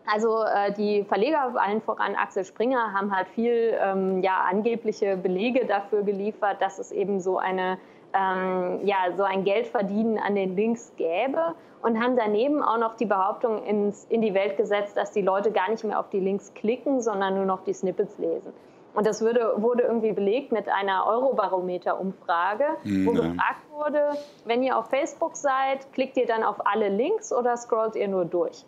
also 0.06 0.42
äh, 0.44 0.72
die 0.72 1.04
Verleger, 1.04 1.54
allen 1.56 1.80
voran 1.80 2.14
Axel 2.14 2.44
Springer, 2.44 2.92
haben 2.92 3.14
halt 3.14 3.28
viel 3.28 3.76
ähm, 3.80 4.22
ja, 4.22 4.44
angebliche 4.48 5.16
Belege 5.16 5.66
dafür 5.66 6.02
geliefert, 6.02 6.60
dass 6.60 6.78
es 6.78 6.92
eben 6.92 7.20
so 7.20 7.38
eine 7.38 7.78
ähm, 8.14 8.80
ja, 8.84 8.96
so 9.16 9.24
ein 9.24 9.44
Geldverdienen 9.44 10.18
an 10.18 10.36
den 10.36 10.54
Links 10.54 10.92
gäbe 10.96 11.54
und 11.82 12.00
haben 12.00 12.16
daneben 12.16 12.62
auch 12.62 12.78
noch 12.78 12.96
die 12.96 13.06
Behauptung 13.06 13.64
ins, 13.64 14.04
in 14.04 14.22
die 14.22 14.34
Welt 14.34 14.56
gesetzt, 14.56 14.96
dass 14.96 15.10
die 15.10 15.22
Leute 15.22 15.50
gar 15.50 15.68
nicht 15.68 15.84
mehr 15.84 15.98
auf 15.98 16.10
die 16.10 16.20
Links 16.20 16.54
klicken, 16.54 17.00
sondern 17.00 17.34
nur 17.34 17.44
noch 17.44 17.64
die 17.64 17.72
Snippets 17.72 18.16
lesen. 18.18 18.52
Und 18.94 19.06
das 19.06 19.20
würde, 19.20 19.54
wurde 19.56 19.82
irgendwie 19.82 20.12
belegt 20.12 20.52
mit 20.52 20.68
einer 20.68 21.06
Eurobarometer-Umfrage, 21.06 22.64
wo 22.84 23.10
mhm. 23.10 23.14
gefragt 23.14 23.62
wurde, 23.72 24.10
wenn 24.44 24.62
ihr 24.62 24.78
auf 24.78 24.88
Facebook 24.88 25.36
seid, 25.36 25.92
klickt 25.92 26.16
ihr 26.16 26.26
dann 26.26 26.44
auf 26.44 26.64
alle 26.64 26.88
Links 26.88 27.32
oder 27.32 27.56
scrollt 27.56 27.96
ihr 27.96 28.08
nur 28.08 28.24
durch? 28.24 28.64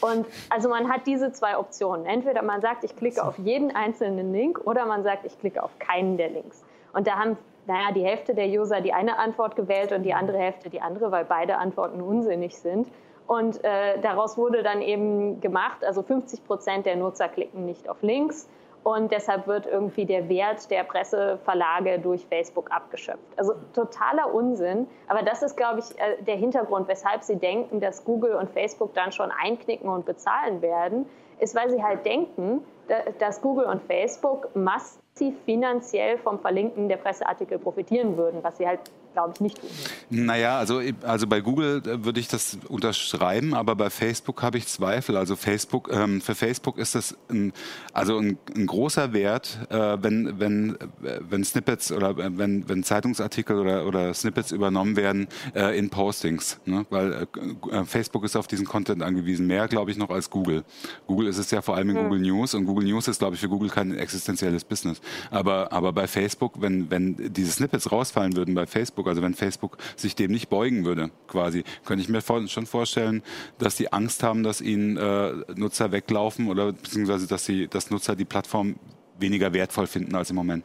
Und 0.00 0.26
also 0.50 0.68
man 0.68 0.88
hat 0.90 1.06
diese 1.06 1.32
zwei 1.32 1.58
Optionen. 1.58 2.06
Entweder 2.06 2.42
man 2.42 2.60
sagt, 2.60 2.84
ich 2.84 2.96
klicke 2.96 3.22
auf 3.22 3.38
jeden 3.38 3.74
einzelnen 3.74 4.32
Link 4.32 4.60
oder 4.64 4.86
man 4.86 5.02
sagt, 5.02 5.26
ich 5.26 5.38
klicke 5.38 5.62
auf 5.62 5.78
keinen 5.78 6.16
der 6.16 6.30
Links. 6.30 6.64
Und 6.92 7.06
da 7.06 7.18
haben, 7.18 7.36
naja, 7.66 7.92
die 7.94 8.02
Hälfte 8.02 8.34
der 8.34 8.46
User 8.46 8.80
die 8.80 8.92
eine 8.92 9.18
Antwort 9.18 9.56
gewählt 9.56 9.92
und 9.92 10.02
die 10.02 10.14
andere 10.14 10.38
Hälfte 10.38 10.70
die 10.70 10.80
andere, 10.80 11.12
weil 11.12 11.24
beide 11.24 11.58
Antworten 11.58 12.00
unsinnig 12.00 12.58
sind. 12.58 12.88
Und 13.26 13.62
äh, 13.64 14.00
daraus 14.00 14.38
wurde 14.38 14.62
dann 14.62 14.80
eben 14.80 15.40
gemacht, 15.40 15.84
also 15.84 16.02
50 16.02 16.46
Prozent 16.46 16.86
der 16.86 16.96
Nutzer 16.96 17.28
klicken 17.28 17.66
nicht 17.66 17.88
auf 17.88 18.00
Links 18.02 18.48
und 18.86 19.10
deshalb 19.10 19.48
wird 19.48 19.66
irgendwie 19.66 20.06
der 20.06 20.28
Wert 20.28 20.70
der 20.70 20.84
Presseverlage 20.84 21.98
durch 21.98 22.24
Facebook 22.24 22.70
abgeschöpft. 22.70 23.36
Also 23.36 23.54
totaler 23.74 24.32
Unsinn. 24.32 24.86
Aber 25.08 25.22
das 25.22 25.42
ist, 25.42 25.56
glaube 25.56 25.80
ich, 25.80 25.98
äh, 25.98 26.22
der 26.22 26.36
Hintergrund, 26.36 26.86
weshalb 26.86 27.24
sie 27.24 27.34
denken, 27.34 27.80
dass 27.80 28.04
Google 28.04 28.34
und 28.34 28.48
Facebook 28.48 28.94
dann 28.94 29.10
schon 29.10 29.32
einknicken 29.32 29.88
und 29.88 30.06
bezahlen 30.06 30.62
werden, 30.62 31.06
ist, 31.40 31.56
weil 31.56 31.68
sie 31.68 31.82
halt 31.82 32.06
denken, 32.06 32.64
dass 33.18 33.42
Google 33.42 33.64
und 33.64 33.82
Facebook 33.82 34.54
massiv 34.54 35.34
finanziell 35.44 36.16
vom 36.18 36.38
Verlinken 36.38 36.88
der 36.88 36.98
Presseartikel 36.98 37.58
profitieren 37.58 38.16
würden, 38.16 38.44
was 38.44 38.56
sie 38.58 38.68
halt 38.68 38.78
glaube 39.16 39.32
ich, 39.34 39.40
nicht 39.40 39.60
tun. 39.60 39.70
Naja, 40.10 40.58
also, 40.58 40.82
also 41.02 41.26
bei 41.26 41.40
Google 41.40 41.82
äh, 41.86 42.04
würde 42.04 42.20
ich 42.20 42.28
das 42.28 42.58
unterschreiben, 42.68 43.54
aber 43.54 43.74
bei 43.74 43.88
Facebook 43.88 44.42
habe 44.42 44.58
ich 44.58 44.66
Zweifel. 44.66 45.16
Also 45.16 45.36
Facebook, 45.36 45.90
ähm, 45.90 46.20
für 46.20 46.34
Facebook 46.34 46.76
ist 46.76 46.94
das 46.94 47.16
ein, 47.30 47.54
also 47.94 48.18
ein, 48.18 48.38
ein 48.54 48.66
großer 48.66 49.14
Wert, 49.14 49.58
äh, 49.70 49.96
wenn, 50.02 50.38
wenn, 50.38 50.74
äh, 51.02 51.20
wenn 51.20 51.44
Snippets 51.44 51.90
oder 51.92 52.10
äh, 52.10 52.36
wenn, 52.36 52.68
wenn 52.68 52.82
Zeitungsartikel 52.82 53.58
oder, 53.58 53.86
oder 53.86 54.12
Snippets 54.12 54.52
übernommen 54.52 54.96
werden 54.96 55.28
äh, 55.54 55.78
in 55.78 55.88
Postings. 55.88 56.60
Ne? 56.66 56.84
Weil 56.90 57.26
äh, 57.70 57.84
Facebook 57.84 58.24
ist 58.24 58.36
auf 58.36 58.46
diesen 58.46 58.66
Content 58.66 59.02
angewiesen, 59.02 59.46
mehr, 59.46 59.66
glaube 59.66 59.90
ich, 59.90 59.96
noch 59.96 60.10
als 60.10 60.28
Google. 60.28 60.62
Google 61.06 61.28
ist 61.28 61.38
es 61.38 61.50
ja 61.50 61.62
vor 61.62 61.76
allem 61.76 61.88
in 61.88 61.96
hm. 61.96 62.04
Google 62.04 62.20
News 62.20 62.52
und 62.52 62.66
Google 62.66 62.86
News 62.86 63.08
ist, 63.08 63.18
glaube 63.20 63.34
ich, 63.34 63.40
für 63.40 63.48
Google 63.48 63.70
kein 63.70 63.96
existenzielles 63.96 64.64
Business. 64.64 65.00
Aber, 65.30 65.72
aber 65.72 65.94
bei 65.94 66.06
Facebook, 66.06 66.60
wenn, 66.60 66.90
wenn 66.90 67.32
diese 67.32 67.50
Snippets 67.50 67.90
rausfallen 67.90 68.36
würden 68.36 68.54
bei 68.54 68.66
Facebook, 68.66 69.05
Facebook, 69.06 69.08
also 69.08 69.22
wenn 69.22 69.34
Facebook 69.34 69.78
sich 69.96 70.16
dem 70.16 70.30
nicht 70.30 70.48
beugen 70.48 70.84
würde, 70.84 71.10
quasi, 71.28 71.64
könnte 71.84 72.02
ich 72.02 72.08
mir 72.08 72.20
schon 72.48 72.66
vorstellen, 72.66 73.22
dass 73.58 73.76
die 73.76 73.92
Angst 73.92 74.22
haben, 74.22 74.42
dass 74.42 74.60
ihnen 74.60 74.96
äh, 74.96 75.32
Nutzer 75.54 75.92
weglaufen 75.92 76.48
oder 76.48 76.72
beziehungsweise 76.72 77.26
dass 77.26 77.44
sie, 77.44 77.68
dass 77.68 77.90
Nutzer 77.90 78.16
die 78.16 78.24
Plattform 78.24 78.76
weniger 79.18 79.52
wertvoll 79.52 79.86
finden 79.86 80.14
als 80.14 80.30
im 80.30 80.36
Moment. 80.36 80.64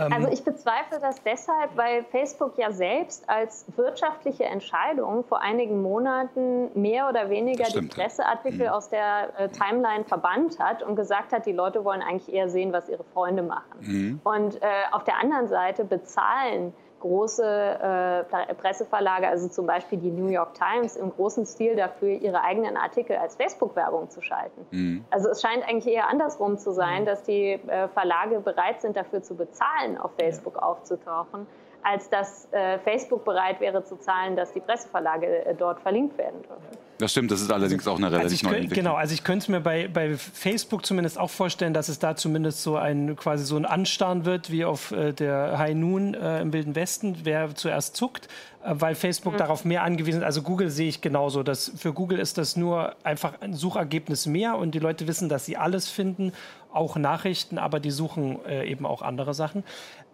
Ähm, 0.00 0.12
also 0.12 0.28
ich 0.28 0.42
bezweifle 0.42 0.98
das 1.00 1.22
deshalb, 1.22 1.76
weil 1.76 2.04
Facebook 2.04 2.56
ja 2.56 2.72
selbst 2.72 3.28
als 3.28 3.66
wirtschaftliche 3.76 4.44
Entscheidung 4.44 5.24
vor 5.24 5.40
einigen 5.40 5.82
Monaten 5.82 6.70
mehr 6.80 7.08
oder 7.08 7.28
weniger 7.28 7.64
die 7.64 7.86
Presseartikel. 7.86 8.66
Mhm. 8.66 8.72
aus 8.72 8.88
der 8.88 9.28
äh, 9.38 9.48
Timeline 9.48 10.04
verbannt 10.04 10.58
hat 10.58 10.82
und 10.82 10.96
gesagt 10.96 11.32
hat, 11.32 11.46
die 11.46 11.52
Leute 11.52 11.84
wollen 11.84 12.02
eigentlich 12.02 12.32
eher 12.32 12.48
sehen, 12.48 12.72
was 12.72 12.88
ihre 12.88 13.04
Freunde 13.04 13.42
machen. 13.42 13.80
Mhm. 13.80 14.20
Und 14.24 14.62
äh, 14.62 14.66
auf 14.92 15.04
der 15.04 15.18
anderen 15.18 15.48
Seite 15.48 15.84
bezahlen 15.84 16.72
große 17.00 17.44
äh, 17.44 18.54
Presseverlage, 18.54 19.28
also 19.28 19.48
zum 19.48 19.66
Beispiel 19.66 19.98
die 19.98 20.10
New 20.10 20.28
York 20.28 20.54
Times, 20.54 20.96
im 20.96 21.10
großen 21.10 21.46
Stil 21.46 21.76
dafür, 21.76 22.10
ihre 22.10 22.42
eigenen 22.42 22.76
Artikel 22.76 23.16
als 23.16 23.36
Facebook-Werbung 23.36 24.10
zu 24.10 24.20
schalten. 24.20 24.66
Mhm. 24.70 25.04
Also 25.10 25.30
es 25.30 25.40
scheint 25.40 25.66
eigentlich 25.68 25.92
eher 25.92 26.08
andersrum 26.08 26.58
zu 26.58 26.72
sein, 26.72 27.02
mhm. 27.02 27.06
dass 27.06 27.22
die 27.22 27.52
äh, 27.52 27.88
Verlage 27.88 28.40
bereit 28.40 28.80
sind, 28.80 28.96
dafür 28.96 29.22
zu 29.22 29.34
bezahlen, 29.34 29.98
auf 29.98 30.12
Facebook 30.18 30.56
ja. 30.56 30.62
aufzutauchen, 30.62 31.46
als 31.82 32.08
dass 32.10 32.48
äh, 32.52 32.78
Facebook 32.80 33.24
bereit 33.24 33.60
wäre 33.60 33.84
zu 33.84 33.96
zahlen, 33.96 34.36
dass 34.36 34.52
die 34.52 34.60
Presseverlage 34.60 35.44
äh, 35.46 35.54
dort 35.54 35.80
verlinkt 35.80 36.16
werden 36.18 36.42
dürfen. 36.42 36.78
Das 37.00 37.12
stimmt, 37.12 37.30
das 37.30 37.40
ist 37.40 37.50
allerdings 37.50 37.88
auch 37.88 37.96
eine 37.96 38.06
also 38.06 38.18
relativ 38.18 38.40
also 38.40 38.48
neue 38.48 38.60
Entwicklung. 38.60 38.84
Genau, 38.84 38.96
also 38.96 39.14
ich 39.14 39.24
könnte 39.24 39.44
es 39.44 39.48
mir 39.48 39.60
bei, 39.60 39.88
bei 39.88 40.16
Facebook 40.16 40.84
zumindest 40.84 41.18
auch 41.18 41.30
vorstellen, 41.30 41.72
dass 41.72 41.88
es 41.88 41.98
da 41.98 42.14
zumindest 42.14 42.62
so 42.62 42.76
ein 42.76 43.16
quasi 43.16 43.44
so 43.44 43.56
ein 43.56 43.64
Anstarren 43.64 44.26
wird 44.26 44.50
wie 44.50 44.66
auf 44.66 44.92
äh, 44.92 45.12
der 45.12 45.58
High 45.58 45.74
Noon 45.74 46.14
äh, 46.14 46.42
im 46.42 46.52
Wilden 46.52 46.74
Westen, 46.74 47.16
wer 47.22 47.54
zuerst 47.54 47.96
zuckt, 47.96 48.28
äh, 48.62 48.74
weil 48.74 48.94
Facebook 48.94 49.32
mhm. 49.32 49.38
darauf 49.38 49.64
mehr 49.64 49.82
angewiesen 49.82 50.20
ist. 50.20 50.26
Also 50.26 50.42
Google 50.42 50.68
sehe 50.68 50.88
ich 50.88 51.00
genauso. 51.00 51.42
Dass 51.42 51.72
für 51.74 51.94
Google 51.94 52.18
ist 52.18 52.36
das 52.36 52.56
nur 52.56 52.94
einfach 53.02 53.40
ein 53.40 53.54
Suchergebnis 53.54 54.26
mehr 54.26 54.56
und 54.56 54.72
die 54.72 54.78
Leute 54.78 55.06
wissen, 55.08 55.30
dass 55.30 55.46
sie 55.46 55.56
alles 55.56 55.88
finden, 55.88 56.32
auch 56.72 56.96
Nachrichten, 56.96 57.58
aber 57.58 57.80
die 57.80 57.90
suchen 57.90 58.44
äh, 58.44 58.68
eben 58.68 58.86
auch 58.86 59.02
andere 59.02 59.34
Sachen. 59.34 59.64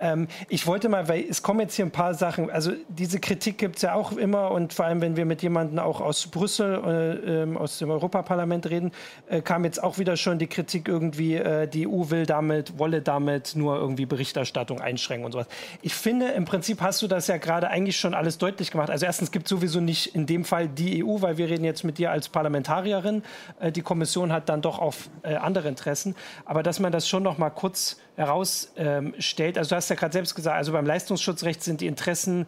Ähm, 0.00 0.28
ich 0.48 0.66
wollte 0.66 0.88
mal, 0.88 1.08
weil 1.08 1.24
es 1.28 1.42
kommen 1.42 1.60
jetzt 1.60 1.74
hier 1.74 1.84
ein 1.84 1.90
paar 1.90 2.14
Sachen, 2.14 2.50
also 2.50 2.72
diese 2.88 3.18
Kritik 3.20 3.58
gibt 3.58 3.76
es 3.76 3.82
ja 3.82 3.94
auch 3.94 4.12
immer 4.12 4.50
und 4.50 4.72
vor 4.72 4.84
allem, 4.84 5.00
wenn 5.00 5.16
wir 5.16 5.24
mit 5.24 5.42
jemandem 5.42 5.78
auch 5.78 6.00
aus 6.00 6.26
Brüssel, 6.26 6.82
äh, 6.84 7.42
äh, 7.42 7.56
aus 7.56 7.78
dem 7.78 7.90
Europaparlament 7.90 8.68
reden, 8.68 8.92
äh, 9.28 9.40
kam 9.40 9.64
jetzt 9.64 9.82
auch 9.82 9.98
wieder 9.98 10.16
schon 10.16 10.38
die 10.38 10.46
Kritik 10.46 10.88
irgendwie, 10.88 11.36
äh, 11.36 11.66
die 11.66 11.88
EU 11.88 12.10
will 12.10 12.26
damit, 12.26 12.78
wolle 12.78 13.00
damit 13.00 13.56
nur 13.56 13.76
irgendwie 13.76 14.06
Berichterstattung 14.06 14.80
einschränken 14.80 15.24
und 15.24 15.32
sowas. 15.32 15.46
Ich 15.82 15.94
finde, 15.94 16.28
im 16.28 16.44
Prinzip 16.44 16.80
hast 16.82 17.00
du 17.02 17.06
das 17.06 17.26
ja 17.26 17.38
gerade 17.38 17.68
eigentlich 17.68 17.96
schon 17.96 18.14
alles 18.14 18.38
deutlich 18.38 18.70
gemacht. 18.70 18.90
Also 18.90 19.06
erstens 19.06 19.30
gibt 19.30 19.46
es 19.46 19.50
sowieso 19.50 19.80
nicht 19.80 20.14
in 20.14 20.26
dem 20.26 20.44
Fall 20.44 20.68
die 20.68 21.04
EU, 21.04 21.20
weil 21.20 21.38
wir 21.38 21.48
reden 21.48 21.64
jetzt 21.64 21.84
mit 21.84 21.98
dir 21.98 22.10
als 22.10 22.28
Parlamentarierin. 22.28 23.22
Äh, 23.60 23.72
die 23.72 23.82
Kommission 23.82 24.32
hat 24.32 24.48
dann 24.48 24.60
doch 24.60 24.78
auf 24.78 25.08
äh, 25.22 25.36
andere 25.36 25.68
Interessen. 25.68 26.14
Aber 26.44 26.62
dass 26.62 26.80
man 26.80 26.92
das 26.92 27.08
schon 27.08 27.22
noch 27.22 27.38
mal 27.38 27.50
kurz 27.50 27.96
herausstellt, 28.16 29.58
also 29.58 29.70
du 29.70 29.76
hast 29.76 29.88
ja 29.90 29.96
gerade 29.96 30.12
selbst 30.12 30.34
gesagt, 30.34 30.56
also 30.56 30.72
beim 30.72 30.86
Leistungsschutzrecht 30.86 31.62
sind 31.62 31.80
die 31.80 31.86
Interessen 31.86 32.46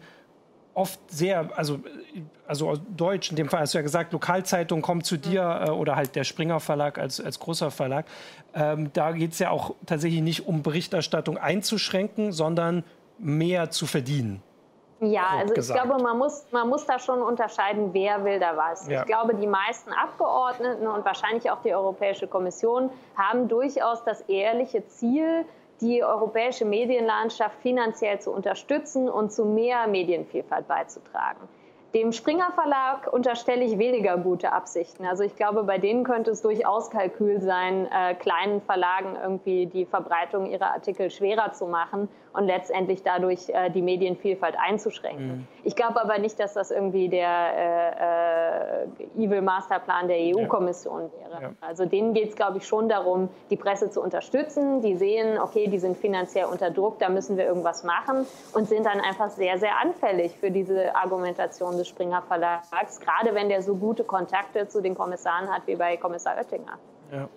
oft 0.73 0.99
sehr, 1.11 1.49
also, 1.55 1.79
also 2.47 2.77
Deutsch, 2.95 3.29
in 3.29 3.35
dem 3.35 3.49
Fall 3.49 3.61
hast 3.61 3.73
du 3.73 3.77
ja 3.77 3.81
gesagt, 3.81 4.13
Lokalzeitung 4.13 4.81
kommt 4.81 5.05
zu 5.05 5.17
dir 5.17 5.65
äh, 5.67 5.69
oder 5.69 5.95
halt 5.95 6.15
der 6.15 6.23
Springer 6.23 6.59
Verlag 6.59 6.97
als, 6.97 7.19
als 7.19 7.39
großer 7.39 7.69
Verlag. 7.69 8.05
Ähm, 8.53 8.91
da 8.93 9.11
geht 9.11 9.33
es 9.33 9.39
ja 9.39 9.49
auch 9.49 9.75
tatsächlich 9.85 10.21
nicht 10.21 10.47
um 10.47 10.63
Berichterstattung 10.63 11.37
einzuschränken, 11.37 12.31
sondern 12.31 12.83
mehr 13.17 13.69
zu 13.71 13.85
verdienen. 13.85 14.41
Ja, 15.01 15.27
also 15.37 15.53
ich 15.53 15.67
glaube, 15.67 16.01
man 16.03 16.17
muss, 16.17 16.45
man 16.51 16.67
muss 16.67 16.85
da 16.85 16.99
schon 16.99 17.21
unterscheiden, 17.21 17.93
wer 17.93 18.25
will 18.25 18.39
da 18.39 18.57
was. 18.57 18.87
Ja. 18.87 19.01
Ich 19.01 19.07
glaube, 19.07 19.33
die 19.35 19.47
meisten 19.47 19.93
Abgeordneten 19.93 20.87
und 20.87 21.05
wahrscheinlich 21.05 21.49
auch 21.49 21.61
die 21.61 21.73
Europäische 21.73 22.27
Kommission 22.27 22.89
haben 23.15 23.47
durchaus 23.47 24.03
das 24.03 24.21
ehrliche 24.21 24.85
Ziel, 24.87 25.45
die 25.81 26.03
europäische 26.03 26.65
Medienlandschaft 26.65 27.59
finanziell 27.61 28.19
zu 28.19 28.31
unterstützen 28.31 29.09
und 29.09 29.31
zu 29.31 29.45
mehr 29.45 29.87
Medienvielfalt 29.87 30.67
beizutragen. 30.67 31.47
Dem 31.95 32.11
Springer 32.11 32.51
Verlag 32.51 33.11
unterstelle 33.11 33.63
ich 33.63 33.79
weniger 33.79 34.17
gute 34.17 34.53
Absichten. 34.53 35.07
Also 35.07 35.23
ich 35.23 35.35
glaube, 35.35 35.63
bei 35.63 35.79
denen 35.79 36.03
könnte 36.03 36.29
es 36.29 36.43
durchaus 36.43 36.91
Kalkül 36.91 37.41
sein, 37.41 37.87
äh, 37.91 38.13
kleinen 38.13 38.61
Verlagen 38.61 39.17
irgendwie 39.19 39.65
die 39.65 39.87
Verbreitung 39.87 40.45
ihrer 40.45 40.71
Artikel 40.71 41.09
schwerer 41.09 41.51
zu 41.53 41.65
machen 41.65 42.07
und 42.33 42.45
letztendlich 42.45 43.03
dadurch 43.03 43.49
äh, 43.49 43.69
die 43.69 43.81
Medienvielfalt 43.81 44.55
einzuschränken. 44.57 45.27
Mhm. 45.27 45.47
Ich 45.63 45.75
glaube 45.75 46.01
aber 46.01 46.17
nicht, 46.19 46.39
dass 46.39 46.53
das 46.53 46.71
irgendwie 46.71 47.09
der 47.09 47.27
äh, 47.27 49.23
äh 49.23 49.25
Evil 49.25 49.41
Masterplan 49.41 50.07
der 50.07 50.17
EU-Kommission 50.17 51.11
wäre. 51.19 51.41
Ja. 51.41 51.51
Also 51.61 51.85
denen 51.85 52.13
geht 52.13 52.29
es, 52.29 52.35
glaube 52.35 52.57
ich, 52.57 52.67
schon 52.67 52.89
darum, 52.89 53.29
die 53.49 53.57
Presse 53.57 53.89
zu 53.89 54.01
unterstützen. 54.01 54.81
Die 54.81 54.95
sehen, 54.95 55.39
okay, 55.39 55.67
die 55.67 55.79
sind 55.79 55.97
finanziell 55.97 56.45
unter 56.45 56.71
Druck, 56.71 56.99
da 56.99 57.09
müssen 57.09 57.37
wir 57.37 57.45
irgendwas 57.45 57.83
machen 57.83 58.25
und 58.53 58.67
sind 58.67 58.85
dann 58.85 58.99
einfach 58.99 59.29
sehr, 59.29 59.57
sehr 59.57 59.77
anfällig 59.77 60.37
für 60.37 60.51
diese 60.51 60.95
Argumentation 60.95 61.77
des 61.77 61.87
Springer 61.87 62.21
Verlags, 62.21 62.99
gerade 62.99 63.33
wenn 63.35 63.49
der 63.49 63.61
so 63.61 63.75
gute 63.75 64.03
Kontakte 64.03 64.67
zu 64.67 64.81
den 64.81 64.95
Kommissaren 64.95 65.49
hat 65.49 65.63
wie 65.65 65.75
bei 65.75 65.97
Kommissar 65.97 66.37
Oettinger. 66.37 66.77
Ja. 67.11 67.27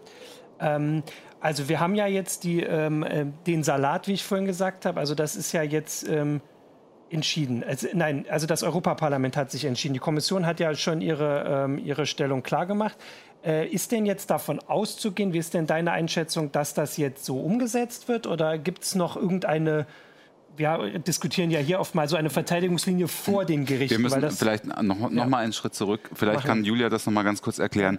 Ähm, 0.62 1.02
also 1.40 1.68
wir 1.68 1.80
haben 1.80 1.96
ja 1.96 2.06
jetzt 2.06 2.44
die, 2.44 2.60
ähm, 2.60 3.02
äh, 3.02 3.26
den 3.46 3.64
Salat, 3.64 4.06
wie 4.06 4.12
ich 4.12 4.22
vorhin 4.22 4.46
gesagt 4.46 4.86
habe. 4.86 5.00
Also 5.00 5.14
das 5.14 5.34
ist 5.34 5.52
ja 5.52 5.62
jetzt 5.62 6.08
ähm, 6.08 6.40
entschieden. 7.10 7.64
Also, 7.64 7.88
nein, 7.92 8.26
also 8.30 8.46
das 8.46 8.62
Europaparlament 8.62 9.36
hat 9.36 9.50
sich 9.50 9.64
entschieden. 9.64 9.94
Die 9.94 10.00
Kommission 10.00 10.46
hat 10.46 10.60
ja 10.60 10.74
schon 10.74 11.00
ihre, 11.00 11.64
ähm, 11.66 11.78
ihre 11.78 12.06
Stellung 12.06 12.42
klargemacht. 12.44 12.96
Äh, 13.44 13.66
ist 13.66 13.90
denn 13.90 14.06
jetzt 14.06 14.30
davon 14.30 14.60
auszugehen, 14.60 15.32
wie 15.32 15.38
ist 15.38 15.52
denn 15.52 15.66
deine 15.66 15.90
Einschätzung, 15.90 16.52
dass 16.52 16.74
das 16.74 16.96
jetzt 16.96 17.24
so 17.24 17.40
umgesetzt 17.40 18.06
wird? 18.06 18.28
Oder 18.28 18.56
gibt 18.56 18.84
es 18.84 18.94
noch 18.94 19.16
irgendeine 19.16 19.86
wir 20.54 20.98
diskutieren 20.98 21.50
ja 21.50 21.60
hier 21.60 21.80
oft 21.80 21.94
mal 21.94 22.06
so 22.10 22.16
eine 22.16 22.28
Verteidigungslinie 22.28 23.08
vor 23.08 23.46
den 23.46 23.64
Gerichten. 23.64 23.96
Wir 23.96 23.98
müssen 23.98 24.30
vielleicht 24.32 24.66
noch, 24.66 24.82
noch 24.82 25.10
ja. 25.10 25.24
mal 25.24 25.38
einen 25.38 25.54
Schritt 25.54 25.74
zurück. 25.74 26.10
Vielleicht 26.12 26.40
Machen. 26.40 26.46
kann 26.46 26.64
Julia 26.64 26.90
das 26.90 27.06
noch 27.06 27.12
mal 27.14 27.22
ganz 27.22 27.40
kurz 27.40 27.58
erklären 27.58 27.96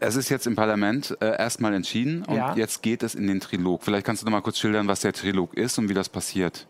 es 0.00 0.16
ist 0.16 0.28
jetzt 0.28 0.46
im 0.46 0.56
Parlament 0.56 1.16
äh, 1.20 1.38
erstmal 1.38 1.74
entschieden 1.74 2.24
und 2.28 2.36
ja. 2.36 2.54
jetzt 2.54 2.82
geht 2.82 3.02
es 3.02 3.14
in 3.14 3.26
den 3.26 3.40
Trilog. 3.40 3.82
Vielleicht 3.82 4.06
kannst 4.06 4.22
du 4.22 4.26
noch 4.26 4.32
mal 4.32 4.40
kurz 4.40 4.58
schildern, 4.58 4.88
was 4.88 5.00
der 5.00 5.12
Trilog 5.12 5.54
ist 5.54 5.78
und 5.78 5.88
wie 5.88 5.94
das 5.94 6.08
passiert. 6.08 6.66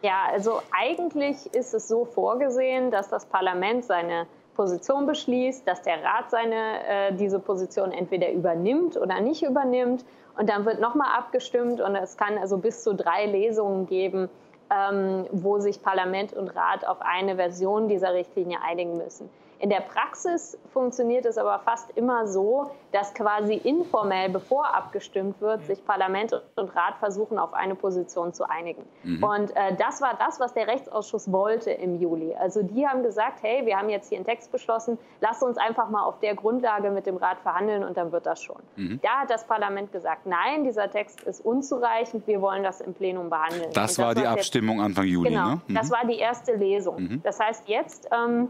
Ja, 0.00 0.24
also 0.30 0.62
eigentlich 0.70 1.52
ist 1.54 1.74
es 1.74 1.88
so 1.88 2.04
vorgesehen, 2.04 2.90
dass 2.90 3.08
das 3.08 3.26
Parlament 3.26 3.84
seine 3.84 4.26
Position 4.54 5.06
beschließt, 5.06 5.66
dass 5.66 5.82
der 5.82 6.02
Rat 6.02 6.30
seine, 6.30 6.86
äh, 6.88 7.14
diese 7.14 7.38
Position 7.38 7.92
entweder 7.92 8.32
übernimmt 8.32 8.96
oder 8.96 9.20
nicht 9.20 9.42
übernimmt. 9.42 10.04
Und 10.36 10.48
dann 10.48 10.64
wird 10.64 10.80
nochmal 10.80 11.08
abgestimmt 11.16 11.80
und 11.80 11.94
es 11.94 12.16
kann 12.16 12.38
also 12.38 12.56
bis 12.56 12.82
zu 12.82 12.94
drei 12.94 13.26
Lesungen 13.26 13.86
geben, 13.86 14.30
ähm, 14.70 15.26
wo 15.30 15.58
sich 15.58 15.82
Parlament 15.82 16.32
und 16.32 16.48
Rat 16.48 16.86
auf 16.86 16.98
eine 17.00 17.36
Version 17.36 17.88
dieser 17.88 18.14
Richtlinie 18.14 18.58
einigen 18.62 18.96
müssen. 18.96 19.28
In 19.62 19.70
der 19.70 19.80
Praxis 19.80 20.58
funktioniert 20.72 21.24
es 21.24 21.38
aber 21.38 21.60
fast 21.60 21.92
immer 21.96 22.26
so, 22.26 22.72
dass 22.90 23.14
quasi 23.14 23.54
informell, 23.54 24.28
bevor 24.28 24.74
abgestimmt 24.74 25.40
wird, 25.40 25.64
sich 25.66 25.84
Parlament 25.84 26.32
und 26.56 26.74
Rat 26.74 26.96
versuchen, 26.98 27.38
auf 27.38 27.54
eine 27.54 27.76
Position 27.76 28.34
zu 28.34 28.50
einigen. 28.50 28.82
Mhm. 29.04 29.22
Und 29.22 29.56
äh, 29.56 29.76
das 29.78 30.00
war 30.00 30.18
das, 30.18 30.40
was 30.40 30.52
der 30.52 30.66
Rechtsausschuss 30.66 31.30
wollte 31.30 31.70
im 31.70 32.00
Juli. 32.00 32.34
Also 32.34 32.64
die 32.64 32.88
haben 32.88 33.04
gesagt, 33.04 33.44
hey, 33.44 33.64
wir 33.64 33.78
haben 33.78 33.88
jetzt 33.88 34.08
hier 34.08 34.18
einen 34.18 34.26
Text 34.26 34.50
beschlossen, 34.50 34.98
lasst 35.20 35.44
uns 35.44 35.56
einfach 35.58 35.88
mal 35.90 36.02
auf 36.02 36.18
der 36.18 36.34
Grundlage 36.34 36.90
mit 36.90 37.06
dem 37.06 37.16
Rat 37.16 37.38
verhandeln 37.38 37.84
und 37.84 37.96
dann 37.96 38.10
wird 38.10 38.26
das 38.26 38.42
schon. 38.42 38.60
Mhm. 38.74 38.98
Da 39.00 39.20
hat 39.20 39.30
das 39.30 39.46
Parlament 39.46 39.92
gesagt, 39.92 40.26
nein, 40.26 40.64
dieser 40.64 40.90
Text 40.90 41.22
ist 41.22 41.40
unzureichend, 41.44 42.26
wir 42.26 42.42
wollen 42.42 42.64
das 42.64 42.80
im 42.80 42.94
Plenum 42.94 43.30
behandeln. 43.30 43.70
Das, 43.74 43.94
das 43.94 43.98
war 44.00 44.16
die 44.16 44.26
Abstimmung 44.26 44.80
Anfang 44.80 45.06
Juli, 45.06 45.30
genau, 45.30 45.50
ne? 45.50 45.60
Mhm. 45.68 45.74
Das 45.76 45.88
war 45.92 46.04
die 46.04 46.18
erste 46.18 46.56
Lesung. 46.56 47.00
Mhm. 47.00 47.22
Das 47.22 47.38
heißt, 47.38 47.68
jetzt 47.68 48.08
ähm, 48.12 48.48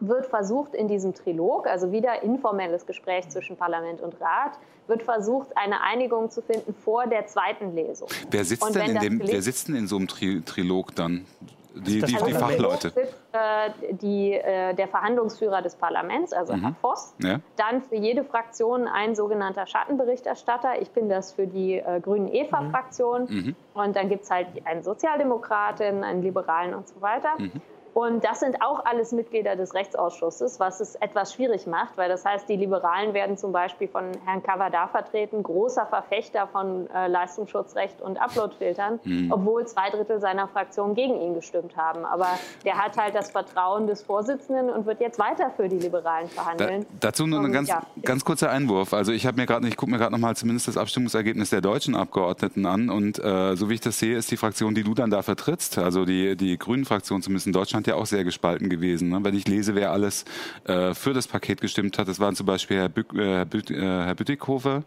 wird 0.00 0.26
versucht 0.26 0.74
in 0.74 0.88
diesem 0.88 1.14
Trilog, 1.14 1.66
also 1.66 1.92
wieder 1.92 2.22
informelles 2.22 2.86
Gespräch 2.86 3.28
zwischen 3.28 3.56
Parlament 3.56 4.00
und 4.00 4.20
Rat, 4.20 4.58
wird 4.86 5.02
versucht, 5.02 5.48
eine 5.56 5.80
Einigung 5.82 6.30
zu 6.30 6.42
finden 6.42 6.74
vor 6.74 7.06
der 7.06 7.26
zweiten 7.26 7.74
Lesung. 7.74 8.08
Wer 8.30 8.44
sitzt, 8.44 8.74
denn 8.74 8.96
in, 8.96 9.00
dem, 9.00 9.20
wer 9.24 9.42
sitzt 9.42 9.68
denn 9.68 9.76
in 9.76 9.86
so 9.86 9.96
einem 9.96 10.08
Tri 10.08 10.42
Trilog 10.44 10.94
dann? 10.94 11.26
Die, 11.72 12.00
die, 12.00 12.16
die 12.16 12.32
Fachleute. 12.34 12.90
Sitzt, 12.90 13.16
äh, 13.32 13.94
die, 13.94 14.32
äh, 14.32 14.74
der 14.74 14.88
Verhandlungsführer 14.88 15.62
des 15.62 15.76
Parlaments, 15.76 16.32
also 16.32 16.54
mhm. 16.54 16.62
Herr 16.62 16.74
Voss. 16.80 17.14
Ja. 17.22 17.38
Dann 17.56 17.82
für 17.82 17.94
jede 17.94 18.24
Fraktion 18.24 18.88
ein 18.88 19.14
sogenannter 19.14 19.66
Schattenberichterstatter. 19.66 20.82
Ich 20.82 20.90
bin 20.90 21.08
das 21.08 21.32
für 21.32 21.46
die 21.46 21.74
äh, 21.74 22.00
Grünen 22.00 22.26
EVA-Fraktion. 22.26 23.26
Mhm. 23.28 23.56
Und 23.74 23.94
dann 23.94 24.08
gibt 24.08 24.24
es 24.24 24.30
halt 24.32 24.48
einen 24.64 24.82
Sozialdemokraten, 24.82 26.02
einen 26.02 26.22
Liberalen 26.22 26.74
und 26.74 26.88
so 26.88 27.00
weiter. 27.00 27.30
Mhm. 27.38 27.52
Und 27.94 28.24
das 28.24 28.40
sind 28.40 28.62
auch 28.62 28.84
alles 28.84 29.12
Mitglieder 29.12 29.56
des 29.56 29.74
Rechtsausschusses, 29.74 30.60
was 30.60 30.80
es 30.80 30.94
etwas 30.96 31.34
schwierig 31.34 31.66
macht, 31.66 31.96
weil 31.96 32.08
das 32.08 32.24
heißt, 32.24 32.48
die 32.48 32.56
Liberalen 32.56 33.14
werden 33.14 33.36
zum 33.36 33.52
Beispiel 33.52 33.88
von 33.88 34.04
Herrn 34.24 34.42
Cavada 34.42 34.88
vertreten, 34.88 35.42
großer 35.42 35.86
Verfechter 35.86 36.46
von 36.46 36.88
äh, 36.90 37.08
Leistungsschutzrecht 37.08 38.00
und 38.00 38.18
Uploadfiltern, 38.18 39.00
mhm. 39.04 39.32
obwohl 39.32 39.66
zwei 39.66 39.90
Drittel 39.90 40.20
seiner 40.20 40.48
Fraktion 40.48 40.94
gegen 40.94 41.20
ihn 41.20 41.34
gestimmt 41.34 41.76
haben. 41.76 42.04
Aber 42.04 42.28
der 42.64 42.78
hat 42.78 42.96
halt 42.96 43.14
das 43.14 43.30
Vertrauen 43.30 43.86
des 43.86 44.02
Vorsitzenden 44.02 44.70
und 44.70 44.86
wird 44.86 45.00
jetzt 45.00 45.18
weiter 45.18 45.50
für 45.56 45.68
die 45.68 45.78
Liberalen 45.78 46.28
verhandeln. 46.28 46.86
Da, 47.00 47.08
dazu 47.08 47.26
nur 47.26 47.40
ein 47.40 47.52
ganz, 47.52 47.68
ja. 47.68 47.82
ganz 48.02 48.24
kurzer 48.24 48.50
Einwurf. 48.50 48.92
Also 48.92 49.12
ich 49.12 49.26
habe 49.26 49.40
mir 49.40 49.46
gerade, 49.46 49.66
ich 49.66 49.76
gucke 49.76 49.90
mir 49.90 49.98
gerade 49.98 50.12
noch 50.12 50.18
mal 50.18 50.36
zumindest 50.36 50.68
das 50.68 50.76
Abstimmungsergebnis 50.76 51.50
der 51.50 51.60
deutschen 51.60 51.94
Abgeordneten 51.94 52.66
an 52.66 52.90
und 52.90 53.18
äh, 53.18 53.56
so 53.56 53.68
wie 53.68 53.74
ich 53.74 53.80
das 53.80 53.98
sehe, 53.98 54.16
ist 54.16 54.30
die 54.30 54.36
Fraktion, 54.36 54.74
die 54.74 54.82
du 54.82 54.94
dann 54.94 55.10
da 55.10 55.22
vertrittst, 55.22 55.78
also 55.78 56.04
die 56.04 56.36
die 56.36 56.58
Grünen-Fraktion 56.58 57.22
zumindest 57.22 57.46
in 57.46 57.52
Deutschland 57.52 57.79
Deutschland 57.80 57.86
ja 57.86 57.94
auch 57.94 58.06
sehr 58.06 58.24
gespalten 58.24 58.68
gewesen. 58.68 59.08
Ne? 59.08 59.20
Wenn 59.22 59.34
ich 59.34 59.48
lese, 59.48 59.74
wer 59.74 59.90
alles 59.90 60.24
äh, 60.64 60.94
für 60.94 61.12
das 61.12 61.26
Paket 61.26 61.60
gestimmt 61.60 61.98
hat, 61.98 62.08
das 62.08 62.20
waren 62.20 62.34
zum 62.34 62.46
Beispiel 62.46 62.78
Herr, 62.78 62.88
Bück, 62.88 63.14
äh, 63.14 63.36
Herr, 63.36 63.44
Büt, 63.44 63.70
äh, 63.70 63.80
Herr 63.80 64.14
Bütikofer, 64.14 64.82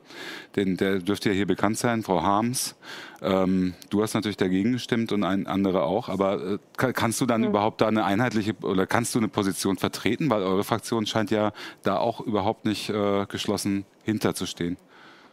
den, 0.56 0.78
der 0.78 1.00
dürfte 1.00 1.30
ja 1.30 1.36
hier 1.36 1.48
bekannt 1.48 1.78
sein, 1.78 2.04
Frau 2.04 2.22
Harms. 2.22 2.76
Ähm, 3.22 3.74
du 3.90 4.02
hast 4.02 4.14
natürlich 4.14 4.38
dagegen 4.38 4.74
gestimmt 4.74 5.12
und 5.12 5.24
ein 5.24 5.48
andere 5.48 5.84
auch, 5.84 6.10
aber 6.10 6.60
äh, 6.78 6.94
kannst 6.94 7.22
du 7.22 7.26
dann 7.26 7.42
mhm. 7.42 7.48
überhaupt 7.48 7.82
da 7.82 7.88
eine 7.88 8.04
einheitliche 8.04 8.54
oder 8.62 8.86
kannst 8.86 9.16
du 9.16 9.20
eine 9.20 9.28
Position 9.28 9.78
vertreten? 9.78 10.30
Weil 10.30 10.44
eure 10.44 10.64
Fraktion 10.64 11.06
scheint 11.06 11.32
ja 11.32 11.52
da 11.84 11.98
auch 11.98 12.20
überhaupt 12.22 12.66
nicht 12.66 12.90
äh, 12.90 13.26
geschlossen 13.26 13.86
hinterzustehen. 14.04 14.78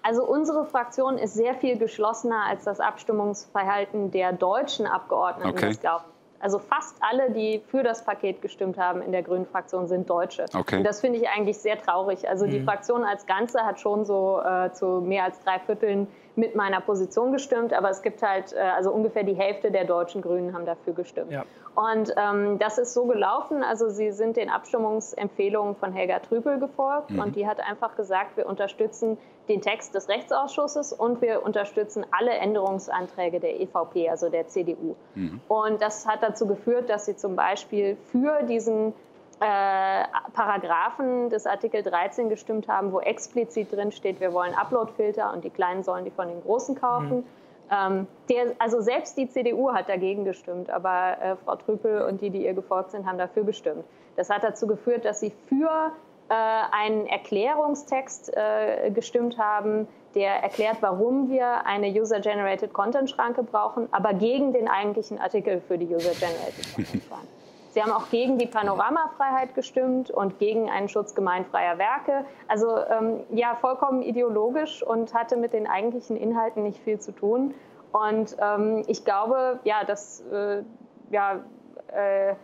Also 0.03 0.25
unsere 0.25 0.65
Fraktion 0.65 1.19
ist 1.19 1.35
sehr 1.35 1.55
viel 1.57 1.77
geschlossener 1.77 2.45
als 2.49 2.65
das 2.65 2.81
Abstimmungsverhalten 2.81 4.11
der 4.11 4.33
deutschen 4.33 4.87
Abgeordneten. 4.87 5.51
Okay. 5.51 5.69
Das 5.69 5.81
glauben 5.81 6.05
also 6.41 6.59
fast 6.59 6.97
alle, 7.01 7.31
die 7.31 7.63
für 7.69 7.83
das 7.83 8.05
Paket 8.05 8.43
gestimmt 8.43 8.79
haben 8.79 9.03
in 9.03 9.13
der 9.13 9.23
Grünen 9.23 9.47
Fraktion, 9.47 9.87
sind 9.87 10.09
Deutsche. 10.09 10.47
Okay. 10.55 10.79
Und 10.79 10.85
das 10.85 11.01
finde 11.01 11.19
ich 11.19 11.29
eigentlich 11.29 11.59
sehr 11.59 11.79
traurig. 11.79 12.29
Also 12.29 12.47
mhm. 12.47 12.51
die 12.51 12.61
Fraktion 12.61 13.05
als 13.05 13.27
Ganze 13.27 13.61
hat 13.61 13.79
schon 13.79 14.05
so 14.05 14.41
äh, 14.43 14.73
zu 14.73 15.03
mehr 15.03 15.25
als 15.25 15.39
drei 15.41 15.59
Vierteln 15.59 16.09
mit 16.37 16.55
meiner 16.55 16.81
Position 16.81 17.33
gestimmt, 17.33 17.73
aber 17.73 17.91
es 17.91 18.03
gibt 18.03 18.23
halt, 18.23 18.53
äh, 18.53 18.59
also 18.59 18.91
ungefähr 18.91 19.25
die 19.25 19.35
Hälfte 19.35 19.71
der 19.71 19.85
deutschen 19.85 20.23
Grünen 20.23 20.55
haben 20.55 20.67
dafür 20.67 20.93
gestimmt. 20.95 21.33
Ja. 21.33 21.45
Und 21.75 22.13
ähm, 22.17 22.59
das 22.59 22.79
ist 22.79 22.95
so 22.95 23.07
gelaufen, 23.07 23.63
also 23.63 23.89
sie 23.89 24.11
sind 24.11 24.37
den 24.37 24.51
Abstimmungsempfehlungen 24.51 25.77
von 25.77 25.93
Helga 25.93 26.19
Trüpel 26.19 26.59
gefolgt 26.59 27.11
mhm. 27.11 27.21
und 27.21 27.37
die 27.37 27.47
hat 27.47 27.61
einfach 27.61 27.97
gesagt, 27.97 28.37
wir 28.37 28.47
unterstützen 28.47 29.19
den 29.49 29.63
Text 29.63 29.95
des 29.95 30.09
Rechtsausschusses 30.09 30.93
und 30.93 31.23
wir 31.23 31.45
unterstützen 31.45 32.05
alle 32.11 32.33
Änderungsanträge 32.33 33.41
der 33.41 33.61
EVP, 33.61 34.09
also 34.09 34.29
der 34.29 34.47
CDU. 34.47 34.95
Mhm. 35.15 35.41
Und 35.49 35.83
das 35.83 36.07
hat 36.07 36.23
dazu 36.23 36.47
geführt, 36.47 36.89
dass 36.89 37.07
sie 37.07 37.17
zum 37.17 37.37
Beispiel 37.37 37.97
für 38.11 38.43
diesen 38.43 38.93
äh, 39.41 40.05
Paragraphen 40.35 41.31
des 41.31 41.47
Artikel 41.47 41.83
13 41.83 42.29
gestimmt 42.29 42.69
haben, 42.69 42.93
wo 42.93 43.01
explizit 43.01 43.73
drin 43.73 43.91
steht, 43.91 44.21
wir 44.21 44.35
wollen 44.35 44.55
Uploadfilter 44.55 45.33
und 45.33 45.45
die 45.45 45.51
Kleinen 45.51 45.83
sollen 45.83 46.05
die 46.05 46.11
von 46.11 46.29
den 46.29 46.43
Großen 46.43 46.75
kaufen. 46.75 47.17
Mhm. 47.19 47.25
Ähm, 47.73 48.07
der, 48.29 48.53
also 48.59 48.81
selbst 48.81 49.17
die 49.17 49.29
CDU 49.29 49.73
hat 49.73 49.89
dagegen 49.89 50.25
gestimmt, 50.25 50.71
aber 50.71 51.17
äh, 51.23 51.37
Frau 51.37 51.57
Trüpel 51.57 52.03
und 52.03 52.21
die, 52.21 52.31
die 52.31 52.45
ihr 52.45 52.53
gefolgt 52.53 52.91
sind, 52.91 53.07
haben 53.07 53.17
dafür 53.17 53.45
gestimmt. 53.45 53.85
Das 54.17 54.29
hat 54.29 54.45
dazu 54.45 54.67
geführt, 54.67 55.05
dass 55.05 55.21
sie 55.21 55.33
für 55.49 55.93
äh, 56.29 56.35
einen 56.35 57.07
Erklärungstext 57.07 58.37
äh, 58.37 58.91
gestimmt 58.91 59.39
haben, 59.39 59.89
der 60.15 60.43
erklärt, 60.43 60.79
warum 60.81 61.31
wir 61.31 61.65
eine 61.65 61.89
User-Generated 61.89 62.73
Content-Schranke 62.73 63.45
brauchen, 63.45 63.89
aber 63.93 64.13
gegen 64.13 64.53
den 64.53 64.69
eigentlichen 64.69 65.19
Artikel 65.19 65.63
für 65.67 65.79
die 65.79 65.87
User-Generated 65.87 66.75
Content-Schranke. 66.75 67.27
Sie 67.71 67.83
haben 67.83 67.93
auch 67.93 68.11
gegen 68.11 68.39
die 68.39 68.47
Panoramafreiheit 68.47 69.55
gestimmt 69.55 70.11
und 70.11 70.39
gegen 70.39 70.69
einen 70.69 70.89
Schutz 70.89 71.15
gemeinfreier 71.15 71.79
Werke. 71.79 72.25
Also 72.49 72.79
ähm, 72.79 73.21
ja, 73.31 73.55
vollkommen 73.55 74.03
ideologisch 74.03 74.83
und 74.83 75.15
hatte 75.15 75.37
mit 75.37 75.53
den 75.53 75.67
eigentlichen 75.67 76.17
Inhalten 76.17 76.65
nicht 76.65 76.81
viel 76.83 76.99
zu 76.99 77.13
tun. 77.13 77.55
Und 77.93 78.37
ähm, 78.41 78.83
ich 78.87 79.05
glaube, 79.05 79.61
ja, 79.65 79.85
dass 79.85 80.21
äh, 80.33 80.63
ja, 81.11 81.41
äh, 81.89 82.35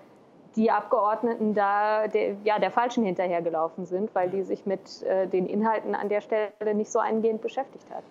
die 0.57 0.71
Abgeordneten 0.71 1.55
da 1.55 2.09
der, 2.09 2.37
ja, 2.45 2.59
der 2.59 2.71
Falschen 2.71 3.05
hinterhergelaufen 3.05 3.85
sind, 3.85 4.15
weil 4.15 4.31
die 4.31 4.43
sich 4.43 4.65
mit 4.65 5.03
äh, 5.03 5.27
den 5.27 5.47
Inhalten 5.47 5.95
an 5.95 6.09
der 6.09 6.23
Stelle 6.23 6.75
nicht 6.75 6.91
so 6.91 6.99
eingehend 6.99 7.43
beschäftigt 7.43 7.87
hat. 7.91 8.03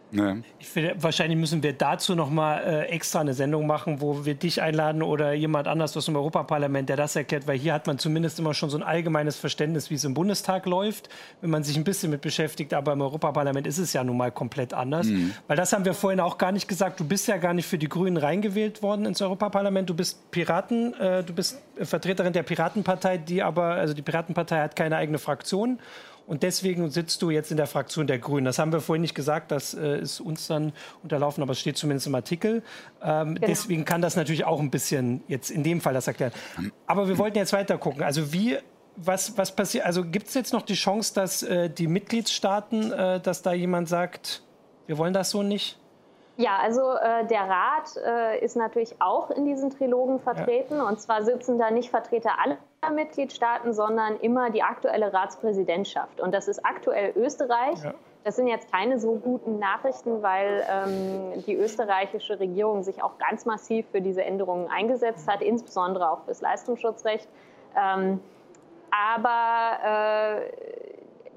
Ich 0.59 0.69
finde, 0.69 0.95
wahrscheinlich 0.97 1.39
müssen 1.39 1.63
wir 1.63 1.73
dazu 1.73 2.15
noch 2.15 2.29
mal 2.29 2.59
äh, 2.59 2.85
extra 2.85 3.21
eine 3.21 3.33
Sendung 3.33 3.65
machen, 3.65 3.99
wo 3.99 4.25
wir 4.25 4.35
dich 4.35 4.61
einladen 4.61 5.01
oder 5.01 5.33
jemand 5.33 5.67
anders 5.67 5.97
aus 5.97 6.05
dem 6.05 6.15
Europaparlament, 6.15 6.87
der 6.87 6.97
das 6.97 7.15
erklärt, 7.15 7.47
weil 7.47 7.57
hier 7.57 7.73
hat 7.73 7.87
man 7.87 7.97
zumindest 7.97 8.39
immer 8.39 8.53
schon 8.53 8.69
so 8.69 8.77
ein 8.77 8.83
allgemeines 8.83 9.37
Verständnis, 9.37 9.89
wie 9.89 9.95
es 9.95 10.03
im 10.03 10.13
Bundestag 10.13 10.67
läuft, 10.67 11.09
wenn 11.41 11.49
man 11.49 11.63
sich 11.63 11.75
ein 11.77 11.83
bisschen 11.83 12.11
mit 12.11 12.21
beschäftigt, 12.21 12.73
aber 12.73 12.93
im 12.93 13.01
Europaparlament 13.01 13.65
ist 13.65 13.79
es 13.79 13.93
ja 13.93 14.03
nun 14.03 14.17
mal 14.17 14.31
komplett 14.31 14.73
anders, 14.73 15.07
mhm. 15.07 15.33
weil 15.47 15.57
das 15.57 15.73
haben 15.73 15.85
wir 15.85 15.95
vorhin 15.95 16.19
auch 16.19 16.37
gar 16.37 16.51
nicht 16.51 16.67
gesagt, 16.67 16.99
du 16.99 17.05
bist 17.05 17.27
ja 17.27 17.37
gar 17.37 17.53
nicht 17.53 17.65
für 17.65 17.79
die 17.79 17.89
Grünen 17.89 18.17
reingewählt 18.17 18.83
worden 18.83 19.05
ins 19.05 19.21
Europaparlament, 19.21 19.89
du 19.89 19.95
bist 19.95 20.29
Piraten, 20.29 20.93
äh, 20.99 21.23
du 21.23 21.33
bist 21.33 21.61
Vertreterin 21.81 22.34
der 22.35 22.43
Piratenpartei, 22.43 23.17
die 23.17 23.41
aber, 23.41 23.65
also 23.75 23.93
die 23.93 24.01
Piratenpartei 24.01 24.59
hat 24.61 24.75
keine 24.75 24.97
eigene 24.97 25.17
Fraktion. 25.17 25.79
Und 26.27 26.41
deswegen 26.41 26.89
sitzt 26.89 27.21
du 27.21 27.29
jetzt 27.29 27.51
in 27.51 27.57
der 27.57 27.67
Fraktion 27.67 28.07
der 28.07 28.17
Grünen. 28.17 28.45
Das 28.45 28.57
haben 28.57 28.71
wir 28.71 28.81
vorhin 28.81 29.01
nicht 29.01 29.13
gesagt, 29.13 29.51
das 29.51 29.75
äh, 29.75 29.99
ist 29.99 30.19
uns 30.19 30.47
dann 30.47 30.73
unterlaufen, 31.03 31.43
aber 31.43 31.51
es 31.51 31.59
steht 31.59 31.77
zumindest 31.77 32.07
im 32.07 32.15
Artikel. 32.15 32.63
Ähm, 33.03 33.35
genau. 33.35 33.47
Deswegen 33.47 33.85
kann 33.85 34.01
das 34.01 34.15
natürlich 34.15 34.43
auch 34.43 34.59
ein 34.59 34.71
bisschen 34.71 35.23
jetzt 35.27 35.51
in 35.51 35.63
dem 35.63 35.81
Fall 35.81 35.93
das 35.93 36.07
erklären. 36.07 36.31
Aber 36.87 37.07
wir 37.07 37.17
wollten 37.19 37.37
jetzt 37.37 37.53
weiter 37.53 37.77
gucken. 37.77 38.01
Also 38.01 38.33
wie, 38.33 38.57
was, 38.95 39.37
was 39.37 39.55
passiert, 39.55 39.85
also 39.85 40.03
gibt 40.03 40.27
es 40.27 40.33
jetzt 40.33 40.51
noch 40.51 40.63
die 40.63 40.73
Chance, 40.73 41.13
dass 41.13 41.43
äh, 41.43 41.69
die 41.69 41.87
Mitgliedstaaten, 41.87 42.91
äh, 42.91 43.19
dass 43.19 43.43
da 43.43 43.53
jemand 43.53 43.87
sagt, 43.87 44.41
wir 44.87 44.97
wollen 44.97 45.13
das 45.13 45.29
so 45.29 45.43
nicht? 45.43 45.77
Ja, 46.37 46.57
also 46.61 46.81
äh, 46.95 47.25
der 47.27 47.49
Rat 47.49 47.95
äh, 48.05 48.43
ist 48.43 48.57
natürlich 48.57 48.95
auch 48.99 49.31
in 49.31 49.45
diesen 49.45 49.69
Trilogen 49.69 50.19
vertreten. 50.19 50.77
Ja. 50.77 50.87
Und 50.87 50.99
zwar 50.99 51.23
sitzen 51.23 51.57
da 51.57 51.71
nicht 51.71 51.89
Vertreter 51.89 52.31
aller 52.43 52.57
Mitgliedstaaten, 52.93 53.73
sondern 53.73 54.17
immer 54.19 54.49
die 54.49 54.61
aktuelle 54.61 55.13
Ratspräsidentschaft. 55.13 56.19
Und 56.19 56.33
das 56.33 56.47
ist 56.47 56.65
aktuell 56.65 57.13
Österreich. 57.15 57.81
Ja. 57.83 57.93
Das 58.25 58.35
sind 58.35 58.47
jetzt 58.47 58.71
keine 58.71 58.99
so 58.99 59.15
guten 59.15 59.59
Nachrichten, 59.59 60.23
weil 60.23 60.65
ähm, 60.69 61.43
die 61.45 61.55
österreichische 61.55 62.39
Regierung 62.39 62.83
sich 62.83 63.03
auch 63.03 63.17
ganz 63.19 63.45
massiv 63.45 63.85
für 63.91 64.01
diese 64.01 64.23
Änderungen 64.23 64.67
eingesetzt 64.67 65.27
hat, 65.27 65.41
insbesondere 65.41 66.09
auch 66.09 66.23
fürs 66.25 66.41
Leistungsschutzrecht. 66.41 67.29
Ähm, 67.77 68.19
aber 68.89 69.77
äh, 69.85 70.51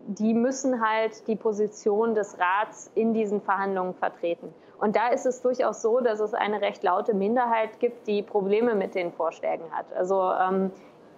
die 0.06 0.32
müssen 0.32 0.80
halt 0.80 1.28
die 1.28 1.36
Position 1.36 2.14
des 2.14 2.38
Rats 2.38 2.90
in 2.94 3.12
diesen 3.12 3.42
Verhandlungen 3.42 3.94
vertreten. 3.94 4.54
Und 4.78 4.96
da 4.96 5.08
ist 5.08 5.26
es 5.26 5.42
durchaus 5.42 5.82
so, 5.82 6.00
dass 6.00 6.20
es 6.20 6.34
eine 6.34 6.60
recht 6.60 6.82
laute 6.82 7.14
Minderheit 7.14 7.80
gibt, 7.80 8.06
die 8.06 8.22
Probleme 8.22 8.74
mit 8.74 8.94
den 8.94 9.12
Vorschlägen 9.12 9.64
hat. 9.72 9.86
Also 9.96 10.32
ähm, 10.32 10.70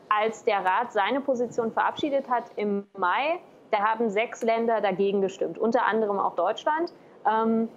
als 0.09 0.45
der 0.45 0.65
Rat 0.65 0.93
seine 0.93 1.21
Position 1.21 1.73
verabschiedet 1.73 2.29
hat 2.29 2.45
im 2.57 2.87
Mai, 2.97 3.39
da 3.71 3.79
haben 3.79 4.11
sechs 4.11 4.43
Länder 4.43 4.81
dagegen 4.81 5.21
gestimmt, 5.21 5.59
unter 5.59 5.87
anderem 5.87 6.19
auch 6.19 6.35
Deutschland. 6.35 6.93
Ähm, 7.31 7.69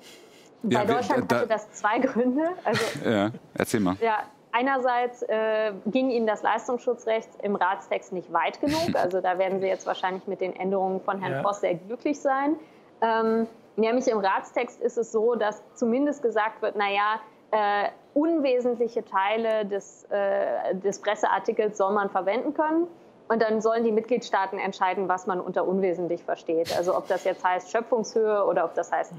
bei 0.63 0.79
ja, 0.79 0.85
Deutschland 0.85 1.31
da, 1.31 1.37
hatte 1.37 1.47
das 1.47 1.71
zwei 1.73 1.99
Gründe. 1.99 2.43
Also, 2.63 2.83
ja, 3.09 3.31
erzähl 3.53 3.81
mal. 3.81 3.97
Ja, 3.99 4.19
einerseits 4.53 5.21
äh, 5.23 5.73
ging 5.87 6.09
Ihnen 6.09 6.25
das 6.25 6.41
Leistungsschutzrecht 6.41 7.29
im 7.41 7.55
Ratstext 7.55 8.13
nicht 8.13 8.31
weit 8.31 8.61
genug. 8.61 8.79
Also 8.95 9.19
da 9.19 9.37
werden 9.37 9.59
Sie 9.59 9.67
jetzt 9.67 9.85
wahrscheinlich 9.85 10.25
mit 10.27 10.39
den 10.39 10.55
Änderungen 10.55 11.01
von 11.01 11.19
Herrn 11.19 11.33
ja. 11.33 11.43
Voss 11.43 11.59
sehr 11.59 11.75
glücklich 11.75 12.19
sein. 12.19 12.55
Ähm, 13.01 13.47
Nämlich 13.75 14.07
im 14.07 14.19
Ratstext 14.19 14.81
ist 14.81 14.97
es 14.97 15.11
so, 15.11 15.35
dass 15.35 15.63
zumindest 15.73 16.21
gesagt 16.21 16.61
wird, 16.61 16.75
naja, 16.75 17.19
äh, 17.51 17.89
unwesentliche 18.13 19.03
Teile 19.03 19.65
des, 19.65 20.05
äh, 20.09 20.75
des 20.75 20.99
Presseartikels 20.99 21.77
soll 21.77 21.93
man 21.93 22.09
verwenden 22.09 22.53
können. 22.53 22.87
Und 23.29 23.41
dann 23.41 23.61
sollen 23.61 23.83
die 23.83 23.91
Mitgliedstaaten 23.91 24.59
entscheiden, 24.59 25.07
was 25.07 25.27
man 25.27 25.39
unter 25.39 25.65
unwesentlich 25.65 26.23
versteht. 26.23 26.75
Also 26.77 26.95
ob 26.95 27.07
das 27.07 27.23
jetzt 27.23 27.43
heißt 27.43 27.71
Schöpfungshöhe 27.71 28.45
oder 28.45 28.65
ob 28.65 28.73
das 28.73 28.91
heißt 28.91 29.13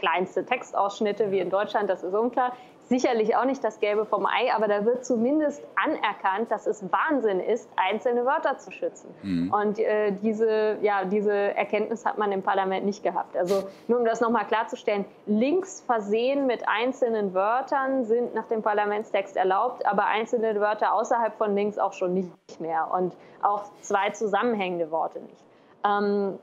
kleinste 0.00 0.44
Textausschnitte 0.44 1.30
wie 1.30 1.38
in 1.38 1.50
Deutschland, 1.50 1.88
das 1.88 2.02
ist 2.02 2.14
unklar 2.14 2.52
sicherlich 2.90 3.36
auch 3.36 3.44
nicht 3.44 3.62
das 3.62 3.78
Gelbe 3.78 4.04
vom 4.04 4.26
Ei, 4.26 4.52
aber 4.52 4.66
da 4.66 4.84
wird 4.84 5.06
zumindest 5.06 5.62
anerkannt, 5.76 6.50
dass 6.50 6.66
es 6.66 6.84
Wahnsinn 6.90 7.38
ist, 7.38 7.70
einzelne 7.76 8.26
Wörter 8.26 8.58
zu 8.58 8.72
schützen. 8.72 9.14
Mhm. 9.22 9.54
Und 9.54 9.78
äh, 9.78 10.10
diese, 10.20 10.76
ja, 10.82 11.04
diese 11.04 11.32
Erkenntnis 11.32 12.04
hat 12.04 12.18
man 12.18 12.32
im 12.32 12.42
Parlament 12.42 12.84
nicht 12.84 13.04
gehabt. 13.04 13.36
Also 13.36 13.62
nur 13.86 14.00
um 14.00 14.04
das 14.04 14.20
nochmal 14.20 14.44
klarzustellen, 14.44 15.04
Links 15.26 15.82
versehen 15.86 16.48
mit 16.48 16.68
einzelnen 16.68 17.32
Wörtern 17.32 18.04
sind 18.04 18.34
nach 18.34 18.48
dem 18.48 18.60
Parlamentstext 18.60 19.36
erlaubt, 19.36 19.86
aber 19.86 20.06
einzelne 20.06 20.60
Wörter 20.60 20.92
außerhalb 20.92 21.38
von 21.38 21.54
Links 21.54 21.78
auch 21.78 21.92
schon 21.92 22.12
nicht 22.12 22.60
mehr 22.60 22.90
und 22.92 23.14
auch 23.40 23.62
zwei 23.82 24.10
zusammenhängende 24.10 24.90
Worte 24.90 25.20
nicht. 25.20 25.44
Ähm, 25.84 26.40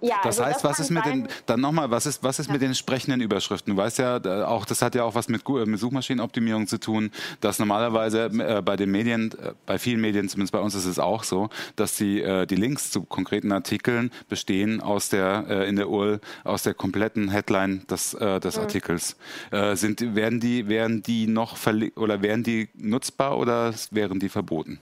ja, 0.00 0.16
das 0.22 0.38
also 0.38 0.44
heißt, 0.44 0.64
das 0.64 0.70
was 0.70 0.80
ist 0.80 0.90
mit 0.90 1.04
den, 1.04 1.28
dann 1.46 1.60
nochmal, 1.60 1.90
was 1.90 2.06
ist, 2.06 2.22
was 2.22 2.38
ist 2.38 2.46
ja. 2.46 2.52
mit 2.52 2.62
den 2.62 2.68
entsprechenden 2.68 3.20
Überschriften? 3.20 3.74
Du 3.74 3.80
weißt 3.80 3.98
ja, 3.98 4.46
auch, 4.46 4.64
das 4.64 4.82
hat 4.82 4.94
ja 4.94 5.04
auch 5.04 5.14
was 5.14 5.28
mit, 5.28 5.46
mit 5.48 5.78
Suchmaschinenoptimierung 5.78 6.66
zu 6.66 6.78
tun, 6.78 7.10
dass 7.40 7.58
normalerweise 7.58 8.24
äh, 8.26 8.62
bei 8.62 8.76
den 8.76 8.90
Medien, 8.90 9.32
äh, 9.32 9.52
bei 9.66 9.78
vielen 9.78 10.00
Medien, 10.00 10.28
zumindest 10.28 10.52
bei 10.52 10.60
uns 10.60 10.74
ist 10.74 10.86
es 10.86 10.98
auch 10.98 11.24
so, 11.24 11.50
dass 11.76 11.96
die, 11.96 12.22
äh, 12.22 12.46
die 12.46 12.56
Links 12.56 12.90
zu 12.90 13.02
konkreten 13.02 13.52
Artikeln 13.52 14.10
bestehen 14.28 14.80
aus 14.80 15.08
der, 15.08 15.44
äh, 15.48 15.68
in 15.68 15.76
der 15.76 15.88
URL, 15.88 16.20
aus 16.44 16.62
der 16.62 16.74
kompletten 16.74 17.28
Headline 17.28 17.86
des, 17.88 18.14
äh, 18.14 18.40
des 18.40 18.56
mhm. 18.56 18.62
Artikels. 18.62 19.16
Äh, 19.50 19.76
sind, 19.76 20.14
werden 20.14 20.40
die, 20.40 20.68
werden 20.68 21.02
die 21.02 21.26
noch 21.26 21.56
oder 21.96 22.22
werden 22.22 22.42
die 22.42 22.68
nutzbar 22.74 23.38
oder 23.38 23.74
wären 23.90 24.18
die 24.18 24.28
verboten? 24.28 24.80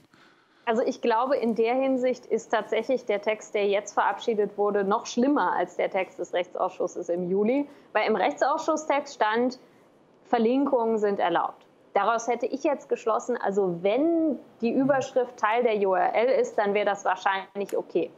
Also 0.69 0.83
ich 0.83 1.01
glaube, 1.01 1.35
in 1.35 1.55
der 1.55 1.73
Hinsicht 1.73 2.27
ist 2.27 2.51
tatsächlich 2.51 3.03
der 3.03 3.23
Text, 3.23 3.55
der 3.55 3.65
jetzt 3.65 3.95
verabschiedet 3.95 4.55
wurde, 4.55 4.83
noch 4.83 5.07
schlimmer 5.07 5.53
als 5.53 5.77
der 5.77 5.89
Text 5.89 6.19
des 6.19 6.31
Rechtsausschusses 6.31 7.09
im 7.09 7.27
Juli, 7.27 7.67
weil 7.91 8.07
im 8.07 8.15
Rechtsausschusstext 8.15 9.15
stand, 9.15 9.57
Verlinkungen 10.25 10.99
sind 10.99 11.19
erlaubt. 11.19 11.65
Daraus 11.95 12.27
hätte 12.27 12.45
ich 12.45 12.63
jetzt 12.63 12.87
geschlossen, 12.87 13.35
also 13.35 13.79
wenn 13.81 14.37
die 14.61 14.69
Überschrift 14.69 15.37
Teil 15.37 15.63
der 15.63 15.75
URL 15.75 16.39
ist, 16.39 16.55
dann 16.59 16.75
wäre 16.75 16.85
das 16.85 17.03
wahrscheinlich 17.03 17.75
okay. 17.75 18.11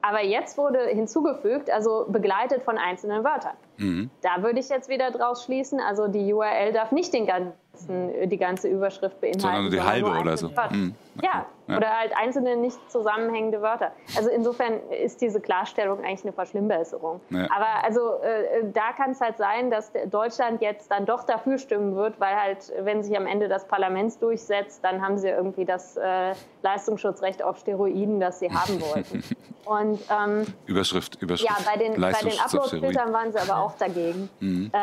Aber 0.00 0.22
jetzt 0.22 0.56
wurde 0.58 0.86
hinzugefügt, 0.86 1.70
also 1.70 2.06
begleitet 2.08 2.62
von 2.62 2.78
einzelnen 2.78 3.24
Wörtern. 3.24 3.56
Mhm. 3.78 4.10
Da 4.22 4.42
würde 4.42 4.60
ich 4.60 4.68
jetzt 4.68 4.88
wieder 4.88 5.10
draus 5.10 5.44
schließen, 5.44 5.80
also 5.80 6.08
die 6.08 6.32
URL 6.32 6.72
darf 6.72 6.92
nicht 6.92 7.12
den 7.12 7.26
ganzen 7.26 7.54
ganzen, 7.78 8.28
die 8.28 8.36
ganze 8.36 8.68
Überschrift 8.68 9.20
beinhalten. 9.20 9.40
Sondern 9.40 9.62
nur 9.62 9.70
die 9.70 9.80
halbe 9.80 10.10
oder 10.10 10.36
so. 10.36 10.48
Mhm. 10.48 10.94
Ja, 11.22 11.46
ja, 11.66 11.76
oder 11.76 11.98
halt 11.98 12.16
einzelne 12.16 12.56
nicht 12.56 12.78
zusammenhängende 12.90 13.60
Wörter. 13.60 13.92
Also 14.16 14.30
insofern 14.30 14.80
ist 14.90 15.20
diese 15.20 15.40
Klarstellung 15.40 15.98
eigentlich 15.98 16.22
eine 16.22 16.32
Verschlimmbesserung. 16.32 17.20
Ja. 17.30 17.46
Aber 17.50 17.84
also 17.84 18.20
äh, 18.22 18.64
da 18.72 18.92
kann 18.96 19.10
es 19.10 19.20
halt 19.20 19.36
sein, 19.36 19.70
dass 19.70 19.92
Deutschland 20.10 20.62
jetzt 20.62 20.90
dann 20.90 21.06
doch 21.06 21.24
dafür 21.24 21.58
stimmen 21.58 21.96
wird, 21.96 22.20
weil 22.20 22.36
halt, 22.36 22.72
wenn 22.80 23.02
sich 23.02 23.16
am 23.16 23.26
Ende 23.26 23.48
das 23.48 23.66
Parlament 23.66 24.20
durchsetzt, 24.22 24.84
dann 24.84 25.02
haben 25.02 25.18
sie 25.18 25.28
irgendwie 25.28 25.64
das 25.64 25.96
äh, 25.96 26.34
Leistungsschutzrecht 26.62 27.42
auf 27.42 27.58
Steroiden, 27.58 28.20
das 28.20 28.38
sie 28.38 28.50
haben 28.50 28.80
wollten. 28.80 29.22
Und, 29.68 30.00
ähm, 30.08 30.46
Überschrift, 30.64 31.20
Überschrift. 31.20 31.50
Ja, 31.50 31.56
bei 31.70 31.76
den, 31.76 32.00
bei 32.00 32.12
den 32.12 32.40
Upload-Filtern 32.40 33.12
waren 33.12 33.32
sie 33.32 33.38
aber 33.38 33.58
auch 33.62 33.76
dagegen. 33.76 34.30
Mhm. 34.40 34.70
Äh, 34.72 34.78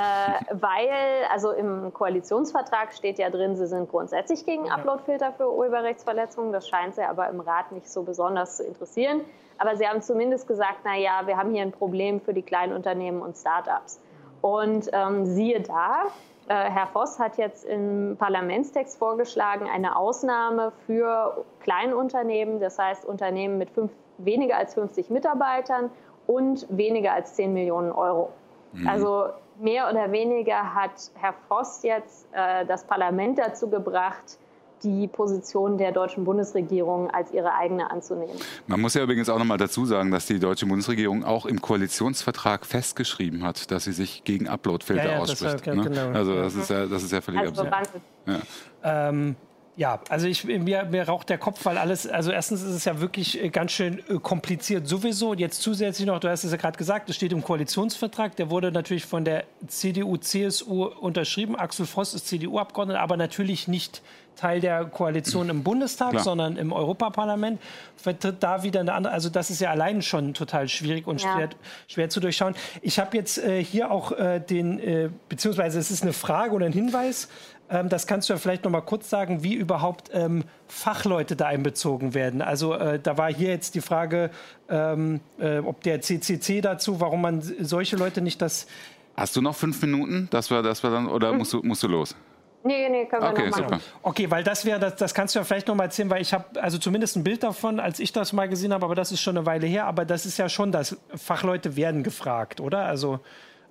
weil, 0.51 1.25
also 1.31 1.49
im 1.51 1.91
Koalitionsvertrag 1.91 2.93
steht 2.93 3.17
ja 3.17 3.31
drin, 3.31 3.55
sie 3.55 3.65
sind 3.65 3.89
grundsätzlich 3.89 4.45
gegen 4.45 4.69
Upload-Filter 4.69 5.33
für 5.33 5.51
Urheberrechtsverletzungen. 5.51 6.53
Das 6.53 6.67
scheint 6.67 6.93
sie 6.93 7.01
aber 7.01 7.27
im 7.29 7.39
Rat 7.39 7.71
nicht 7.71 7.89
so 7.89 8.03
besonders 8.03 8.57
zu 8.57 8.63
interessieren. 8.63 9.21
Aber 9.57 9.75
sie 9.75 9.87
haben 9.87 10.03
zumindest 10.03 10.47
gesagt, 10.47 10.81
na 10.83 10.95
ja, 10.95 11.25
wir 11.25 11.35
haben 11.35 11.51
hier 11.51 11.63
ein 11.63 11.71
Problem 11.71 12.21
für 12.21 12.35
die 12.35 12.43
Kleinunternehmen 12.43 13.23
und 13.23 13.35
Startups. 13.35 13.99
Und 14.41 14.87
ähm, 14.93 15.25
siehe 15.25 15.61
da, 15.61 16.03
äh, 16.47 16.53
Herr 16.53 16.87
Voss 16.93 17.17
hat 17.17 17.37
jetzt 17.37 17.65
im 17.65 18.17
Parlamentstext 18.19 18.99
vorgeschlagen, 18.99 19.67
eine 19.67 19.95
Ausnahme 19.95 20.73
für 20.85 21.43
Kleinunternehmen, 21.61 22.59
das 22.59 22.77
heißt 22.77 23.03
Unternehmen 23.03 23.57
mit 23.57 23.71
fünf, 23.71 23.91
weniger 24.17 24.57
als 24.57 24.73
50 24.73 25.09
Mitarbeitern 25.09 25.89
und 26.27 26.65
weniger 26.69 27.13
als 27.13 27.35
10 27.35 27.53
Millionen 27.53 27.91
Euro. 27.91 28.31
Mhm. 28.73 28.87
Also 28.87 29.25
mehr 29.59 29.89
oder 29.89 30.11
weniger 30.11 30.73
hat 30.73 31.11
Herr 31.15 31.33
Voss 31.47 31.83
jetzt 31.83 32.27
äh, 32.33 32.65
das 32.65 32.83
Parlament 32.85 33.37
dazu 33.37 33.69
gebracht, 33.69 34.37
die 34.83 35.07
Position 35.07 35.77
der 35.77 35.91
deutschen 35.91 36.25
Bundesregierung 36.25 37.09
als 37.09 37.31
ihre 37.31 37.53
eigene 37.53 37.89
anzunehmen. 37.89 38.35
Man 38.67 38.81
muss 38.81 38.93
ja 38.93 39.03
übrigens 39.03 39.29
auch 39.29 39.39
noch 39.39 39.45
mal 39.45 39.57
dazu 39.57 39.85
sagen, 39.85 40.11
dass 40.11 40.25
die 40.25 40.37
deutsche 40.37 40.65
Bundesregierung 40.65 41.23
auch 41.23 41.45
im 41.45 41.61
Koalitionsvertrag 41.61 42.65
festgeschrieben 42.65 43.43
hat, 43.43 43.71
dass 43.71 43.85
sie 43.85 43.93
sich 43.93 44.23
gegen 44.23 44.47
Uploadfilter 44.47 45.05
ja, 45.05 45.11
ja, 45.11 45.19
ausspricht. 45.19 45.65
Das 45.65 45.67
war, 45.67 45.75
ne? 45.75 45.89
genau. 45.89 46.09
Also 46.09 46.35
das 46.35 46.55
ist 46.55 46.69
ja, 46.69 46.85
das 46.85 47.03
ist 47.03 47.11
ja 47.11 47.21
völlig 47.21 47.41
also 47.41 47.63
absurd. 47.63 47.89
Ja. 48.27 48.39
Ähm, 48.83 49.35
Ja, 49.77 49.99
also 50.07 50.27
ich, 50.27 50.45
mir, 50.45 50.85
mir 50.85 51.07
raucht 51.07 51.29
der 51.29 51.37
Kopf, 51.37 51.65
weil 51.65 51.77
alles, 51.77 52.07
also 52.07 52.31
erstens 52.31 52.61
ist 52.61 52.71
es 52.71 52.85
ja 52.85 53.01
wirklich 53.01 53.43
äh, 53.43 53.49
ganz 53.49 53.73
schön 53.73 53.99
äh, 54.07 54.19
kompliziert 54.21 54.87
sowieso. 54.87 55.31
Und 55.31 55.39
jetzt 55.39 55.61
zusätzlich 55.61 56.07
noch, 56.07 56.19
du 56.19 56.29
hast 56.29 56.45
es 56.45 56.51
ja 56.51 56.57
gerade 56.57 56.77
gesagt, 56.77 57.09
es 57.09 57.17
steht 57.17 57.33
im 57.33 57.43
Koalitionsvertrag, 57.43 58.37
der 58.37 58.49
wurde 58.49 58.71
natürlich 58.71 59.05
von 59.05 59.25
der 59.25 59.43
CDU, 59.67 60.15
CSU 60.15 60.85
unterschrieben. 60.85 61.57
Axel 61.57 61.85
Voss 61.85 62.13
ist 62.13 62.27
CDU-Abgeordneter, 62.27 63.01
aber 63.01 63.17
natürlich 63.17 63.67
nicht 63.67 64.01
Teil 64.35 64.59
der 64.59 64.85
Koalition 64.85 65.49
im 65.49 65.63
Bundestag, 65.63 66.11
Klar. 66.11 66.23
sondern 66.23 66.57
im 66.57 66.71
Europaparlament. 66.71 67.59
Vertritt 67.95 68.43
da 68.43 68.63
wieder 68.63 68.81
eine 68.81 68.93
andere, 68.93 69.13
also 69.13 69.29
das 69.29 69.49
ist 69.49 69.61
ja 69.61 69.71
allein 69.71 70.01
schon 70.01 70.33
total 70.33 70.67
schwierig 70.67 71.07
und 71.07 71.21
ja. 71.21 71.33
schwer, 71.33 71.49
schwer, 71.87 72.09
zu 72.09 72.19
durchschauen. 72.19 72.53
Ich 72.81 72.99
habe 72.99 73.17
jetzt 73.17 73.37
äh, 73.37 73.63
hier 73.63 73.89
auch 73.89 74.11
äh, 74.11 74.39
den, 74.39 74.79
äh, 74.79 75.09
beziehungsweise 75.29 75.79
es 75.79 75.89
ist 75.89 76.03
eine 76.03 76.13
Frage 76.13 76.53
oder 76.53 76.65
ein 76.65 76.73
Hinweis 76.73 77.29
ähm, 77.69 77.89
das 77.89 78.07
kannst 78.07 78.29
du 78.29 78.33
ja 78.33 78.39
vielleicht 78.39 78.63
noch 78.63 78.71
mal 78.71 78.81
kurz 78.81 79.09
sagen, 79.09 79.43
wie 79.43 79.53
überhaupt 79.53 80.09
ähm, 80.13 80.43
Fachleute 80.67 81.35
da 81.35 81.47
einbezogen 81.47 82.13
werden. 82.13 82.41
Also 82.41 82.73
äh, 82.73 82.99
da 82.99 83.17
war 83.17 83.33
hier 83.33 83.49
jetzt 83.49 83.75
die 83.75 83.81
Frage, 83.81 84.29
ähm, 84.69 85.19
äh, 85.39 85.59
ob 85.59 85.81
der 85.81 86.01
CCC 86.01 86.61
dazu, 86.61 86.99
warum 86.99 87.21
man 87.21 87.41
solche 87.41 87.95
Leute 87.95 88.21
nicht 88.21 88.41
das... 88.41 88.67
Hast 89.15 89.35
du 89.35 89.41
noch 89.41 89.55
fünf 89.55 89.81
Minuten, 89.81 90.27
dass 90.29 90.51
wir, 90.51 90.61
dass 90.61 90.83
wir 90.83 90.91
dann, 90.91 91.07
oder 91.07 91.31
mhm. 91.31 91.39
musst, 91.39 91.53
du, 91.53 91.61
musst 91.63 91.81
du 91.83 91.87
los? 91.87 92.15
Nee, 92.63 92.89
nee, 92.89 93.05
können 93.05 93.21
wir 93.21 93.29
okay, 93.29 93.49
noch 93.49 93.69
machen. 93.69 93.81
Okay, 94.01 94.29
weil 94.31 94.43
das 94.43 94.65
wäre, 94.65 94.79
das, 94.79 94.95
das 94.95 95.13
kannst 95.13 95.35
du 95.35 95.39
ja 95.39 95.45
vielleicht 95.45 95.67
noch 95.67 95.75
mal 95.75 95.83
erzählen, 95.83 96.09
weil 96.09 96.21
ich 96.21 96.33
habe 96.33 96.61
also 96.61 96.79
zumindest 96.79 97.15
ein 97.15 97.23
Bild 97.23 97.43
davon, 97.43 97.79
als 97.79 97.99
ich 97.99 98.11
das 98.11 98.33
mal 98.33 98.49
gesehen 98.49 98.73
habe, 98.73 98.83
aber 98.85 98.95
das 98.95 99.11
ist 99.11 99.21
schon 99.21 99.37
eine 99.37 99.45
Weile 99.45 99.67
her, 99.67 99.85
aber 99.85 100.03
das 100.03 100.25
ist 100.25 100.37
ja 100.37 100.49
schon, 100.49 100.71
dass 100.71 100.97
Fachleute 101.15 101.75
werden 101.75 102.01
gefragt, 102.01 102.59
oder? 102.59 102.85
Also, 102.85 103.19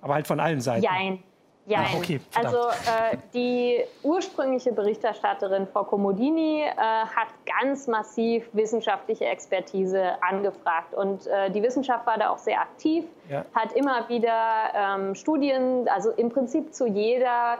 aber 0.01 0.13
halt 0.13 0.27
von 0.27 0.39
allen 0.39 0.61
Seiten. 0.61 0.83
Jein. 0.83 1.19
Ja, 1.67 1.79
Ach, 1.81 1.95
okay, 1.95 2.19
also 2.35 2.57
äh, 2.57 3.17
die 3.33 3.83
ursprüngliche 4.03 4.71
Berichterstatterin 4.71 5.65
Frau 5.65 5.83
Comodini 5.83 6.61
äh, 6.61 6.75
hat 6.75 7.29
ganz 7.59 7.87
massiv 7.87 8.47
wissenschaftliche 8.53 9.25
Expertise 9.25 10.21
angefragt 10.21 10.93
und 10.93 11.25
äh, 11.25 11.49
die 11.49 11.63
Wissenschaft 11.63 12.05
war 12.05 12.19
da 12.19 12.29
auch 12.29 12.37
sehr 12.37 12.61
aktiv, 12.61 13.05
ja. 13.29 13.45
hat 13.55 13.73
immer 13.73 14.07
wieder 14.09 14.35
ähm, 14.75 15.15
Studien, 15.15 15.87
also 15.89 16.11
im 16.11 16.29
Prinzip 16.29 16.71
zu 16.71 16.85
jeder 16.85 17.57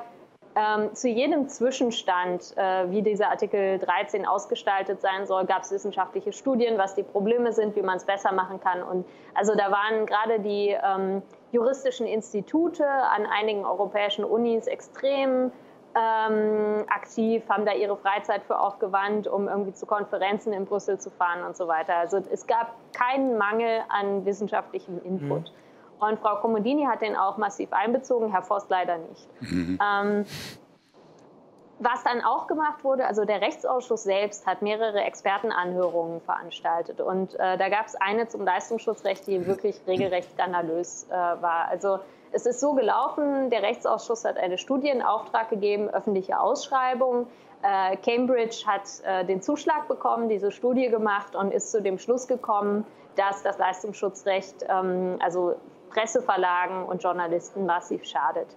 ähm, 0.55 0.95
zu 0.95 1.09
jedem 1.09 1.49
Zwischenstand, 1.49 2.55
äh, 2.55 2.89
wie 2.89 3.01
dieser 3.01 3.29
Artikel 3.29 3.77
13 3.77 4.25
ausgestaltet 4.25 5.01
sein 5.01 5.27
soll, 5.27 5.45
gab 5.45 5.63
es 5.63 5.71
wissenschaftliche 5.71 6.31
Studien, 6.31 6.77
was 6.77 6.95
die 6.95 7.03
Probleme 7.03 7.51
sind, 7.51 7.75
wie 7.75 7.81
man 7.81 7.97
es 7.97 8.05
besser 8.05 8.31
machen 8.31 8.61
kann. 8.61 8.81
Und 8.81 9.05
also 9.33 9.53
da 9.53 9.69
waren 9.69 10.05
gerade 10.05 10.39
die 10.39 10.69
ähm, 10.69 11.21
juristischen 11.55 12.05
Institute 12.05 12.85
an 12.87 13.25
einigen 13.25 13.65
europäischen 13.65 14.23
Unis 14.23 14.67
extrem 14.67 15.51
ähm, 15.95 16.83
aktiv, 16.89 17.41
haben 17.49 17.65
da 17.65 17.73
ihre 17.73 17.95
Freizeit 17.95 18.43
für 18.43 18.59
aufgewandt, 18.59 19.27
um 19.27 19.47
irgendwie 19.47 19.73
zu 19.73 19.85
Konferenzen 19.85 20.51
in 20.51 20.65
Brüssel 20.65 20.99
zu 20.99 21.09
fahren 21.09 21.43
und 21.43 21.55
so 21.55 21.67
weiter. 21.67 21.95
Also 21.95 22.21
es 22.31 22.45
gab 22.45 22.75
keinen 22.93 23.37
Mangel 23.37 23.81
an 23.87 24.25
wissenschaftlichem 24.25 25.01
Input. 25.03 25.43
Mhm. 25.43 26.05
Und 26.05 26.19
Frau 26.19 26.35
Comodini 26.41 26.83
hat 26.83 27.01
den 27.01 27.15
auch 27.15 27.37
massiv 27.37 27.71
einbezogen, 27.71 28.29
Herr 28.29 28.43
Forst 28.43 28.69
leider 28.69 28.97
nicht. 28.97 29.29
Mhm. 29.41 29.79
Ähm, 29.81 30.25
was 31.79 32.03
dann 32.03 32.21
auch 32.21 32.47
gemacht 32.47 32.83
wurde, 32.83 33.05
also 33.05 33.25
der 33.25 33.41
Rechtsausschuss 33.41 34.03
selbst 34.03 34.47
hat 34.47 34.61
mehrere 34.61 35.01
Expertenanhörungen 35.03 36.21
veranstaltet. 36.21 37.01
Und 37.01 37.35
äh, 37.35 37.57
da 37.57 37.69
gab 37.69 37.87
es 37.87 37.95
eine 37.95 38.27
zum 38.27 38.45
Leistungsschutzrecht, 38.45 39.27
die 39.27 39.45
wirklich 39.45 39.81
regelrecht 39.87 40.31
skandalös 40.31 41.07
äh, 41.09 41.13
war. 41.13 41.67
Also 41.69 41.99
es 42.31 42.45
ist 42.45 42.59
so 42.59 42.73
gelaufen, 42.73 43.49
der 43.49 43.61
Rechtsausschuss 43.61 44.25
hat 44.25 44.37
eine 44.37 44.57
Studie 44.57 44.89
in 44.89 45.01
Auftrag 45.01 45.49
gegeben, 45.49 45.89
öffentliche 45.89 46.39
Ausschreibung. 46.39 47.27
Äh, 47.61 47.97
Cambridge 47.97 48.63
hat 48.65 48.83
äh, 49.03 49.25
den 49.25 49.41
Zuschlag 49.41 49.87
bekommen, 49.87 50.29
diese 50.29 50.51
Studie 50.51 50.89
gemacht 50.89 51.35
und 51.35 51.51
ist 51.51 51.71
zu 51.71 51.81
dem 51.81 51.97
Schluss 51.97 52.27
gekommen, 52.27 52.85
dass 53.15 53.43
das 53.43 53.57
Leistungsschutzrecht, 53.57 54.65
ähm, 54.69 55.17
also 55.21 55.55
Presseverlagen 55.89 56.83
und 56.85 57.03
Journalisten 57.03 57.65
massiv 57.65 58.05
schadet. 58.05 58.47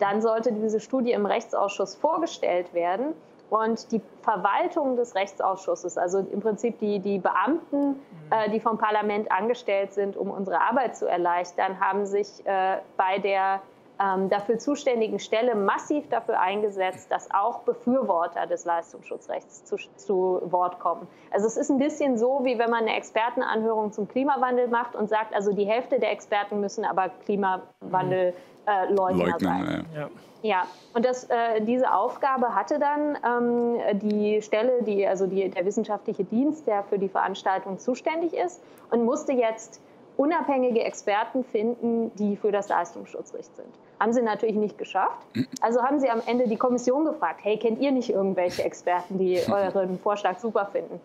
Dann 0.00 0.20
sollte 0.22 0.52
diese 0.52 0.80
Studie 0.80 1.12
im 1.12 1.26
Rechtsausschuss 1.26 1.94
vorgestellt 1.94 2.74
werden. 2.74 3.14
Und 3.50 3.90
die 3.90 4.00
Verwaltung 4.22 4.96
des 4.96 5.16
Rechtsausschusses, 5.16 5.98
also 5.98 6.20
im 6.20 6.40
Prinzip 6.40 6.78
die, 6.78 7.00
die 7.00 7.18
Beamten, 7.18 8.00
äh, 8.30 8.48
die 8.50 8.60
vom 8.60 8.78
Parlament 8.78 9.30
angestellt 9.32 9.92
sind, 9.92 10.16
um 10.16 10.30
unsere 10.30 10.60
Arbeit 10.60 10.96
zu 10.96 11.06
erleichtern, 11.06 11.80
haben 11.80 12.06
sich 12.06 12.46
äh, 12.46 12.78
bei 12.96 13.18
der 13.18 13.60
ähm, 14.00 14.28
dafür 14.30 14.58
zuständigen 14.58 15.18
Stelle 15.18 15.54
massiv 15.54 16.08
dafür 16.08 16.40
eingesetzt, 16.40 17.10
dass 17.10 17.28
auch 17.32 17.60
Befürworter 17.60 18.46
des 18.46 18.64
Leistungsschutzrechts 18.64 19.64
zu, 19.64 19.76
zu, 19.96 20.40
Wort 20.44 20.80
kommen. 20.80 21.06
Also 21.30 21.46
es 21.46 21.56
ist 21.56 21.70
ein 21.70 21.78
bisschen 21.78 22.16
so, 22.16 22.40
wie 22.44 22.58
wenn 22.58 22.70
man 22.70 22.84
eine 22.84 22.96
Expertenanhörung 22.96 23.92
zum 23.92 24.08
Klimawandel 24.08 24.68
macht 24.68 24.96
und 24.96 25.08
sagt, 25.08 25.34
also 25.34 25.52
die 25.52 25.66
Hälfte 25.66 26.00
der 26.00 26.12
Experten 26.12 26.60
müssen 26.60 26.84
aber 26.84 27.10
Klimawandelleugner 27.24 28.34
äh, 28.66 29.38
sein. 29.38 29.86
Ja. 29.94 30.08
Ja, 30.42 30.66
und 30.94 31.04
das, 31.04 31.24
äh, 31.24 31.60
diese 31.60 31.92
Aufgabe 31.92 32.54
hatte 32.54 32.78
dann 32.78 33.18
ähm, 33.26 33.98
die 33.98 34.40
Stelle, 34.40 34.82
die, 34.82 35.06
also 35.06 35.26
die, 35.26 35.50
der 35.50 35.66
wissenschaftliche 35.66 36.24
Dienst, 36.24 36.66
der 36.66 36.82
für 36.84 36.98
die 36.98 37.10
Veranstaltung 37.10 37.78
zuständig 37.78 38.32
ist, 38.32 38.62
und 38.90 39.04
musste 39.04 39.32
jetzt 39.32 39.82
unabhängige 40.20 40.84
Experten 40.84 41.44
finden, 41.44 42.14
die 42.16 42.36
für 42.36 42.52
das 42.52 42.68
Leistungsschutzrecht 42.68 43.56
sind. 43.56 43.68
Haben 43.98 44.12
sie 44.12 44.20
natürlich 44.20 44.56
nicht 44.56 44.76
geschafft. 44.76 45.26
Also 45.62 45.82
haben 45.82 45.98
sie 45.98 46.10
am 46.10 46.20
Ende 46.26 46.46
die 46.46 46.58
Kommission 46.58 47.06
gefragt, 47.06 47.40
hey, 47.42 47.56
kennt 47.56 47.80
ihr 47.80 47.90
nicht 47.90 48.10
irgendwelche 48.10 48.62
Experten, 48.62 49.16
die 49.18 49.40
euren 49.50 49.98
Vorschlag 49.98 50.38
super 50.38 50.66
finden? 50.66 51.00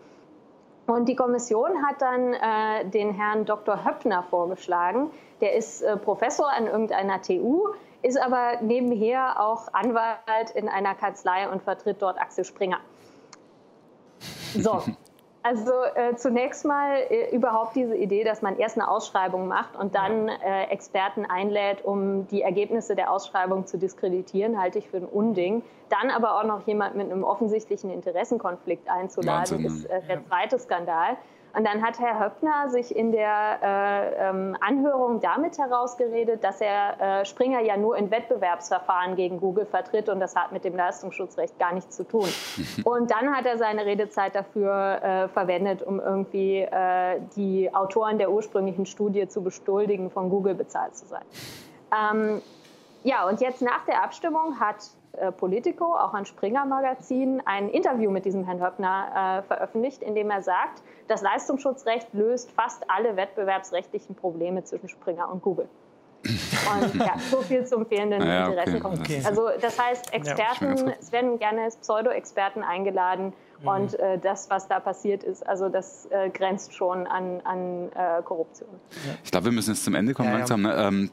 Und 0.86 1.08
die 1.08 1.16
Kommission 1.16 1.82
hat 1.86 2.02
dann 2.02 2.34
äh, 2.34 2.90
den 2.90 3.14
Herrn 3.14 3.46
Dr. 3.46 3.86
Höppner 3.86 4.22
vorgeschlagen. 4.22 5.10
Der 5.40 5.54
ist 5.54 5.80
äh, 5.80 5.96
Professor 5.96 6.52
an 6.52 6.66
irgendeiner 6.66 7.22
TU, 7.22 7.68
ist 8.02 8.20
aber 8.20 8.60
nebenher 8.60 9.40
auch 9.40 9.72
Anwalt 9.72 10.50
in 10.54 10.68
einer 10.68 10.94
Kanzlei 10.94 11.48
und 11.48 11.62
vertritt 11.62 12.02
dort 12.02 12.20
Axel 12.20 12.44
Springer. 12.44 12.80
So, 14.54 14.82
Also 15.46 15.70
äh, 15.94 16.16
zunächst 16.16 16.64
mal 16.64 16.96
äh, 17.08 17.32
überhaupt 17.32 17.76
diese 17.76 17.94
Idee, 17.94 18.24
dass 18.24 18.42
man 18.42 18.58
erst 18.58 18.76
eine 18.76 18.90
Ausschreibung 18.90 19.46
macht 19.46 19.76
und 19.76 19.94
dann 19.94 20.28
äh, 20.28 20.64
Experten 20.64 21.24
einlädt, 21.24 21.84
um 21.84 22.26
die 22.26 22.42
Ergebnisse 22.42 22.96
der 22.96 23.12
Ausschreibung 23.12 23.64
zu 23.64 23.78
diskreditieren, 23.78 24.60
halte 24.60 24.80
ich 24.80 24.88
für 24.88 24.96
ein 24.96 25.04
Unding. 25.04 25.62
Dann 25.88 26.10
aber 26.10 26.40
auch 26.40 26.44
noch 26.44 26.66
jemand 26.66 26.96
mit 26.96 27.12
einem 27.12 27.22
offensichtlichen 27.22 27.90
Interessenkonflikt 27.92 28.90
einzuladen, 28.90 29.64
Wahnsinn. 29.64 29.66
ist 29.66 29.84
äh, 29.84 30.02
der 30.08 30.26
zweite 30.26 30.58
Skandal. 30.58 31.16
Und 31.56 31.64
dann 31.64 31.82
hat 31.82 31.98
Herr 31.98 32.20
Höppner 32.20 32.68
sich 32.68 32.94
in 32.94 33.12
der 33.12 33.58
äh, 33.62 34.28
ähm, 34.28 34.54
Anhörung 34.60 35.20
damit 35.22 35.56
herausgeredet, 35.56 36.44
dass 36.44 36.60
er 36.60 37.00
äh, 37.00 37.24
Springer 37.24 37.62
ja 37.62 37.78
nur 37.78 37.96
in 37.96 38.10
Wettbewerbsverfahren 38.10 39.16
gegen 39.16 39.40
Google 39.40 39.64
vertritt 39.64 40.10
und 40.10 40.20
das 40.20 40.36
hat 40.36 40.52
mit 40.52 40.64
dem 40.64 40.76
Leistungsschutzrecht 40.76 41.58
gar 41.58 41.72
nichts 41.72 41.96
zu 41.96 42.04
tun. 42.04 42.28
Und 42.84 43.10
dann 43.10 43.34
hat 43.34 43.46
er 43.46 43.56
seine 43.56 43.86
Redezeit 43.86 44.34
dafür 44.34 45.02
äh, 45.02 45.28
verwendet, 45.28 45.82
um 45.82 45.98
irgendwie 45.98 46.58
äh, 46.58 47.20
die 47.36 47.74
Autoren 47.74 48.18
der 48.18 48.30
ursprünglichen 48.30 48.84
Studie 48.84 49.26
zu 49.26 49.42
bestuldigen, 49.42 50.10
von 50.10 50.28
Google 50.28 50.54
bezahlt 50.54 50.94
zu 50.94 51.06
sein. 51.06 51.24
Ähm, 51.90 52.42
ja, 53.02 53.26
und 53.26 53.40
jetzt 53.40 53.62
nach 53.62 53.84
der 53.86 54.02
Abstimmung 54.02 54.60
hat 54.60 54.90
äh, 55.18 55.32
Politico, 55.32 55.94
auch 55.94 56.14
ein 56.14 56.26
Springer-Magazin, 56.26 57.42
ein 57.44 57.68
Interview 57.68 58.10
mit 58.10 58.24
diesem 58.24 58.44
Herrn 58.44 58.62
Höppner 58.62 59.40
äh, 59.40 59.42
veröffentlicht, 59.46 60.02
in 60.02 60.14
dem 60.14 60.30
er 60.30 60.42
sagt, 60.42 60.82
das 61.08 61.22
Leistungsschutzrecht 61.22 62.12
löst 62.12 62.50
fast 62.50 62.88
alle 62.90 63.16
wettbewerbsrechtlichen 63.16 64.14
Probleme 64.14 64.64
zwischen 64.64 64.88
Springer 64.88 65.30
und 65.30 65.42
Google. 65.42 65.68
Und 66.24 66.94
ja, 66.96 67.14
so 67.30 67.42
viel 67.42 67.64
zum 67.66 67.86
fehlenden 67.86 68.22
ja, 68.26 68.46
Interessenkonflikt. 68.46 69.10
Okay. 69.10 69.22
Also 69.24 69.48
das 69.60 69.78
heißt, 69.78 70.12
Experten, 70.12 70.88
ja, 70.88 70.94
es 71.00 71.12
werden 71.12 71.38
gerne 71.38 71.68
Pseudo-Experten 71.80 72.62
eingeladen 72.62 73.32
mhm. 73.60 73.68
und 73.68 73.98
äh, 74.00 74.18
das, 74.18 74.50
was 74.50 74.66
da 74.66 74.80
passiert 74.80 75.22
ist, 75.22 75.46
also 75.46 75.68
das 75.68 76.06
äh, 76.10 76.30
grenzt 76.30 76.74
schon 76.74 77.06
an, 77.06 77.40
an 77.44 77.90
äh, 77.92 78.22
Korruption. 78.22 78.68
Ich 79.22 79.30
glaube, 79.30 79.46
wir 79.46 79.52
müssen 79.52 79.70
jetzt 79.70 79.84
zum 79.84 79.94
Ende 79.94 80.14
kommen 80.14 80.32
langsam. 80.32 80.62
Ne? 80.62 80.74
Ähm, 80.76 81.10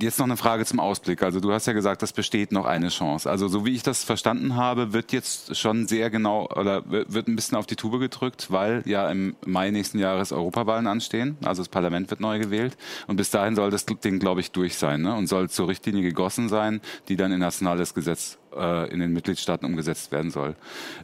Jetzt 0.00 0.18
noch 0.18 0.26
eine 0.26 0.36
Frage 0.36 0.64
zum 0.64 0.80
Ausblick. 0.80 1.22
Also 1.22 1.40
du 1.40 1.52
hast 1.52 1.66
ja 1.66 1.72
gesagt, 1.72 2.02
es 2.02 2.12
besteht 2.12 2.52
noch 2.52 2.64
eine 2.64 2.88
Chance. 2.88 3.28
Also 3.28 3.48
so 3.48 3.66
wie 3.66 3.74
ich 3.74 3.82
das 3.82 4.04
verstanden 4.04 4.56
habe, 4.56 4.92
wird 4.92 5.12
jetzt 5.12 5.56
schon 5.56 5.86
sehr 5.86 6.08
genau 6.08 6.48
oder 6.48 6.82
wird 6.86 7.28
ein 7.28 7.36
bisschen 7.36 7.58
auf 7.58 7.66
die 7.66 7.76
Tube 7.76 7.98
gedrückt, 7.98 8.50
weil 8.50 8.82
ja 8.86 9.10
im 9.10 9.36
Mai 9.44 9.70
nächsten 9.70 9.98
Jahres 9.98 10.32
Europawahlen 10.32 10.86
anstehen. 10.86 11.36
Also 11.44 11.62
das 11.62 11.68
Parlament 11.68 12.10
wird 12.10 12.20
neu 12.20 12.38
gewählt 12.38 12.76
und 13.06 13.16
bis 13.16 13.30
dahin 13.30 13.54
soll 13.54 13.70
das 13.70 13.84
Ding, 13.84 14.18
glaube 14.18 14.40
ich, 14.40 14.50
durch 14.52 14.76
sein 14.76 15.02
ne? 15.02 15.14
und 15.14 15.26
soll 15.26 15.50
zur 15.50 15.68
Richtlinie 15.68 16.02
gegossen 16.02 16.48
sein, 16.48 16.80
die 17.08 17.16
dann 17.16 17.32
in 17.32 17.40
nationales 17.40 17.92
Gesetz 17.92 18.38
äh, 18.56 18.90
in 18.90 19.00
den 19.00 19.12
Mitgliedstaaten 19.12 19.66
umgesetzt 19.66 20.12
werden 20.12 20.30
soll. 20.30 20.54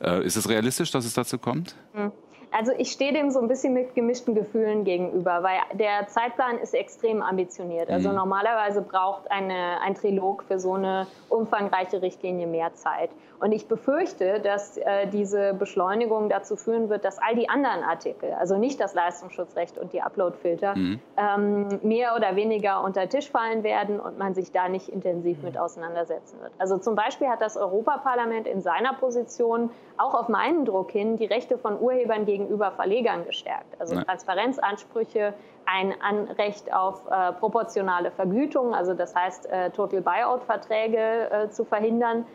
Äh, 0.01 0.25
ist 0.25 0.37
es 0.37 0.49
realistisch, 0.49 0.91
dass 0.91 1.05
es 1.05 1.15
dazu 1.15 1.39
kommt? 1.39 1.75
Hm. 1.93 2.13
Also 2.51 2.73
ich 2.77 2.91
stehe 2.91 3.13
dem 3.13 3.31
so 3.31 3.41
ein 3.41 3.49
bisschen 3.49 3.75
mit 3.75 3.95
gemischten 3.95 4.35
Gefühlen 4.35 4.85
gegenüber, 4.85 5.43
weil 5.43 5.59
der 5.75 6.07
Zeitplan 6.09 6.59
ist 6.59 6.75
extrem 6.75 7.23
ambitioniert. 7.23 7.91
Also 7.91 8.09
mhm. 8.09 8.17
normalerweise 8.17 8.83
braucht 8.83 9.31
eine, 9.31 9.81
ein 9.83 9.95
Trilog 9.95 10.45
für 10.45 10.59
so 10.59 10.75
eine 10.75 11.07
umfangreiche 11.29 12.01
Richtlinie 12.01 12.47
mehr 12.47 12.75
Zeit. 12.75 13.11
Und 13.41 13.53
ich 13.53 13.69
befürchte, 13.69 14.41
dass 14.41 14.77
äh, 14.77 15.07
diese 15.07 15.55
Beschleunigung 15.55 16.29
dazu 16.29 16.57
führen 16.57 16.89
wird, 16.89 17.05
dass 17.05 17.19
all 17.19 17.35
die 17.37 17.49
anderen 17.49 17.85
Artikel, 17.85 18.33
also 18.33 18.59
nicht 18.59 18.81
das 18.81 18.95
Leistungsschutzrecht 18.95 19.79
und 19.79 19.93
die 19.93 20.03
Uploadfilter, 20.03 20.75
mhm. 20.77 21.01
ähm, 21.17 21.81
mehr 21.83 22.17
oder 22.17 22.35
weniger 22.35 22.83
unter 22.83 23.09
Tisch 23.09 23.31
fallen 23.31 23.63
werden 23.63 24.01
und 24.01 24.19
man 24.19 24.35
sich 24.35 24.51
da 24.51 24.69
nicht 24.69 24.89
intensiv 24.89 25.43
mit 25.43 25.57
auseinandersetzen 25.57 26.41
wird. 26.41 26.53
Also 26.59 26.79
zum 26.79 26.97
Beispiel 26.97 27.29
hat 27.29 27.41
das 27.41 27.57
Europaparlament 27.57 28.47
in 28.47 28.61
seiner 28.61 28.95
Position 28.95 29.71
auch 29.97 30.15
auf 30.15 30.29
meinen 30.29 30.65
Druck 30.65 30.91
hin 30.91 31.17
die 31.17 31.27
Rechte 31.27 31.59
von 31.59 31.81
Urhebern 31.81 32.25
gegenüber 32.25 32.73
Verlegern 32.73 33.25
gestärkt. 33.25 33.81
Also 33.81 33.95
ja. 33.95 34.03
Transparenzansprüche, 34.03 35.35
ein 35.67 35.95
Anrecht 36.01 36.73
auf 36.73 37.03
äh, 37.11 37.33
proportionale 37.33 38.11
Vergütung, 38.11 38.75
also 38.75 38.95
das 38.95 39.15
heißt 39.15 39.47
äh, 39.47 39.71
Total 39.71 40.01
Buyout-Verträge 40.01 41.31
äh, 41.31 41.51
zu 41.51 41.65
verhindern 41.65 42.27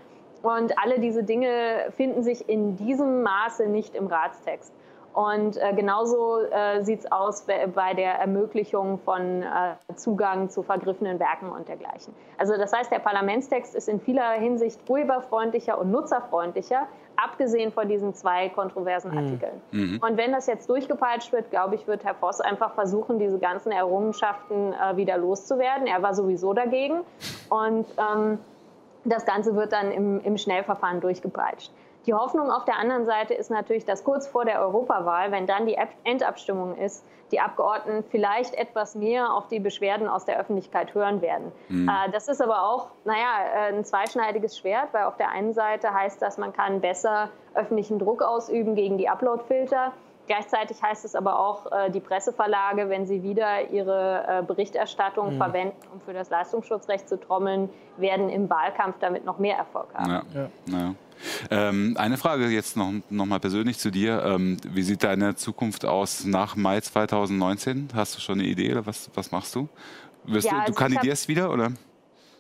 und 0.44 0.78
alle 0.78 1.00
diese 1.00 1.24
Dinge 1.24 1.92
finden 1.96 2.22
sich 2.22 2.48
in 2.48 2.76
diesem 2.76 3.24
Maße 3.24 3.68
nicht 3.68 3.96
im 3.96 4.08
Ratstext. 4.08 4.74
Und 5.14 5.58
äh, 5.58 5.74
genauso 5.74 6.40
äh, 6.40 6.84
sieht 6.84 7.02
es 7.02 7.12
aus 7.12 7.46
bei 7.46 7.94
der 7.94 8.14
Ermöglichung 8.16 8.98
von 8.98 9.44
äh, 9.44 9.76
Zugang 9.96 10.50
zu 10.50 10.64
vergriffenen 10.64 11.20
Werken 11.20 11.50
und 11.50 11.68
dergleichen. 11.68 12.14
Also 12.38 12.58
das 12.58 12.74
heißt, 12.74 12.92
der 12.92 13.00
Parlamentstext 13.00 13.76
ist 13.76 13.88
in 13.88 14.00
vieler 14.00 14.32
Hinsicht 14.32 14.80
urheberfreundlicher 14.90 15.78
und 15.78 15.92
nutzerfreundlicher, 15.92 16.88
abgesehen 17.16 17.72
von 17.72 17.88
diesen 17.88 18.16
zwei 18.16 18.50
kontroversen 18.50 19.12
mhm. 19.12 19.18
Artikeln. 19.20 19.62
Mhm. 19.72 20.02
Und 20.04 20.18
wenn 20.18 20.32
das 20.32 20.48
jetzt 20.48 20.68
durchgepeitscht 20.68 21.32
wird, 21.32 21.52
glaube 21.52 21.76
ich, 21.76 21.86
wird 21.86 22.04
Herr 22.04 22.16
Voss 22.16 22.42
einfach 22.42 22.74
versuchen, 22.74 23.20
diese 23.20 23.38
ganzen 23.38 23.72
Errungenschaften 23.72 24.74
äh, 24.74 24.98
wieder 24.98 25.18
loszuwerden. 25.18 25.86
Er 25.86 26.02
war 26.02 26.16
sowieso 26.16 26.54
dagegen. 26.54 27.02
Und 27.50 27.86
ähm, 28.00 28.40
das 29.06 29.26
Ganze 29.26 29.56
wird 29.56 29.74
dann 29.74 29.92
im, 29.92 30.22
im 30.22 30.38
Schnellverfahren 30.38 31.02
durchgepeitscht. 31.02 31.72
Die 32.06 32.14
Hoffnung 32.14 32.52
auf 32.52 32.66
der 32.66 32.78
anderen 32.78 33.06
Seite 33.06 33.34
ist 33.34 33.50
natürlich, 33.50 33.86
dass 33.86 34.04
kurz 34.04 34.28
vor 34.28 34.44
der 34.44 34.60
Europawahl, 34.60 35.32
wenn 35.32 35.48
dann 35.48 35.66
die 35.66 35.78
Endabstimmung 36.04 36.76
ist, 36.78 37.06
die 37.32 37.40
Abgeordneten 37.40 38.04
vielleicht 38.10 38.54
etwas 38.54 38.94
mehr 38.94 39.34
auf 39.34 39.48
die 39.48 39.60
Beschwerden 39.60 40.08
aus 40.08 40.26
der 40.26 40.40
Öffentlichkeit 40.40 40.94
hören 40.94 41.22
werden. 41.22 41.52
Mhm. 41.70 41.90
Äh, 41.90 42.12
das 42.12 42.28
ist 42.28 42.42
aber 42.42 42.64
auch, 42.64 42.90
naja, 43.06 43.70
äh, 43.70 43.74
ein 43.74 43.86
zweischneidiges 43.86 44.58
Schwert, 44.58 44.90
weil 44.92 45.06
auf 45.06 45.18
der 45.18 45.30
einen 45.30 45.54
Seite 45.54 45.94
heißt 45.94 46.22
das, 46.22 46.38
man 46.38 46.54
kann 46.54 46.82
besser 46.82 47.30
öffentlichen 47.56 48.00
Druck 48.00 48.22
ausüben 48.22 48.76
gegen 48.76 48.98
die 48.98 49.10
Uploadfilter. 49.10 49.94
Gleichzeitig 50.26 50.82
heißt 50.82 51.04
es 51.04 51.16
aber 51.16 51.40
auch, 51.40 51.72
äh, 51.72 51.92
die 51.92 52.00
Presseverlage, 52.00 52.90
wenn 52.90 53.06
sie 53.06 53.24
wieder 53.24 53.70
ihre 53.72 54.26
äh, 54.28 54.44
Berichterstattung 54.44 55.34
mhm. 55.34 55.38
verwenden, 55.38 55.76
um 55.94 56.02
für 56.02 56.14
das 56.14 56.30
Leistungsschutzrecht 56.30 57.10
zu 57.10 57.20
trommeln, 57.20 57.70
werden 57.98 58.30
im 58.30 58.50
Wahlkampf 58.50 58.96
damit 59.00 59.26
noch 59.26 59.38
mehr 59.38 59.58
Erfolg 59.58 59.94
haben. 59.94 60.10
Ja. 60.10 60.24
Ja. 60.34 60.50
Ja. 60.68 60.96
Ähm, 61.52 61.96
eine 61.98 62.18
Frage 62.18 62.48
jetzt 62.48 62.78
noch, 62.78 62.92
noch 63.10 63.26
mal 63.26 63.40
persönlich 63.40 63.80
zu 63.80 63.92
dir. 63.92 64.24
Ähm, 64.24 64.58
wie 64.64 64.82
sieht 64.82 65.04
deine 65.04 65.36
Zukunft 65.36 65.86
aus 65.86 66.26
nach 66.26 66.56
Mai 66.56 66.80
2019? 66.82 67.90
Hast 67.94 68.16
du 68.16 68.22
schon 68.22 68.40
eine 68.40 68.48
Idee 68.48 68.72
oder 68.72 68.86
was, 68.86 69.10
was 69.14 69.32
machst 69.32 69.56
du? 69.56 69.68
Wirst 70.26 70.50
du, 70.50 70.56
also 70.56 70.72
du 70.72 70.74
kandidierst 70.74 71.28
wieder 71.28 71.52
oder? 71.52 71.72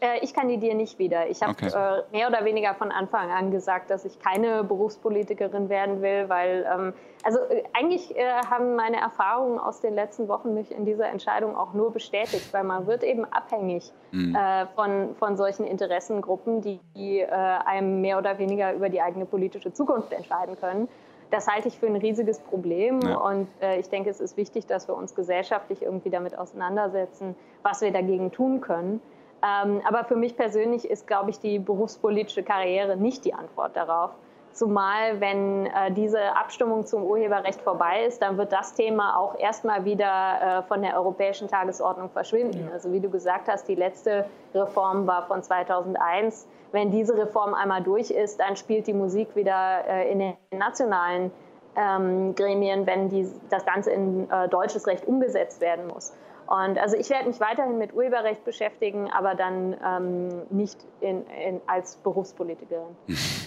Äh, 0.03 0.19
ich 0.19 0.33
kandidiere 0.33 0.75
nicht 0.75 0.99
wieder. 0.99 1.29
Ich 1.29 1.41
habe 1.41 1.53
okay. 1.53 1.67
äh, 1.67 2.03
mehr 2.11 2.27
oder 2.27 2.43
weniger 2.43 2.73
von 2.73 2.91
Anfang 2.91 3.31
an 3.31 3.51
gesagt, 3.51 3.89
dass 3.89 4.03
ich 4.03 4.19
keine 4.19 4.65
Berufspolitikerin 4.65 5.69
werden 5.69 6.01
will, 6.01 6.27
weil 6.27 6.65
ähm, 6.69 6.93
also 7.23 7.39
äh, 7.39 7.63
eigentlich 7.73 8.13
äh, 8.17 8.25
haben 8.49 8.75
meine 8.75 8.97
Erfahrungen 8.97 9.59
aus 9.59 9.79
den 9.79 9.95
letzten 9.95 10.27
Wochen 10.27 10.53
mich 10.53 10.71
in 10.71 10.83
dieser 10.83 11.07
Entscheidung 11.07 11.55
auch 11.55 11.73
nur 11.73 11.93
bestätigt, 11.93 12.53
weil 12.53 12.65
man 12.65 12.85
wird 12.85 13.03
eben 13.03 13.23
abhängig 13.23 13.93
mhm. 14.11 14.35
äh, 14.35 14.65
von, 14.75 15.15
von 15.15 15.37
solchen 15.37 15.65
Interessengruppen, 15.65 16.59
die, 16.59 16.81
die 16.97 17.19
äh, 17.19 17.29
einem 17.29 18.01
mehr 18.01 18.17
oder 18.17 18.37
weniger 18.39 18.73
über 18.73 18.89
die 18.89 19.01
eigene 19.01 19.25
politische 19.25 19.71
Zukunft 19.71 20.11
entscheiden 20.11 20.57
können. 20.59 20.89
Das 21.31 21.47
halte 21.47 21.69
ich 21.69 21.79
für 21.79 21.87
ein 21.87 21.95
riesiges 21.95 22.39
Problem 22.39 22.99
ja. 23.01 23.15
und 23.15 23.47
äh, 23.61 23.79
ich 23.79 23.89
denke, 23.89 24.09
es 24.09 24.19
ist 24.19 24.35
wichtig, 24.35 24.67
dass 24.67 24.89
wir 24.89 24.95
uns 24.95 25.15
gesellschaftlich 25.15 25.81
irgendwie 25.81 26.09
damit 26.09 26.37
auseinandersetzen, 26.37 27.35
was 27.63 27.81
wir 27.81 27.91
dagegen 27.91 28.31
tun 28.31 28.59
können. 28.59 29.01
Ähm, 29.43 29.81
aber 29.85 30.05
für 30.05 30.15
mich 30.15 30.37
persönlich 30.37 30.89
ist, 30.89 31.05
glaube 31.05 31.29
ich, 31.29 31.39
die 31.39 31.59
berufspolitische 31.59 32.43
Karriere 32.43 32.95
nicht 32.95 33.25
die 33.25 33.33
Antwort 33.33 33.75
darauf. 33.75 34.11
Zumal, 34.53 35.19
wenn 35.19 35.65
äh, 35.65 35.91
diese 35.91 36.35
Abstimmung 36.37 36.85
zum 36.85 37.03
Urheberrecht 37.03 37.59
vorbei 37.61 38.05
ist, 38.05 38.21
dann 38.21 38.37
wird 38.37 38.53
das 38.53 38.75
Thema 38.75 39.17
auch 39.17 39.37
erstmal 39.39 39.83
wieder 39.83 40.59
äh, 40.59 40.63
von 40.63 40.83
der 40.83 40.95
europäischen 40.95 41.47
Tagesordnung 41.47 42.09
verschwinden. 42.11 42.67
Ja. 42.67 42.73
Also 42.73 42.91
wie 42.91 42.99
du 42.99 43.09
gesagt 43.09 43.47
hast, 43.47 43.67
die 43.67 43.73
letzte 43.73 44.25
Reform 44.53 45.07
war 45.07 45.23
von 45.23 45.41
2001. 45.41 46.47
Wenn 46.71 46.91
diese 46.91 47.17
Reform 47.17 47.55
einmal 47.55 47.81
durch 47.81 48.11
ist, 48.11 48.39
dann 48.39 48.55
spielt 48.55 48.85
die 48.85 48.93
Musik 48.93 49.35
wieder 49.35 49.87
äh, 49.87 50.11
in 50.11 50.19
den 50.19 50.33
nationalen 50.51 51.31
ähm, 51.75 52.35
Gremien, 52.35 52.85
wenn 52.85 53.09
die, 53.09 53.27
das 53.49 53.65
Ganze 53.65 53.89
in 53.89 54.29
äh, 54.29 54.47
deutsches 54.49 54.85
Recht 54.85 55.07
umgesetzt 55.07 55.61
werden 55.61 55.87
muss. 55.87 56.13
Und 56.47 56.77
also 56.77 56.95
ich 56.97 57.09
werde 57.09 57.27
mich 57.27 57.39
weiterhin 57.39 57.77
mit 57.77 57.93
Urheberrecht 57.93 58.43
beschäftigen, 58.45 59.09
aber 59.11 59.35
dann 59.35 59.75
ähm, 59.85 60.41
nicht 60.49 60.77
in, 61.01 61.25
in, 61.27 61.61
als 61.67 61.95
Berufspolitikerin. 61.97 62.95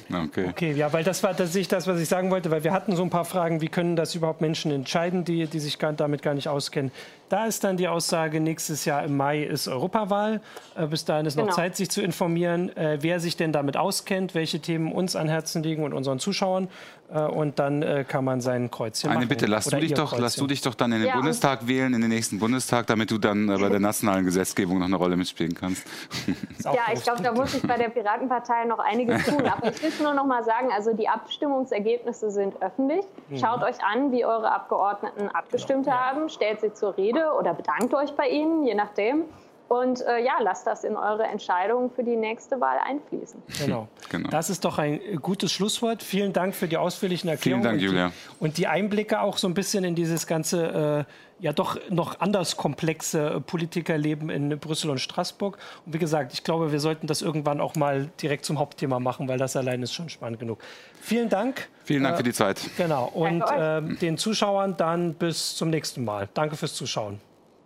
Okay. 0.08 0.46
okay, 0.48 0.72
ja, 0.72 0.92
weil 0.92 1.04
das 1.04 1.22
war 1.22 1.30
tatsächlich 1.30 1.68
das, 1.68 1.86
was 1.86 2.00
ich 2.00 2.08
sagen 2.08 2.30
wollte, 2.30 2.50
weil 2.50 2.62
wir 2.62 2.72
hatten 2.72 2.94
so 2.94 3.02
ein 3.02 3.10
paar 3.10 3.24
Fragen, 3.24 3.60
wie 3.60 3.68
können 3.68 3.96
das 3.96 4.14
überhaupt 4.14 4.40
Menschen 4.40 4.70
entscheiden, 4.70 5.24
die, 5.24 5.46
die 5.46 5.58
sich 5.58 5.78
gar, 5.78 5.92
damit 5.92 6.22
gar 6.22 6.34
nicht 6.34 6.48
auskennen. 6.48 6.92
Da 7.28 7.46
ist 7.46 7.64
dann 7.64 7.76
die 7.76 7.88
Aussage, 7.88 8.40
nächstes 8.40 8.84
Jahr 8.84 9.02
im 9.02 9.16
Mai 9.16 9.42
ist 9.42 9.66
Europawahl. 9.66 10.40
Äh, 10.76 10.86
bis 10.86 11.04
dahin 11.04 11.26
ist 11.26 11.34
genau. 11.34 11.48
noch 11.48 11.54
Zeit, 11.54 11.76
sich 11.76 11.90
zu 11.90 12.02
informieren, 12.02 12.74
äh, 12.76 12.98
wer 13.00 13.18
sich 13.18 13.36
denn 13.36 13.52
damit 13.52 13.76
auskennt, 13.76 14.34
welche 14.34 14.60
Themen 14.60 14.92
uns 14.92 15.16
an 15.16 15.28
Herzen 15.28 15.62
liegen 15.62 15.82
und 15.82 15.92
unseren 15.92 16.20
Zuschauern. 16.20 16.68
Äh, 17.12 17.20
und 17.20 17.58
dann 17.58 17.82
äh, 17.82 18.04
kann 18.06 18.24
man 18.24 18.40
sein 18.40 18.70
Kreuzchen 18.70 19.10
Eine 19.10 19.20
machen. 19.20 19.28
Bitte, 19.28 19.46
lass 19.46 19.66
du, 19.66 19.76
dich 19.76 19.94
doch, 19.94 20.18
lass 20.18 20.36
du 20.36 20.46
dich 20.46 20.60
doch 20.60 20.74
dann 20.74 20.92
in 20.92 21.00
den 21.00 21.08
ja, 21.08 21.16
Bundestag 21.16 21.66
wählen, 21.66 21.94
in 21.94 22.00
den 22.00 22.10
nächsten 22.10 22.38
Bundestag, 22.38 22.86
damit 22.86 23.10
du 23.10 23.18
dann 23.18 23.48
äh, 23.48 23.58
bei 23.58 23.68
der 23.68 23.80
nationalen 23.80 24.24
Gesetzgebung 24.24 24.78
noch 24.78 24.86
eine 24.86 24.96
Rolle 24.96 25.16
mitspielen 25.16 25.54
kannst. 25.54 25.86
ja, 26.64 26.92
ich 26.92 27.02
glaube, 27.02 27.22
da 27.22 27.32
muss 27.32 27.54
ich 27.54 27.62
bei 27.62 27.76
der 27.76 27.88
Piratenpartei 27.88 28.64
noch 28.64 28.78
einiges 28.78 29.24
tun. 29.24 29.46
Aber 29.46 29.68
ich 29.68 29.82
will 29.82 29.92
nur 30.02 30.14
noch 30.14 30.26
mal 30.26 30.44
sagen, 30.44 30.70
also 30.72 30.94
die 30.94 31.08
Abstimmungsergebnisse 31.08 32.30
sind 32.30 32.60
öffentlich. 32.60 33.04
Mhm. 33.28 33.38
Schaut 33.38 33.62
euch 33.62 33.82
an, 33.84 34.10
wie 34.12 34.24
eure 34.24 34.52
Abgeordneten 34.52 35.28
abgestimmt 35.28 35.86
ja. 35.86 35.98
haben, 35.98 36.28
stellt 36.28 36.60
sie 36.60 36.72
zur 36.72 36.96
Rede 36.96 37.32
oder 37.38 37.54
bedankt 37.54 37.94
euch 37.94 38.12
bei 38.16 38.28
ihnen, 38.28 38.64
je 38.64 38.74
nachdem. 38.74 39.24
Und 39.68 40.00
äh, 40.02 40.24
ja, 40.24 40.34
lasst 40.40 40.66
das 40.66 40.84
in 40.84 40.96
eure 40.96 41.24
Entscheidungen 41.24 41.90
für 41.90 42.04
die 42.04 42.14
nächste 42.14 42.60
Wahl 42.60 42.78
einfließen. 42.84 43.42
Genau. 43.64 43.88
genau. 44.08 44.28
Das 44.30 44.48
ist 44.48 44.64
doch 44.64 44.78
ein 44.78 45.00
gutes 45.20 45.52
Schlusswort. 45.52 46.04
Vielen 46.04 46.32
Dank 46.32 46.54
für 46.54 46.68
die 46.68 46.76
ausführlichen 46.76 47.28
Erklärungen. 47.28 47.62
Vielen 47.64 47.80
Dank, 47.80 47.82
Julia. 47.82 48.06
Und 48.06 48.12
die, 48.12 48.44
und 48.44 48.58
die 48.58 48.66
Einblicke 48.68 49.20
auch 49.20 49.38
so 49.38 49.48
ein 49.48 49.54
bisschen 49.54 49.82
in 49.82 49.96
dieses 49.96 50.28
ganze, 50.28 51.06
äh, 51.08 51.44
ja 51.44 51.52
doch 51.52 51.78
noch 51.90 52.20
anders 52.20 52.56
komplexe 52.56 53.42
Politikerleben 53.44 54.30
in 54.30 54.58
Brüssel 54.58 54.90
und 54.90 55.00
Straßburg. 55.00 55.58
Und 55.84 55.92
wie 55.92 55.98
gesagt, 55.98 56.32
ich 56.32 56.44
glaube, 56.44 56.70
wir 56.70 56.80
sollten 56.80 57.08
das 57.08 57.20
irgendwann 57.20 57.60
auch 57.60 57.74
mal 57.74 58.08
direkt 58.22 58.44
zum 58.44 58.58
Hauptthema 58.58 59.00
machen, 59.00 59.28
weil 59.28 59.38
das 59.38 59.56
allein 59.56 59.82
ist 59.82 59.92
schon 59.92 60.08
spannend 60.08 60.38
genug. 60.38 60.58
Vielen 61.00 61.28
Dank. 61.28 61.68
Vielen 61.84 62.04
Dank 62.04 62.14
äh, 62.14 62.18
für 62.18 62.22
die 62.22 62.32
Zeit. 62.32 62.60
Genau. 62.76 63.06
Und 63.06 63.42
äh, 63.42 63.82
den 63.96 64.16
Zuschauern 64.16 64.76
dann 64.76 65.14
bis 65.14 65.56
zum 65.56 65.70
nächsten 65.70 66.04
Mal. 66.04 66.28
Danke 66.34 66.56
fürs 66.56 66.74
Zuschauen. 66.74 67.20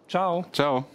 Ciao. 0.09 0.44
Ciao. 0.53 0.86